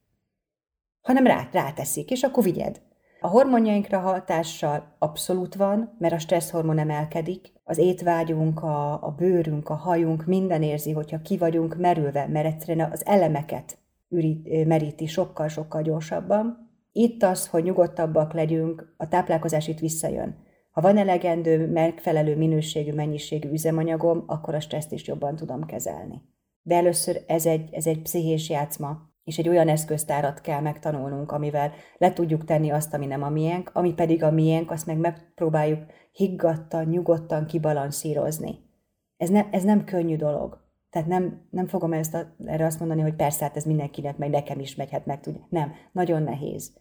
Hanem 1.01 1.25
rá, 1.25 1.49
ráteszik, 1.51 2.11
és 2.11 2.23
akkor 2.23 2.43
vigyed. 2.43 2.81
A 3.19 3.27
hormonjainkra 3.27 3.99
hatással 3.99 4.95
abszolút 4.99 5.55
van, 5.55 5.95
mert 5.99 6.13
a 6.13 6.17
stresszhormon 6.17 6.77
emelkedik, 6.77 7.53
az 7.63 7.77
étvágyunk, 7.77 8.63
a, 8.63 9.03
a 9.03 9.15
bőrünk, 9.17 9.69
a 9.69 9.73
hajunk 9.73 10.25
minden 10.25 10.63
érzi, 10.63 10.91
hogyha 10.91 11.21
ki 11.21 11.37
vagyunk 11.37 11.77
merülve, 11.77 12.27
mert 12.27 12.45
egyszerűen 12.45 12.91
az 12.91 13.05
elemeket 13.05 13.77
meríti 14.65 15.05
sokkal-sokkal 15.05 15.81
gyorsabban. 15.81 16.69
Itt 16.91 17.23
az, 17.23 17.47
hogy 17.47 17.63
nyugodtabbak 17.63 18.33
legyünk, 18.33 18.93
a 18.97 19.07
táplálkozás 19.07 19.67
itt 19.67 19.79
visszajön. 19.79 20.43
Ha 20.71 20.81
van 20.81 20.97
elegendő, 20.97 21.71
megfelelő 21.71 22.37
minőségű, 22.37 22.93
mennyiségű 22.93 23.49
üzemanyagom, 23.49 24.23
akkor 24.27 24.55
a 24.55 24.59
stresszt 24.59 24.91
is 24.91 25.07
jobban 25.07 25.35
tudom 25.35 25.65
kezelni. 25.65 26.21
De 26.61 26.75
először 26.75 27.23
ez 27.27 27.45
egy, 27.45 27.73
ez 27.73 27.87
egy 27.87 28.01
pszichés 28.01 28.49
játszma, 28.49 29.14
és 29.25 29.37
egy 29.37 29.49
olyan 29.49 29.67
eszköztárat 29.67 30.41
kell 30.41 30.61
megtanulnunk, 30.61 31.31
amivel 31.31 31.71
le 31.97 32.13
tudjuk 32.13 32.45
tenni 32.45 32.69
azt, 32.69 32.93
ami 32.93 33.05
nem 33.05 33.23
a 33.23 33.29
miénk, 33.29 33.69
ami 33.73 33.93
pedig 33.93 34.23
a 34.23 34.31
miénk, 34.31 34.71
azt 34.71 34.85
meg 34.85 34.97
megpróbáljuk 34.97 35.83
higgadtan, 36.11 36.85
nyugodtan 36.85 37.45
kibalanszírozni. 37.45 38.59
Ez, 39.17 39.29
ne, 39.29 39.49
ez 39.51 39.63
nem 39.63 39.83
könnyű 39.83 40.15
dolog. 40.15 40.63
Tehát 40.89 41.07
nem, 41.07 41.47
nem 41.49 41.67
fogom 41.67 41.93
ezt 41.93 42.13
a, 42.13 42.35
erre 42.45 42.65
azt 42.65 42.79
mondani, 42.79 43.01
hogy 43.01 43.15
persze, 43.15 43.43
hát 43.43 43.55
ez 43.55 43.63
mindenkinek, 43.63 44.17
meg 44.17 44.29
nekem 44.29 44.59
is 44.59 44.75
megy, 44.75 44.91
hát 44.91 45.05
meg 45.05 45.19
tudja. 45.19 45.47
Nem, 45.49 45.73
nagyon 45.91 46.23
nehéz. 46.23 46.73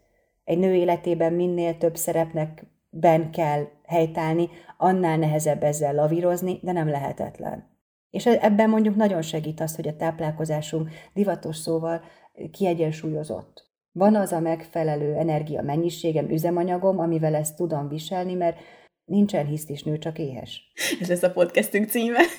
Egy 0.44 0.58
nő 0.58 0.74
életében 0.74 1.32
minél 1.32 1.78
több 1.78 1.96
szerepnek 1.96 2.66
ben 2.90 3.30
kell 3.30 3.64
helytállni, 3.86 4.48
annál 4.76 5.18
nehezebb 5.18 5.62
ezzel 5.62 5.94
lavírozni, 5.94 6.58
de 6.62 6.72
nem 6.72 6.88
lehetetlen. 6.88 7.72
És 8.10 8.26
ebben 8.26 8.70
mondjuk 8.70 8.96
nagyon 8.96 9.22
segít 9.22 9.60
az, 9.60 9.76
hogy 9.76 9.88
a 9.88 9.96
táplálkozásunk 9.96 10.90
divatos 11.14 11.56
szóval 11.56 12.02
kiegyensúlyozott. 12.50 13.72
Van 13.92 14.14
az 14.14 14.32
a 14.32 14.40
megfelelő 14.40 15.14
energia 15.14 15.62
mennyiségem, 15.62 16.30
üzemanyagom, 16.30 16.98
amivel 16.98 17.34
ezt 17.34 17.56
tudom 17.56 17.88
viselni, 17.88 18.34
mert 18.34 18.56
nincsen 19.04 19.46
hisztis 19.46 19.82
nő, 19.82 19.98
csak 19.98 20.18
éhes. 20.18 20.72
Ez 21.00 21.08
lesz 21.08 21.22
a 21.22 21.32
podcastünk 21.32 21.88
címe. 21.88 22.18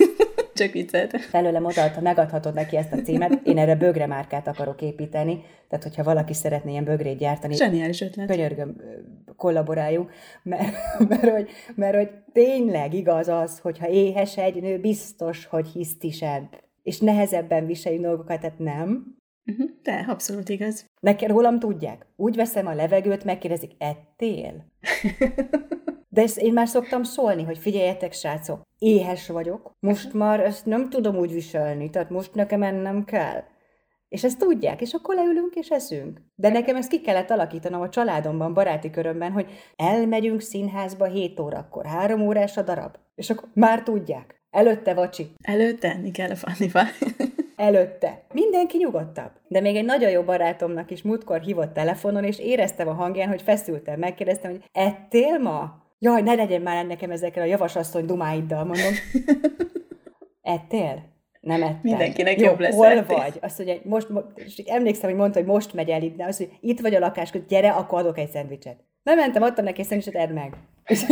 Csak 0.55 0.71
viccet. 0.71 1.21
Felőlem 1.21 1.65
odaadta, 1.65 2.01
megadhatod 2.01 2.53
neki 2.53 2.77
ezt 2.77 2.93
a 2.93 3.01
címet. 3.01 3.41
Én 3.47 3.57
erre 3.57 3.75
bögre 3.75 4.05
márkát 4.05 4.47
akarok 4.47 4.81
építeni, 4.81 5.43
tehát 5.69 5.83
hogyha 5.83 6.03
valaki 6.03 6.33
szeretné 6.33 6.71
ilyen 6.71 6.83
bögrét 6.83 7.17
gyártani. 7.17 7.55
Zseniális 7.55 8.01
ötlet. 8.01 8.27
Könyörgöm, 8.27 8.75
kollaboráljunk, 9.35 10.11
mert, 10.43 10.75
mert, 11.09 11.29
hogy, 11.29 11.49
mert 11.75 11.95
hogy 11.95 12.09
tényleg 12.33 12.93
igaz 12.93 13.27
az, 13.27 13.59
hogyha 13.59 13.87
éhes 13.87 14.37
egy 14.37 14.61
nő, 14.61 14.79
biztos, 14.79 15.45
hogy 15.45 15.67
hisztisebb, 15.67 16.49
és 16.83 16.99
nehezebben 16.99 17.65
viseljük 17.65 18.01
dolgokat, 18.01 18.39
tehát 18.39 18.59
nem. 18.59 19.17
Uh-huh, 19.45 19.69
de, 19.83 20.05
abszolút 20.07 20.49
igaz. 20.49 20.85
Nekem 20.99 21.29
rólam 21.29 21.59
tudják. 21.59 22.05
Úgy 22.15 22.35
veszem 22.35 22.67
a 22.67 22.73
levegőt, 22.73 23.23
megkérdezik, 23.23 23.71
ettél? 23.77 24.65
De 26.09 26.21
ezt 26.21 26.37
én 26.37 26.53
már 26.53 26.67
szoktam 26.67 27.03
szólni, 27.03 27.43
hogy 27.43 27.57
figyeljetek, 27.57 28.13
srácok, 28.13 28.61
éhes 28.79 29.27
vagyok, 29.27 29.71
most 29.79 30.13
már 30.13 30.39
ezt 30.39 30.65
nem 30.65 30.89
tudom 30.89 31.15
úgy 31.15 31.33
viselni, 31.33 31.89
tehát 31.89 32.09
most 32.09 32.33
nekem 32.33 32.63
ennem 32.63 33.03
kell. 33.03 33.43
És 34.09 34.23
ezt 34.23 34.39
tudják, 34.39 34.81
és 34.81 34.93
akkor 34.93 35.15
leülünk 35.15 35.55
és 35.55 35.69
eszünk. 35.69 36.21
De 36.35 36.49
nekem 36.49 36.75
ezt 36.75 36.89
ki 36.89 37.01
kellett 37.01 37.29
alakítanom 37.29 37.81
a 37.81 37.89
családomban, 37.89 38.53
baráti 38.53 38.89
körömben, 38.89 39.31
hogy 39.31 39.51
elmegyünk 39.75 40.41
színházba 40.41 41.05
7 41.05 41.39
órakor, 41.39 41.85
3 41.85 42.21
órás 42.21 42.57
a 42.57 42.61
darab. 42.61 42.95
És 43.15 43.29
akkor 43.29 43.49
már 43.53 43.83
tudják. 43.83 44.43
Előtte 44.49 44.93
vacsi. 44.93 45.31
Előtte 45.41 45.91
enni 45.91 46.11
kell 46.11 46.29
a 46.29 46.35
Fannifa. 46.35 46.81
Előtte. 47.55 48.23
Mindenki 48.33 48.77
nyugodtabb. 48.77 49.31
De 49.47 49.59
még 49.59 49.75
egy 49.75 49.85
nagyon 49.85 50.09
jó 50.09 50.21
barátomnak 50.21 50.91
is 50.91 51.01
múltkor 51.01 51.39
hívott 51.39 51.73
telefonon, 51.73 52.23
és 52.23 52.39
éreztem 52.39 52.87
a 52.87 52.93
hangján, 52.93 53.27
hogy 53.27 53.41
feszültem. 53.41 53.99
Megkérdeztem, 53.99 54.51
hogy 54.51 54.63
ettél 54.71 55.37
ma? 55.37 55.83
Jaj, 55.99 56.21
ne 56.21 56.33
legyen 56.33 56.61
már 56.61 56.85
nekem 56.85 57.11
ezekkel 57.11 57.43
a 57.43 57.45
javasasszony 57.45 58.05
dumáiddal, 58.05 58.63
mondom. 58.63 58.93
Ettél? 60.41 61.13
Nem 61.41 61.63
ettem. 61.63 61.79
Mindenkinek 61.81 62.39
Jó, 62.39 62.45
jobb 62.45 62.59
lesz. 62.59 62.75
Hol 62.75 62.85
ettél. 62.85 63.17
vagy? 63.17 63.37
Azt 63.41 63.57
mondja, 63.57 63.77
most, 63.83 64.09
most, 64.09 64.63
emlékszem, 64.65 65.09
hogy 65.09 65.19
mondta, 65.19 65.39
hogy 65.39 65.47
most 65.47 65.73
megy 65.73 65.89
el 65.89 66.01
itt, 66.01 66.15
de 66.15 66.25
azt 66.25 66.39
mondja, 66.39 66.57
itt 66.61 66.79
vagy 66.79 66.95
a 66.95 66.99
lakás, 66.99 67.31
gyere, 67.47 67.71
akkor 67.71 67.99
adok 67.99 68.17
egy 68.17 68.29
szendvicset. 68.29 68.83
Nem 69.05 69.17
mentem, 69.17 69.41
adtam 69.41 69.63
neki 69.65 69.81
egy 69.81 69.87
szendvicset, 69.87 70.21
edd 70.21 70.33
meg. 70.33 70.53
és, 70.85 71.03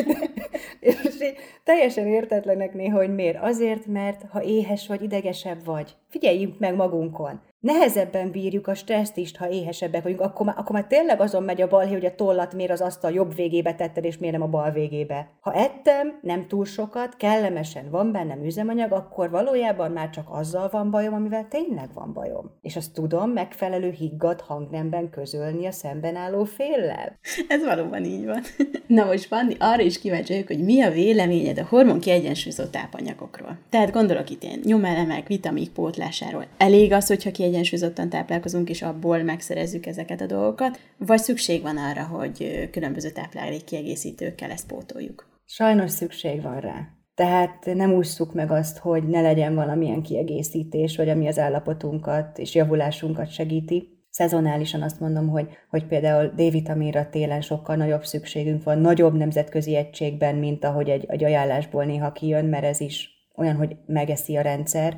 és 0.80 1.34
teljesen 1.64 2.08
értetlenek 2.08 2.74
néha, 2.74 2.98
hogy 2.98 3.14
miért. 3.14 3.42
Azért, 3.42 3.86
mert 3.86 4.22
ha 4.30 4.44
éhes 4.44 4.88
vagy, 4.88 5.02
idegesebb 5.02 5.66
vagy. 5.66 5.96
Figyeljünk 6.10 6.60
meg 6.60 6.76
magunkon 6.76 7.42
nehezebben 7.64 8.32
bírjuk 8.32 8.68
a 8.68 8.76
stresszt 8.76 9.18
is, 9.18 9.38
ha 9.38 9.50
éhesebbek 9.50 10.04
vagyunk, 10.04 10.22
akkor 10.22 10.46
már, 10.46 10.56
akkor 10.58 10.72
már 10.76 10.88
tényleg 10.88 11.22
azon 11.22 11.44
megy 11.44 11.62
a 11.62 11.68
balhé, 11.68 11.94
hogy 11.94 12.06
a 12.06 12.16
tollat 12.16 12.54
miért 12.54 12.72
az 12.72 12.82
asztal 12.82 13.12
jobb 13.12 13.36
végébe 13.36 13.76
tetted, 13.76 14.06
és 14.06 14.18
miért 14.18 14.36
nem 14.36 14.44
a 14.44 14.50
bal 14.50 14.72
végébe. 14.72 15.28
Ha 15.40 15.54
ettem, 15.54 16.20
nem 16.22 16.48
túl 16.48 16.66
sokat, 16.66 17.16
kellemesen 17.18 17.90
van 17.90 18.12
bennem 18.12 18.46
üzemanyag, 18.46 18.92
akkor 18.92 19.30
valójában 19.30 19.92
már 19.92 20.10
csak 20.10 20.28
azzal 20.30 20.70
van 20.72 20.92
bajom, 20.92 21.14
amivel 21.14 21.48
tényleg 21.50 21.90
van 21.94 22.14
bajom. 22.14 22.52
És 22.62 22.76
azt 22.76 22.94
tudom 22.94 23.30
megfelelő 23.30 23.90
higgadt 23.90 24.42
hangnemben 24.42 25.10
közölni 25.10 25.66
a 25.66 25.72
szemben 25.72 26.16
álló 26.16 26.44
féllel. 26.44 27.18
Ez 27.48 27.64
valóban 27.64 28.04
így 28.04 28.26
van. 28.26 28.42
Na 28.88 29.06
most 29.06 29.26
Fanni, 29.26 29.56
arra 29.60 29.82
is 29.82 30.00
kíváncsi 30.00 30.34
vagyok, 30.34 30.48
hogy 30.48 30.64
mi 30.64 30.82
a 30.82 30.92
véleményed 30.92 31.58
a 31.58 31.66
hormon 31.70 32.00
kiegyensúlyozott 32.00 32.72
tápanyagokról. 32.72 33.58
Tehát 33.70 33.92
gondolok 33.92 34.30
itt 34.30 34.44
ilyen 34.44 34.60
nyomelemek, 34.64 35.28
vitamik 35.28 35.70
pótlásáról. 35.70 36.46
Elég 36.58 36.92
az, 36.92 37.08
hogyha 37.08 37.32
kiegyensúlyozott 37.32 37.52
kiegyensúlyozottan 37.54 38.10
táplálkozunk, 38.10 38.70
és 38.70 38.82
abból 38.82 39.24
megszerezzük 39.24 39.86
ezeket 39.86 40.22
a 40.22 40.26
dolgokat, 40.26 40.80
vagy 40.98 41.20
szükség 41.20 41.62
van 41.62 41.78
arra, 41.78 42.04
hogy 42.04 42.70
különböző 42.72 43.10
táplálék 43.10 43.64
kiegészítőkkel 43.64 44.52
ezt 44.52 44.68
pótoljuk? 44.68 45.28
Sajnos 45.46 45.92
szükség 45.92 46.42
van 46.42 46.60
rá. 46.60 46.88
Tehát 47.16 47.66
nem 47.66 47.94
ússzuk 47.94 48.34
meg 48.34 48.52
azt, 48.52 48.78
hogy 48.78 49.04
ne 49.04 49.22
legyen 49.22 49.56
valamilyen 49.56 50.02
kiegészítés, 50.02 50.98
vagy 50.98 51.10
ami 51.10 51.28
az 51.28 51.40
állapotunkat 51.40 52.38
és 52.38 52.56
javulásunkat 52.56 53.32
segíti. 53.32 53.88
Szezonálisan 54.10 54.82
azt 54.82 55.00
mondom, 55.00 55.28
hogy, 55.28 55.48
hogy 55.70 55.86
például 55.86 56.28
D-vitaminra 56.28 57.10
télen 57.10 57.42
sokkal 57.42 57.76
nagyobb 57.76 58.04
szükségünk 58.06 58.64
van, 58.64 58.80
nagyobb 58.80 59.14
nemzetközi 59.18 59.76
egységben, 59.76 60.36
mint 60.36 60.66
ahogy 60.66 60.90
egy, 60.90 61.06
egy 61.08 61.24
ajánlásból 61.24 61.86
néha 61.86 62.12
kijön, 62.12 62.46
mert 62.46 62.64
ez 62.64 62.80
is 62.80 63.10
olyan, 63.36 63.56
hogy 63.56 63.76
megeszi 63.86 64.38
a 64.38 64.42
rendszer 64.42 64.98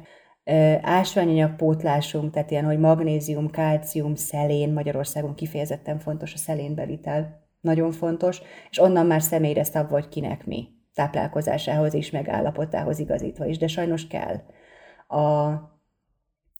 ásványanyag 0.81 1.55
pótlásunk, 1.55 2.31
tehát 2.31 2.51
ilyen, 2.51 2.65
hogy 2.65 2.79
magnézium, 2.79 3.49
kálcium, 3.49 4.15
szelén, 4.15 4.73
Magyarországon 4.73 5.35
kifejezetten 5.35 5.99
fontos 5.99 6.33
a 6.33 6.37
szelénbevitel, 6.37 7.43
nagyon 7.61 7.91
fontos, 7.91 8.41
és 8.69 8.79
onnan 8.79 9.05
már 9.05 9.21
személyre 9.21 9.63
szab 9.63 9.89
vagy 9.89 10.09
kinek 10.09 10.45
mi 10.45 10.67
táplálkozásához 10.93 11.93
is, 11.93 12.11
meg 12.11 12.29
állapotához 12.29 12.99
igazítva 12.99 13.45
is, 13.45 13.57
de 13.57 13.67
sajnos 13.67 14.07
kell. 14.07 14.35
A 15.07 15.53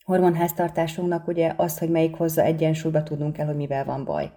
hormonháztartásunknak 0.04 1.28
ugye 1.28 1.54
az, 1.58 1.78
hogy 1.78 1.90
melyik 1.90 2.16
hozza 2.16 2.42
egyensúlyba, 2.42 3.04
tudnunk 3.04 3.34
kell, 3.34 3.46
hogy 3.46 3.56
mivel 3.56 3.86
van 3.86 4.06
baj. 4.06 4.32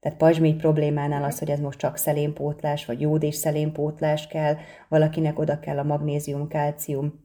Tehát 0.00 0.18
pajzsmény 0.18 0.56
problémánál 0.56 1.24
az, 1.24 1.38
hogy 1.38 1.50
ez 1.50 1.60
most 1.60 1.78
csak 1.78 1.96
szelénpótlás, 1.96 2.84
vagy 2.86 3.00
jód 3.00 3.22
és 3.22 3.34
szelénpótlás 3.34 4.26
kell, 4.26 4.56
valakinek 4.88 5.38
oda 5.38 5.60
kell 5.60 5.78
a 5.78 5.82
magnézium, 5.82 6.48
kálcium, 6.48 7.23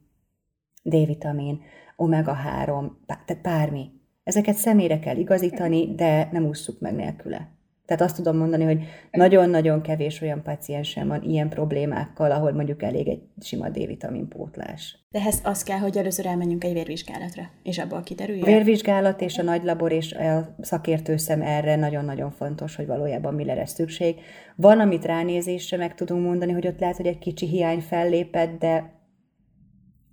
D-vitamin, 0.90 1.62
omega-3, 1.98 2.90
tehát 3.06 3.42
bármi. 3.42 3.90
Ezeket 4.24 4.56
személyre 4.56 5.00
kell 5.00 5.18
igazítani, 5.18 5.96
de 5.96 6.30
nem 6.32 6.46
ússzuk 6.46 6.80
meg 6.80 6.96
nélküle. 6.96 7.58
Tehát 7.90 8.04
azt 8.04 8.16
tudom 8.16 8.38
mondani, 8.38 8.64
hogy 8.64 8.84
nagyon-nagyon 9.12 9.82
kevés 9.82 10.22
olyan 10.22 10.44
paciensem 10.44 11.08
van 11.08 11.24
ilyen 11.24 11.50
problémákkal, 11.50 12.32
ahol 12.32 12.52
mondjuk 12.52 12.84
elég 12.84 13.08
egy 13.08 13.22
sima 13.42 13.70
D-vitamin 13.70 14.28
pótlás. 14.28 14.98
De 15.10 15.20
ehhez 15.20 15.42
az 15.44 15.64
kell, 15.64 15.78
hogy 15.78 15.98
először 15.98 16.26
elmenjünk 16.26 16.64
egy 16.64 16.74
vérvizsgálatra, 16.74 17.44
és 17.64 17.78
abból 17.78 18.04
kiderüljön? 18.04 18.44
A 18.44 18.46
vérvizsgálat 18.46 19.22
és 19.22 19.38
a 19.38 19.44
nagy 19.44 19.64
labor 19.64 19.92
és 19.92 20.14
a 20.14 20.56
szakértőszem 20.62 21.42
erre 21.42 21.76
nagyon-nagyon 21.76 22.32
fontos, 22.32 22.76
hogy 22.76 22.88
valójában 22.88 23.34
mi 23.34 23.46
lesz 23.46 23.74
szükség. 23.74 24.16
Van, 24.56 24.80
amit 24.80 25.06
ránézésre 25.06 25.78
meg 25.78 25.96
tudunk 25.96 26.26
mondani, 26.26 26.52
hogy 26.52 26.68
ott 26.68 26.80
lehet, 26.80 26.98
hogy 26.98 27.08
egy 27.08 27.20
kicsi 27.20 27.48
hiány 27.48 27.82
fellépett, 27.82 28.60
de 28.60 28.99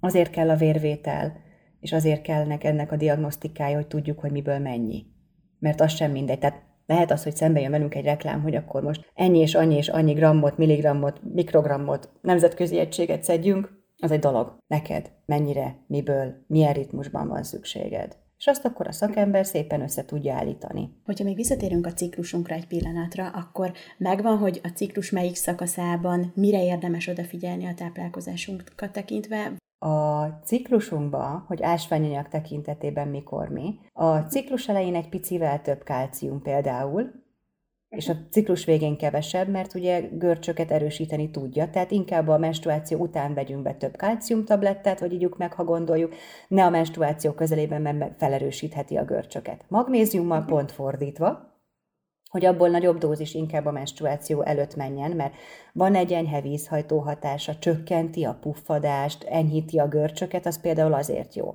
Azért 0.01 0.31
kell 0.31 0.51
a 0.51 0.57
vérvétel, 0.57 1.45
és 1.81 1.93
azért 1.93 2.23
kellnek 2.23 2.65
ennek 2.65 2.93
a 2.93 2.97
diagnosztikája, 2.97 3.77
hogy 3.77 3.87
tudjuk, 3.87 4.21
hogy 4.21 4.31
miből 4.31 4.59
mennyi. 4.59 5.07
Mert 5.59 5.81
az 5.81 5.93
sem 5.93 6.11
mindegy. 6.11 6.39
Tehát 6.39 6.63
lehet 6.87 7.11
az, 7.11 7.23
hogy 7.23 7.37
szembe 7.37 7.61
jön 7.61 7.71
velünk 7.71 7.95
egy 7.95 8.05
reklám, 8.05 8.43
hogy 8.43 8.55
akkor 8.55 8.83
most 8.83 9.11
ennyi 9.15 9.39
és 9.39 9.55
annyi 9.55 9.77
és 9.77 9.89
annyi 9.89 10.13
grammot, 10.13 10.59
milligrammot, 10.59 11.21
mikrogrammot, 11.33 12.11
nemzetközi 12.21 12.79
egységet 12.79 13.23
szedjünk, 13.23 13.85
az 13.99 14.11
egy 14.11 14.19
dolog. 14.19 14.59
Neked 14.67 15.13
mennyire, 15.27 15.85
miből, 15.87 16.45
milyen 16.47 16.73
ritmusban 16.73 17.29
van 17.29 17.43
szükséged. 17.43 18.17
És 18.39 18.47
azt 18.47 18.65
akkor 18.65 18.87
a 18.87 18.93
szakember 18.93 19.47
szépen 19.47 19.81
össze 19.81 20.05
tudja 20.05 20.35
állítani. 20.35 20.91
Hogyha 21.05 21.25
még 21.25 21.37
visszatérünk 21.37 21.87
a 21.87 21.93
ciklusunkra 21.93 22.55
egy 22.55 22.67
pillanatra, 22.67 23.29
akkor 23.29 23.73
megvan, 23.99 24.39
hogy 24.39 24.61
a 24.63 24.69
ciklus 24.69 25.11
melyik 25.11 25.35
szakaszában 25.35 26.33
mire 26.35 26.65
érdemes 26.65 27.07
odafigyelni 27.07 27.67
a 27.67 27.75
táplálkozásunkat 27.75 28.93
tekintve, 28.93 29.53
a 29.79 30.24
ciklusunkba, 30.45 31.45
hogy 31.47 31.62
ásványanyag 31.62 32.29
tekintetében 32.29 33.09
mikor 33.09 33.49
mi, 33.49 33.79
a 33.93 34.16
ciklus 34.18 34.68
elején 34.68 34.95
egy 34.95 35.09
picivel 35.09 35.62
több 35.62 35.83
kálcium 35.83 36.43
például, 36.43 37.24
és 37.89 38.09
a 38.09 38.14
ciklus 38.31 38.64
végén 38.64 38.97
kevesebb, 38.97 39.49
mert 39.49 39.74
ugye 39.74 40.01
görcsöket 40.01 40.70
erősíteni 40.70 41.31
tudja, 41.31 41.70
tehát 41.70 41.91
inkább 41.91 42.29
a 42.29 42.39
menstruáció 42.39 42.99
után 42.99 43.35
vegyünk 43.35 43.62
be 43.62 43.74
több 43.74 43.97
kálciumtablettát, 43.97 45.01
vagy 45.01 45.12
ígyuk 45.12 45.37
meg, 45.37 45.53
ha 45.53 45.64
gondoljuk, 45.64 46.14
ne 46.49 46.64
a 46.64 46.70
menstruáció 46.70 47.33
közelében, 47.33 47.83
mert 47.83 48.16
felerősítheti 48.18 48.97
a 48.97 49.05
görcsöket. 49.05 49.64
Magnéziummal 49.68 50.45
pont 50.45 50.72
fordítva, 50.72 51.56
hogy 52.37 52.45
abból 52.45 52.68
nagyobb 52.68 52.99
dózis 52.99 53.34
inkább 53.34 53.66
a 53.66 53.70
menstruáció 53.70 54.43
előtt 54.43 54.76
menjen, 54.76 55.11
mert 55.11 55.34
van 55.72 55.95
egy 55.95 56.12
enyhe 56.12 56.41
vízhajtó 56.41 56.99
hatása, 56.99 57.59
csökkenti 57.59 58.24
a 58.24 58.39
puffadást, 58.41 59.24
enyhíti 59.24 59.78
a 59.78 59.89
görcsöket, 59.89 60.47
az 60.47 60.61
például 60.61 60.95
azért 60.95 61.34
jó. 61.34 61.55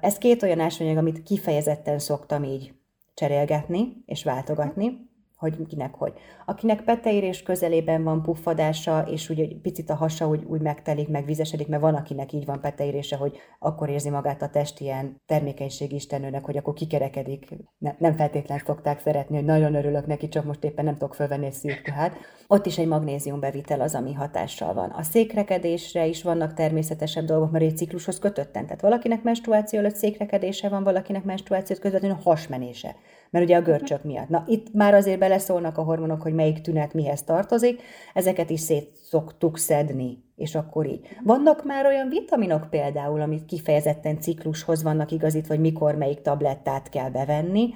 Ez 0.00 0.18
két 0.18 0.42
olyan 0.42 0.60
ásványanyag, 0.60 1.00
amit 1.00 1.22
kifejezetten 1.22 1.98
szoktam 1.98 2.44
így 2.44 2.74
cserélgetni 3.14 4.02
és 4.06 4.24
váltogatni, 4.24 5.10
hogy 5.42 5.66
kinek 5.66 5.94
hogy. 5.94 6.12
Akinek 6.46 6.82
peteérés 6.82 7.42
közelében 7.42 8.02
van 8.02 8.22
puffadása, 8.22 9.00
és 9.10 9.30
úgy 9.30 9.40
egy 9.40 9.56
picit 9.62 9.90
a 9.90 9.94
hasa 9.94 10.28
úgy, 10.28 10.44
úgy 10.44 10.60
megtelik, 10.60 11.08
meg 11.08 11.24
vizesedik, 11.24 11.68
mert 11.68 11.82
van, 11.82 11.94
akinek 11.94 12.32
így 12.32 12.44
van 12.44 12.60
peteérése, 12.60 13.16
hogy 13.16 13.36
akkor 13.58 13.88
érzi 13.88 14.10
magát 14.10 14.42
a 14.42 14.48
test 14.48 14.80
ilyen 14.80 15.22
termékenység 15.26 15.92
istenőnek, 15.92 16.44
hogy 16.44 16.56
akkor 16.56 16.74
kikerekedik. 16.74 17.48
Ne, 17.78 17.94
nem 17.98 18.14
feltétlenül 18.14 18.64
szokták 18.66 19.00
szeretni, 19.00 19.36
hogy 19.36 19.44
nagyon 19.44 19.74
örülök 19.74 20.06
neki, 20.06 20.28
csak 20.28 20.44
most 20.44 20.64
éppen 20.64 20.84
nem 20.84 20.96
tudok 20.96 21.14
fölvenni 21.14 21.46
egy 21.46 21.52
szűrkühát. 21.52 22.16
Ott 22.46 22.66
is 22.66 22.78
egy 22.78 22.86
magnézium 22.86 23.40
bevitel 23.40 23.80
az, 23.80 23.94
ami 23.94 24.12
hatással 24.12 24.74
van. 24.74 24.90
A 24.90 25.02
székrekedésre 25.02 26.06
is 26.06 26.22
vannak 26.22 26.54
természetesebb 26.54 27.24
dolgok, 27.24 27.50
mert 27.50 27.64
egy 27.64 27.76
ciklushoz 27.76 28.18
kötötten. 28.18 28.64
Tehát 28.64 28.80
valakinek 28.80 29.22
menstruáció 29.22 29.78
előtt 29.78 29.96
székrekedése 29.96 30.68
van, 30.68 30.84
valakinek 30.84 31.24
menstruációt 31.24 31.78
közvetlenül 31.78 32.18
hasmenése 32.22 32.96
mert 33.32 33.44
ugye 33.44 33.56
a 33.56 33.62
görcsök 33.62 34.04
miatt. 34.04 34.28
Na, 34.28 34.44
itt 34.46 34.72
már 34.72 34.94
azért 34.94 35.18
beleszólnak 35.18 35.78
a 35.78 35.82
hormonok, 35.82 36.22
hogy 36.22 36.34
melyik 36.34 36.60
tünet 36.60 36.94
mihez 36.94 37.22
tartozik, 37.22 37.82
ezeket 38.14 38.50
is 38.50 38.60
szét 38.60 38.90
szoktuk 39.02 39.58
szedni, 39.58 40.18
és 40.36 40.54
akkor 40.54 40.86
így. 40.86 41.00
Vannak 41.24 41.64
már 41.64 41.86
olyan 41.86 42.08
vitaminok 42.08 42.70
például, 42.70 43.20
amit 43.20 43.44
kifejezetten 43.44 44.20
ciklushoz 44.20 44.82
vannak 44.82 45.10
igazítva, 45.10 45.54
vagy 45.54 45.62
mikor 45.62 45.94
melyik 45.94 46.20
tablettát 46.20 46.88
kell 46.88 47.10
bevenni, 47.10 47.70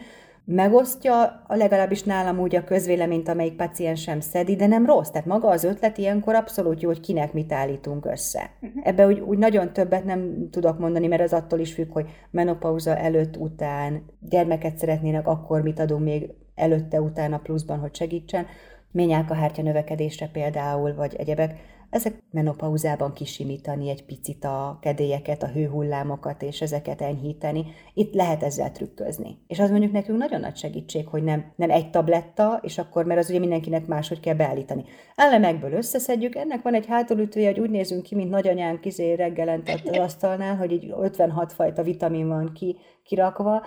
megosztja 0.47 1.43
a 1.47 1.55
legalábbis 1.55 2.03
nálam 2.03 2.39
úgy 2.39 2.57
a 2.57 2.65
közvéleményt, 2.65 3.29
amelyik 3.29 3.57
paciens 3.57 4.03
sem 4.03 4.21
szedi, 4.21 4.57
de 4.57 4.67
nem 4.67 4.87
rossz. 4.87 5.09
Tehát 5.09 5.27
maga 5.27 5.49
az 5.49 5.65
ötlet 5.65 5.99
ilyenkor 5.99 6.35
abszolút 6.35 6.83
jó, 6.83 6.89
hogy 6.89 7.01
kinek 7.01 7.33
mit 7.33 7.53
állítunk 7.53 8.07
össze. 8.07 8.51
Uh-huh. 8.61 8.83
Ebbe 8.85 9.07
úgy, 9.07 9.21
úgy 9.21 9.39
nagyon 9.39 9.73
többet 9.73 10.05
nem 10.05 10.49
tudok 10.51 10.79
mondani, 10.79 11.07
mert 11.07 11.23
ez 11.23 11.33
attól 11.33 11.59
is 11.59 11.73
függ, 11.73 11.93
hogy 11.93 12.09
menopauza 12.31 12.97
előtt, 12.97 13.37
után, 13.37 14.05
gyermeket 14.21 14.79
szeretnének, 14.79 15.27
akkor 15.27 15.63
mit 15.63 15.79
adunk 15.79 16.05
még 16.05 16.31
előtte, 16.55 17.01
utána 17.01 17.39
pluszban, 17.39 17.79
hogy 17.79 17.95
segítsen. 17.95 18.47
Ményálkahártya 18.91 19.63
növekedésre 19.63 20.29
például, 20.33 20.95
vagy 20.95 21.15
egyebek 21.15 21.59
ezek 21.91 22.23
menopauzában 22.31 23.13
kisimítani 23.13 23.91
egy 23.91 24.05
picit 24.05 24.45
a 24.45 24.79
kedélyeket, 24.81 25.43
a 25.43 25.49
hőhullámokat, 25.49 26.43
és 26.43 26.61
ezeket 26.61 27.01
enyhíteni. 27.01 27.65
Itt 27.95 28.15
lehet 28.15 28.43
ezzel 28.43 28.73
trükközni. 28.73 29.39
És 29.47 29.59
az 29.59 29.71
mondjuk 29.71 29.93
nekünk 29.93 30.19
nagyon 30.19 30.41
nagy 30.41 30.57
segítség, 30.57 31.09
hogy 31.09 31.23
nem, 31.23 31.53
nem 31.57 31.71
egy 31.71 31.91
tabletta, 31.91 32.61
és 32.63 32.79
akkor, 32.79 33.05
mert 33.05 33.21
az 33.21 33.31
ugye 33.31 33.39
mindenkinek 33.39 33.87
máshogy 33.87 34.21
kell 34.21 34.35
beállítani. 34.35 34.85
Elemekből 35.15 35.73
összeszedjük, 35.73 36.35
ennek 36.35 36.63
van 36.63 36.75
egy 36.75 36.87
hátulütője, 36.87 37.47
hogy 37.47 37.61
úgy 37.61 37.71
nézünk 37.71 38.03
ki, 38.03 38.15
mint 38.15 38.31
nagyanyánk 38.31 38.85
izé 38.85 39.13
reggelent 39.13 39.69
az 39.69 39.99
asztalnál, 39.99 40.57
hogy 40.57 40.73
így 40.73 40.95
56 41.01 41.53
fajta 41.53 41.83
vitamin 41.83 42.29
van 42.29 42.53
ki, 42.53 42.77
kirakva. 43.05 43.63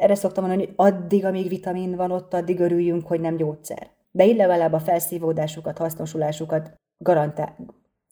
Erre 0.00 0.14
szoktam 0.14 0.44
mondani, 0.46 0.66
hogy 0.66 0.74
addig, 0.76 1.24
amíg 1.24 1.48
vitamin 1.48 1.96
van 1.96 2.10
ott, 2.10 2.34
addig 2.34 2.60
örüljünk, 2.60 3.06
hogy 3.06 3.20
nem 3.20 3.36
gyógyszer. 3.36 3.98
De 4.10 4.26
így 4.26 4.36
legalább 4.36 4.72
a 4.72 4.80
felszívódásukat, 4.80 5.78
hasznosulásukat 5.78 6.74
garantál, 6.98 7.56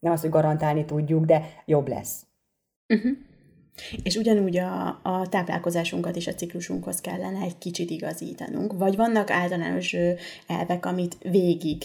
nem 0.00 0.12
azt, 0.12 0.22
hogy 0.22 0.30
garantálni 0.30 0.84
tudjuk, 0.84 1.24
de 1.24 1.62
jobb 1.64 1.88
lesz. 1.88 2.26
Uh-huh. 2.94 3.16
És 4.02 4.16
ugyanúgy 4.16 4.56
a, 4.56 5.00
a 5.02 5.28
táplálkozásunkat 5.28 6.16
is 6.16 6.26
a 6.26 6.34
ciklusunkhoz 6.34 7.00
kellene 7.00 7.40
egy 7.40 7.58
kicsit 7.58 7.90
igazítanunk, 7.90 8.72
vagy 8.72 8.96
vannak 8.96 9.30
általános 9.30 9.96
elvek, 10.46 10.86
amit 10.86 11.18
végig 11.22 11.82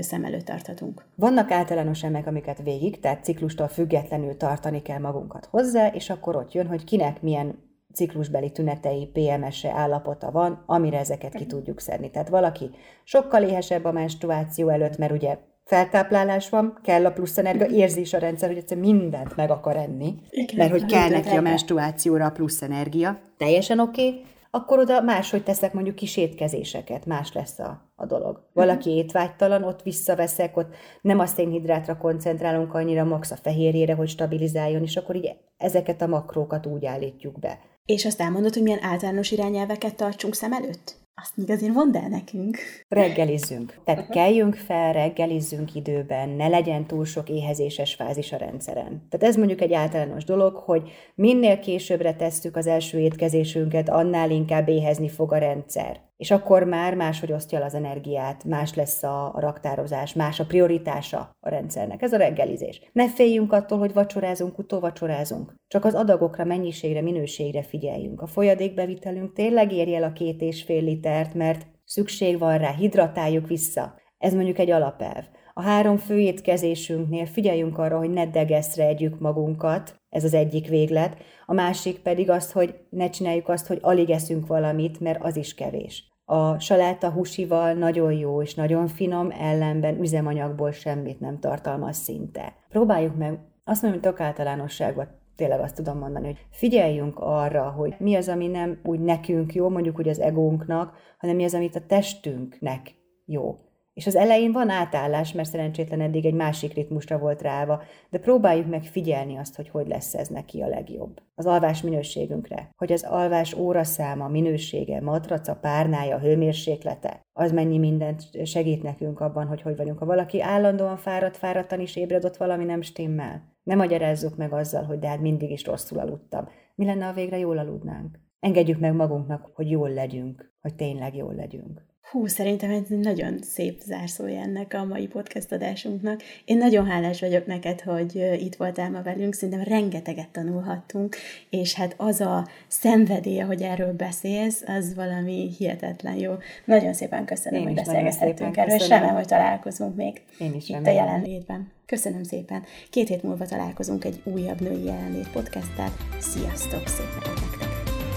szem 0.00 0.24
előtt 0.24 0.44
tarthatunk? 0.44 1.04
Vannak 1.14 1.50
általános 1.50 2.02
elemek, 2.02 2.26
amiket 2.26 2.62
végig, 2.62 3.00
tehát 3.00 3.24
ciklustól 3.24 3.68
függetlenül 3.68 4.36
tartani 4.36 4.82
kell 4.82 4.98
magunkat 4.98 5.46
hozzá, 5.46 5.86
és 5.86 6.10
akkor 6.10 6.36
ott 6.36 6.52
jön, 6.52 6.66
hogy 6.66 6.84
kinek 6.84 7.22
milyen 7.22 7.58
ciklusbeli 7.94 8.52
tünetei, 8.52 9.06
PMS-e 9.06 9.70
állapota 9.70 10.30
van, 10.30 10.62
amire 10.66 10.98
ezeket 10.98 11.34
ki 11.34 11.46
tudjuk 11.46 11.80
szedni. 11.80 12.10
Tehát 12.10 12.28
valaki 12.28 12.70
sokkal 13.04 13.42
éhesebb 13.42 13.84
a 13.84 13.92
menstruáció 13.92 14.68
előtt, 14.68 14.98
mert 14.98 15.12
ugye 15.12 15.38
feltáplálás 15.64 16.48
van, 16.48 16.78
kell 16.82 17.06
a 17.06 17.12
plusz 17.12 17.38
energia, 17.38 17.66
érzi 17.66 18.00
is 18.00 18.12
a 18.12 18.18
rendszer, 18.18 18.48
hogy 18.48 18.58
egyszer 18.58 18.78
mindent 18.78 19.36
meg 19.36 19.50
akar 19.50 19.76
enni, 19.76 20.14
Igen, 20.30 20.56
mert 20.56 20.70
hogy 20.70 20.84
kell 20.84 21.08
neki 21.08 21.36
a 21.36 21.40
menstruációra 21.40 22.24
a 22.24 22.30
plusz 22.30 22.62
energia. 22.62 23.20
Teljesen 23.36 23.80
oké, 23.80 24.08
okay, 24.08 24.24
akkor 24.50 24.78
oda 24.78 25.00
máshogy 25.00 25.42
teszek 25.42 25.72
mondjuk 25.72 25.94
kis 25.94 26.16
étkezéseket, 26.16 27.06
más 27.06 27.32
lesz 27.32 27.58
a, 27.58 27.90
a 27.96 28.06
dolog. 28.06 28.42
Valaki 28.52 28.88
mhm. 28.88 28.98
étvágytalan, 28.98 29.62
ott 29.62 29.82
visszaveszek, 29.82 30.56
ott 30.56 30.74
nem 31.00 31.18
a 31.18 31.26
szénhidrátra 31.26 31.96
koncentrálunk 31.96 32.74
annyira, 32.74 33.04
max 33.04 33.30
a 33.30 33.36
fehérjére, 33.36 33.94
hogy 33.94 34.08
stabilizáljon, 34.08 34.82
és 34.82 34.96
akkor 34.96 35.16
így 35.16 35.36
ezeket 35.56 36.02
a 36.02 36.06
makrókat 36.06 36.66
úgy 36.66 36.84
állítjuk 36.84 37.38
be. 37.38 37.58
És 37.92 38.04
azt 38.04 38.20
elmondod, 38.20 38.54
hogy 38.54 38.62
milyen 38.62 38.82
általános 38.82 39.30
irányelveket 39.30 39.94
tartsunk 39.94 40.34
szem 40.34 40.52
előtt? 40.52 40.96
Azt 41.14 41.36
még 41.36 41.50
azért 41.50 41.72
mondd 41.72 41.96
el 41.96 42.08
nekünk. 42.08 42.58
Reggelizzünk. 42.88 43.80
Tehát 43.84 44.08
keljünk 44.08 44.54
fel, 44.54 44.92
reggelizzünk 44.92 45.74
időben, 45.74 46.28
ne 46.28 46.48
legyen 46.48 46.86
túl 46.86 47.04
sok 47.04 47.28
éhezéses 47.28 47.94
fázis 47.94 48.32
a 48.32 48.36
rendszeren. 48.36 49.06
Tehát 49.08 49.26
ez 49.26 49.36
mondjuk 49.36 49.60
egy 49.60 49.72
általános 49.72 50.24
dolog, 50.24 50.56
hogy 50.56 50.90
minél 51.14 51.58
későbbre 51.58 52.14
tesszük 52.14 52.56
az 52.56 52.66
első 52.66 52.98
étkezésünket, 52.98 53.88
annál 53.88 54.30
inkább 54.30 54.68
éhezni 54.68 55.08
fog 55.08 55.32
a 55.32 55.38
rendszer 55.38 56.07
és 56.18 56.30
akkor 56.30 56.64
már 56.64 56.94
máshogy 56.94 57.32
osztja 57.32 57.58
el 57.58 57.64
az 57.64 57.74
energiát, 57.74 58.44
más 58.44 58.74
lesz 58.74 59.02
a, 59.02 59.34
raktározás, 59.36 60.14
más 60.14 60.40
a 60.40 60.44
prioritása 60.44 61.36
a 61.40 61.48
rendszernek. 61.48 62.02
Ez 62.02 62.12
a 62.12 62.16
reggelizés. 62.16 62.90
Ne 62.92 63.08
féljünk 63.08 63.52
attól, 63.52 63.78
hogy 63.78 63.92
vacsorázunk, 63.92 64.58
utóvacsorázunk. 64.58 65.54
Csak 65.68 65.84
az 65.84 65.94
adagokra, 65.94 66.44
mennyiségre, 66.44 67.02
minőségre 67.02 67.62
figyeljünk. 67.62 68.20
A 68.20 68.26
folyadékbevitelünk 68.26 69.32
tényleg 69.32 69.72
érje 69.72 69.96
el 69.96 70.02
a 70.02 70.12
két 70.12 70.40
és 70.40 70.62
fél 70.62 70.82
litert, 70.82 71.34
mert 71.34 71.66
szükség 71.84 72.38
van 72.38 72.58
rá, 72.58 72.70
hidratáljuk 72.70 73.46
vissza. 73.46 73.94
Ez 74.18 74.34
mondjuk 74.34 74.58
egy 74.58 74.70
alapelv. 74.70 75.24
A 75.58 75.62
három 75.62 75.96
fő 75.96 76.18
étkezésünknél 76.18 77.26
figyeljünk 77.26 77.78
arra, 77.78 77.98
hogy 77.98 78.10
ne 78.10 78.26
degeszre 78.26 78.86
együk 78.86 79.18
magunkat, 79.18 80.00
ez 80.08 80.24
az 80.24 80.34
egyik 80.34 80.68
véglet, 80.68 81.16
a 81.46 81.52
másik 81.52 81.98
pedig 81.98 82.30
az, 82.30 82.52
hogy 82.52 82.74
ne 82.90 83.10
csináljuk 83.10 83.48
azt, 83.48 83.66
hogy 83.66 83.78
alig 83.80 84.10
eszünk 84.10 84.46
valamit, 84.46 85.00
mert 85.00 85.22
az 85.22 85.36
is 85.36 85.54
kevés. 85.54 86.12
A 86.24 86.58
saláta 86.58 87.10
húsival 87.10 87.72
nagyon 87.72 88.12
jó 88.12 88.42
és 88.42 88.54
nagyon 88.54 88.86
finom, 88.86 89.30
ellenben 89.38 90.00
üzemanyagból 90.00 90.70
semmit 90.70 91.20
nem 91.20 91.38
tartalmaz 91.40 91.96
szinte. 91.96 92.54
Próbáljuk 92.68 93.16
meg, 93.16 93.38
azt 93.64 93.82
mondom, 93.82 94.00
hogy 94.00 94.10
tök 94.10 94.20
általánosságban 94.20 95.08
tényleg 95.36 95.60
azt 95.60 95.74
tudom 95.74 95.98
mondani, 95.98 96.26
hogy 96.26 96.46
figyeljünk 96.50 97.18
arra, 97.18 97.70
hogy 97.70 97.94
mi 97.98 98.14
az, 98.14 98.28
ami 98.28 98.46
nem 98.46 98.80
úgy 98.84 99.00
nekünk 99.00 99.54
jó, 99.54 99.68
mondjuk 99.68 99.98
úgy 99.98 100.08
az 100.08 100.20
egónknak, 100.20 100.92
hanem 101.18 101.36
mi 101.36 101.44
az, 101.44 101.54
amit 101.54 101.76
a 101.76 101.86
testünknek 101.86 102.94
jó. 103.24 103.56
És 103.98 104.06
az 104.06 104.16
elején 104.16 104.52
van 104.52 104.70
átállás, 104.70 105.32
mert 105.32 105.48
szerencsétlen 105.48 106.00
eddig 106.00 106.26
egy 106.26 106.34
másik 106.34 106.74
ritmusra 106.74 107.18
volt 107.18 107.42
ráva, 107.42 107.82
de 108.10 108.18
próbáljuk 108.18 108.66
meg 108.66 108.82
figyelni 108.82 109.36
azt, 109.36 109.56
hogy 109.56 109.68
hogy 109.68 109.88
lesz 109.88 110.14
ez 110.14 110.28
neki 110.28 110.60
a 110.60 110.68
legjobb. 110.68 111.22
Az 111.34 111.46
alvás 111.46 111.82
minőségünkre, 111.82 112.70
hogy 112.76 112.92
az 112.92 113.02
alvás 113.02 113.54
óraszáma, 113.54 114.28
minősége, 114.28 115.00
matraca, 115.00 115.54
párnája, 115.54 116.18
hőmérséklete, 116.18 117.20
az 117.32 117.52
mennyi 117.52 117.78
mindent 117.78 118.46
segít 118.46 118.82
nekünk 118.82 119.20
abban, 119.20 119.46
hogy 119.46 119.62
hogy 119.62 119.76
vagyunk. 119.76 119.98
Ha 119.98 120.06
valaki 120.06 120.42
állandóan 120.42 120.96
fáradt, 120.96 121.36
fáradtan 121.36 121.80
is 121.80 121.96
ébred, 121.96 122.36
valami 122.36 122.64
nem 122.64 122.80
stimmel. 122.80 123.56
Ne 123.62 123.74
magyarázzuk 123.74 124.36
meg 124.36 124.52
azzal, 124.52 124.82
hogy 124.82 124.98
de 124.98 125.08
hát 125.08 125.20
mindig 125.20 125.50
is 125.50 125.64
rosszul 125.64 125.98
aludtam. 125.98 126.48
Mi 126.74 126.84
lenne, 126.84 127.04
ha 127.04 127.12
végre 127.12 127.38
jól 127.38 127.58
aludnánk? 127.58 128.18
Engedjük 128.40 128.78
meg 128.78 128.94
magunknak, 128.94 129.50
hogy 129.54 129.70
jól 129.70 129.90
legyünk, 129.90 130.52
hogy 130.60 130.74
tényleg 130.74 131.16
jól 131.16 131.34
legyünk. 131.34 131.86
Hú, 132.10 132.26
szerintem 132.26 132.70
ez 132.70 132.82
nagyon 132.88 133.38
szép 133.42 133.80
zárszója 133.80 134.40
ennek 134.40 134.74
a 134.74 134.84
mai 134.84 135.06
podcast 135.06 135.52
adásunknak. 135.52 136.22
Én 136.44 136.56
nagyon 136.56 136.86
hálás 136.86 137.20
vagyok 137.20 137.46
neked, 137.46 137.80
hogy 137.80 138.14
itt 138.40 138.56
voltál 138.56 138.90
ma 138.90 139.02
velünk, 139.02 139.34
szerintem 139.34 139.64
rengeteget 139.64 140.28
tanulhattunk, 140.28 141.16
és 141.50 141.74
hát 141.74 141.94
az 141.96 142.20
a 142.20 142.46
szenvedélye, 142.68 143.44
hogy 143.44 143.62
erről 143.62 143.92
beszélsz, 143.92 144.62
az 144.66 144.94
valami 144.94 145.54
hihetetlen 145.58 146.14
jó. 146.14 146.32
Nagyon 146.64 146.92
szépen 146.92 147.24
köszönöm, 147.24 147.60
Én 147.60 147.66
hogy 147.66 147.74
beszélgethettünk 147.74 148.56
erről, 148.56 148.74
és 148.74 148.88
remélem, 148.88 149.14
hogy 149.14 149.26
találkozunk 149.26 149.96
még 149.96 150.22
Én 150.38 150.54
is 150.54 150.68
itt 150.68 150.74
remélem. 150.74 150.96
a 150.96 151.06
jelenlétben. 151.06 151.72
Köszönöm 151.86 152.22
szépen. 152.22 152.62
Két 152.90 153.08
hét 153.08 153.22
múlva 153.22 153.46
találkozunk 153.46 154.04
egy 154.04 154.20
újabb 154.24 154.60
női 154.60 154.84
jelenlét 154.84 155.30
podcasttel. 155.30 155.92
Sziasztok, 156.18 156.86
szép 156.86 157.14
nektek! 157.14 157.68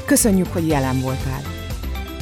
Köszönjük, 0.05 0.47
hogy 0.47 0.67
jelen 0.67 0.99
voltál! 1.01 1.60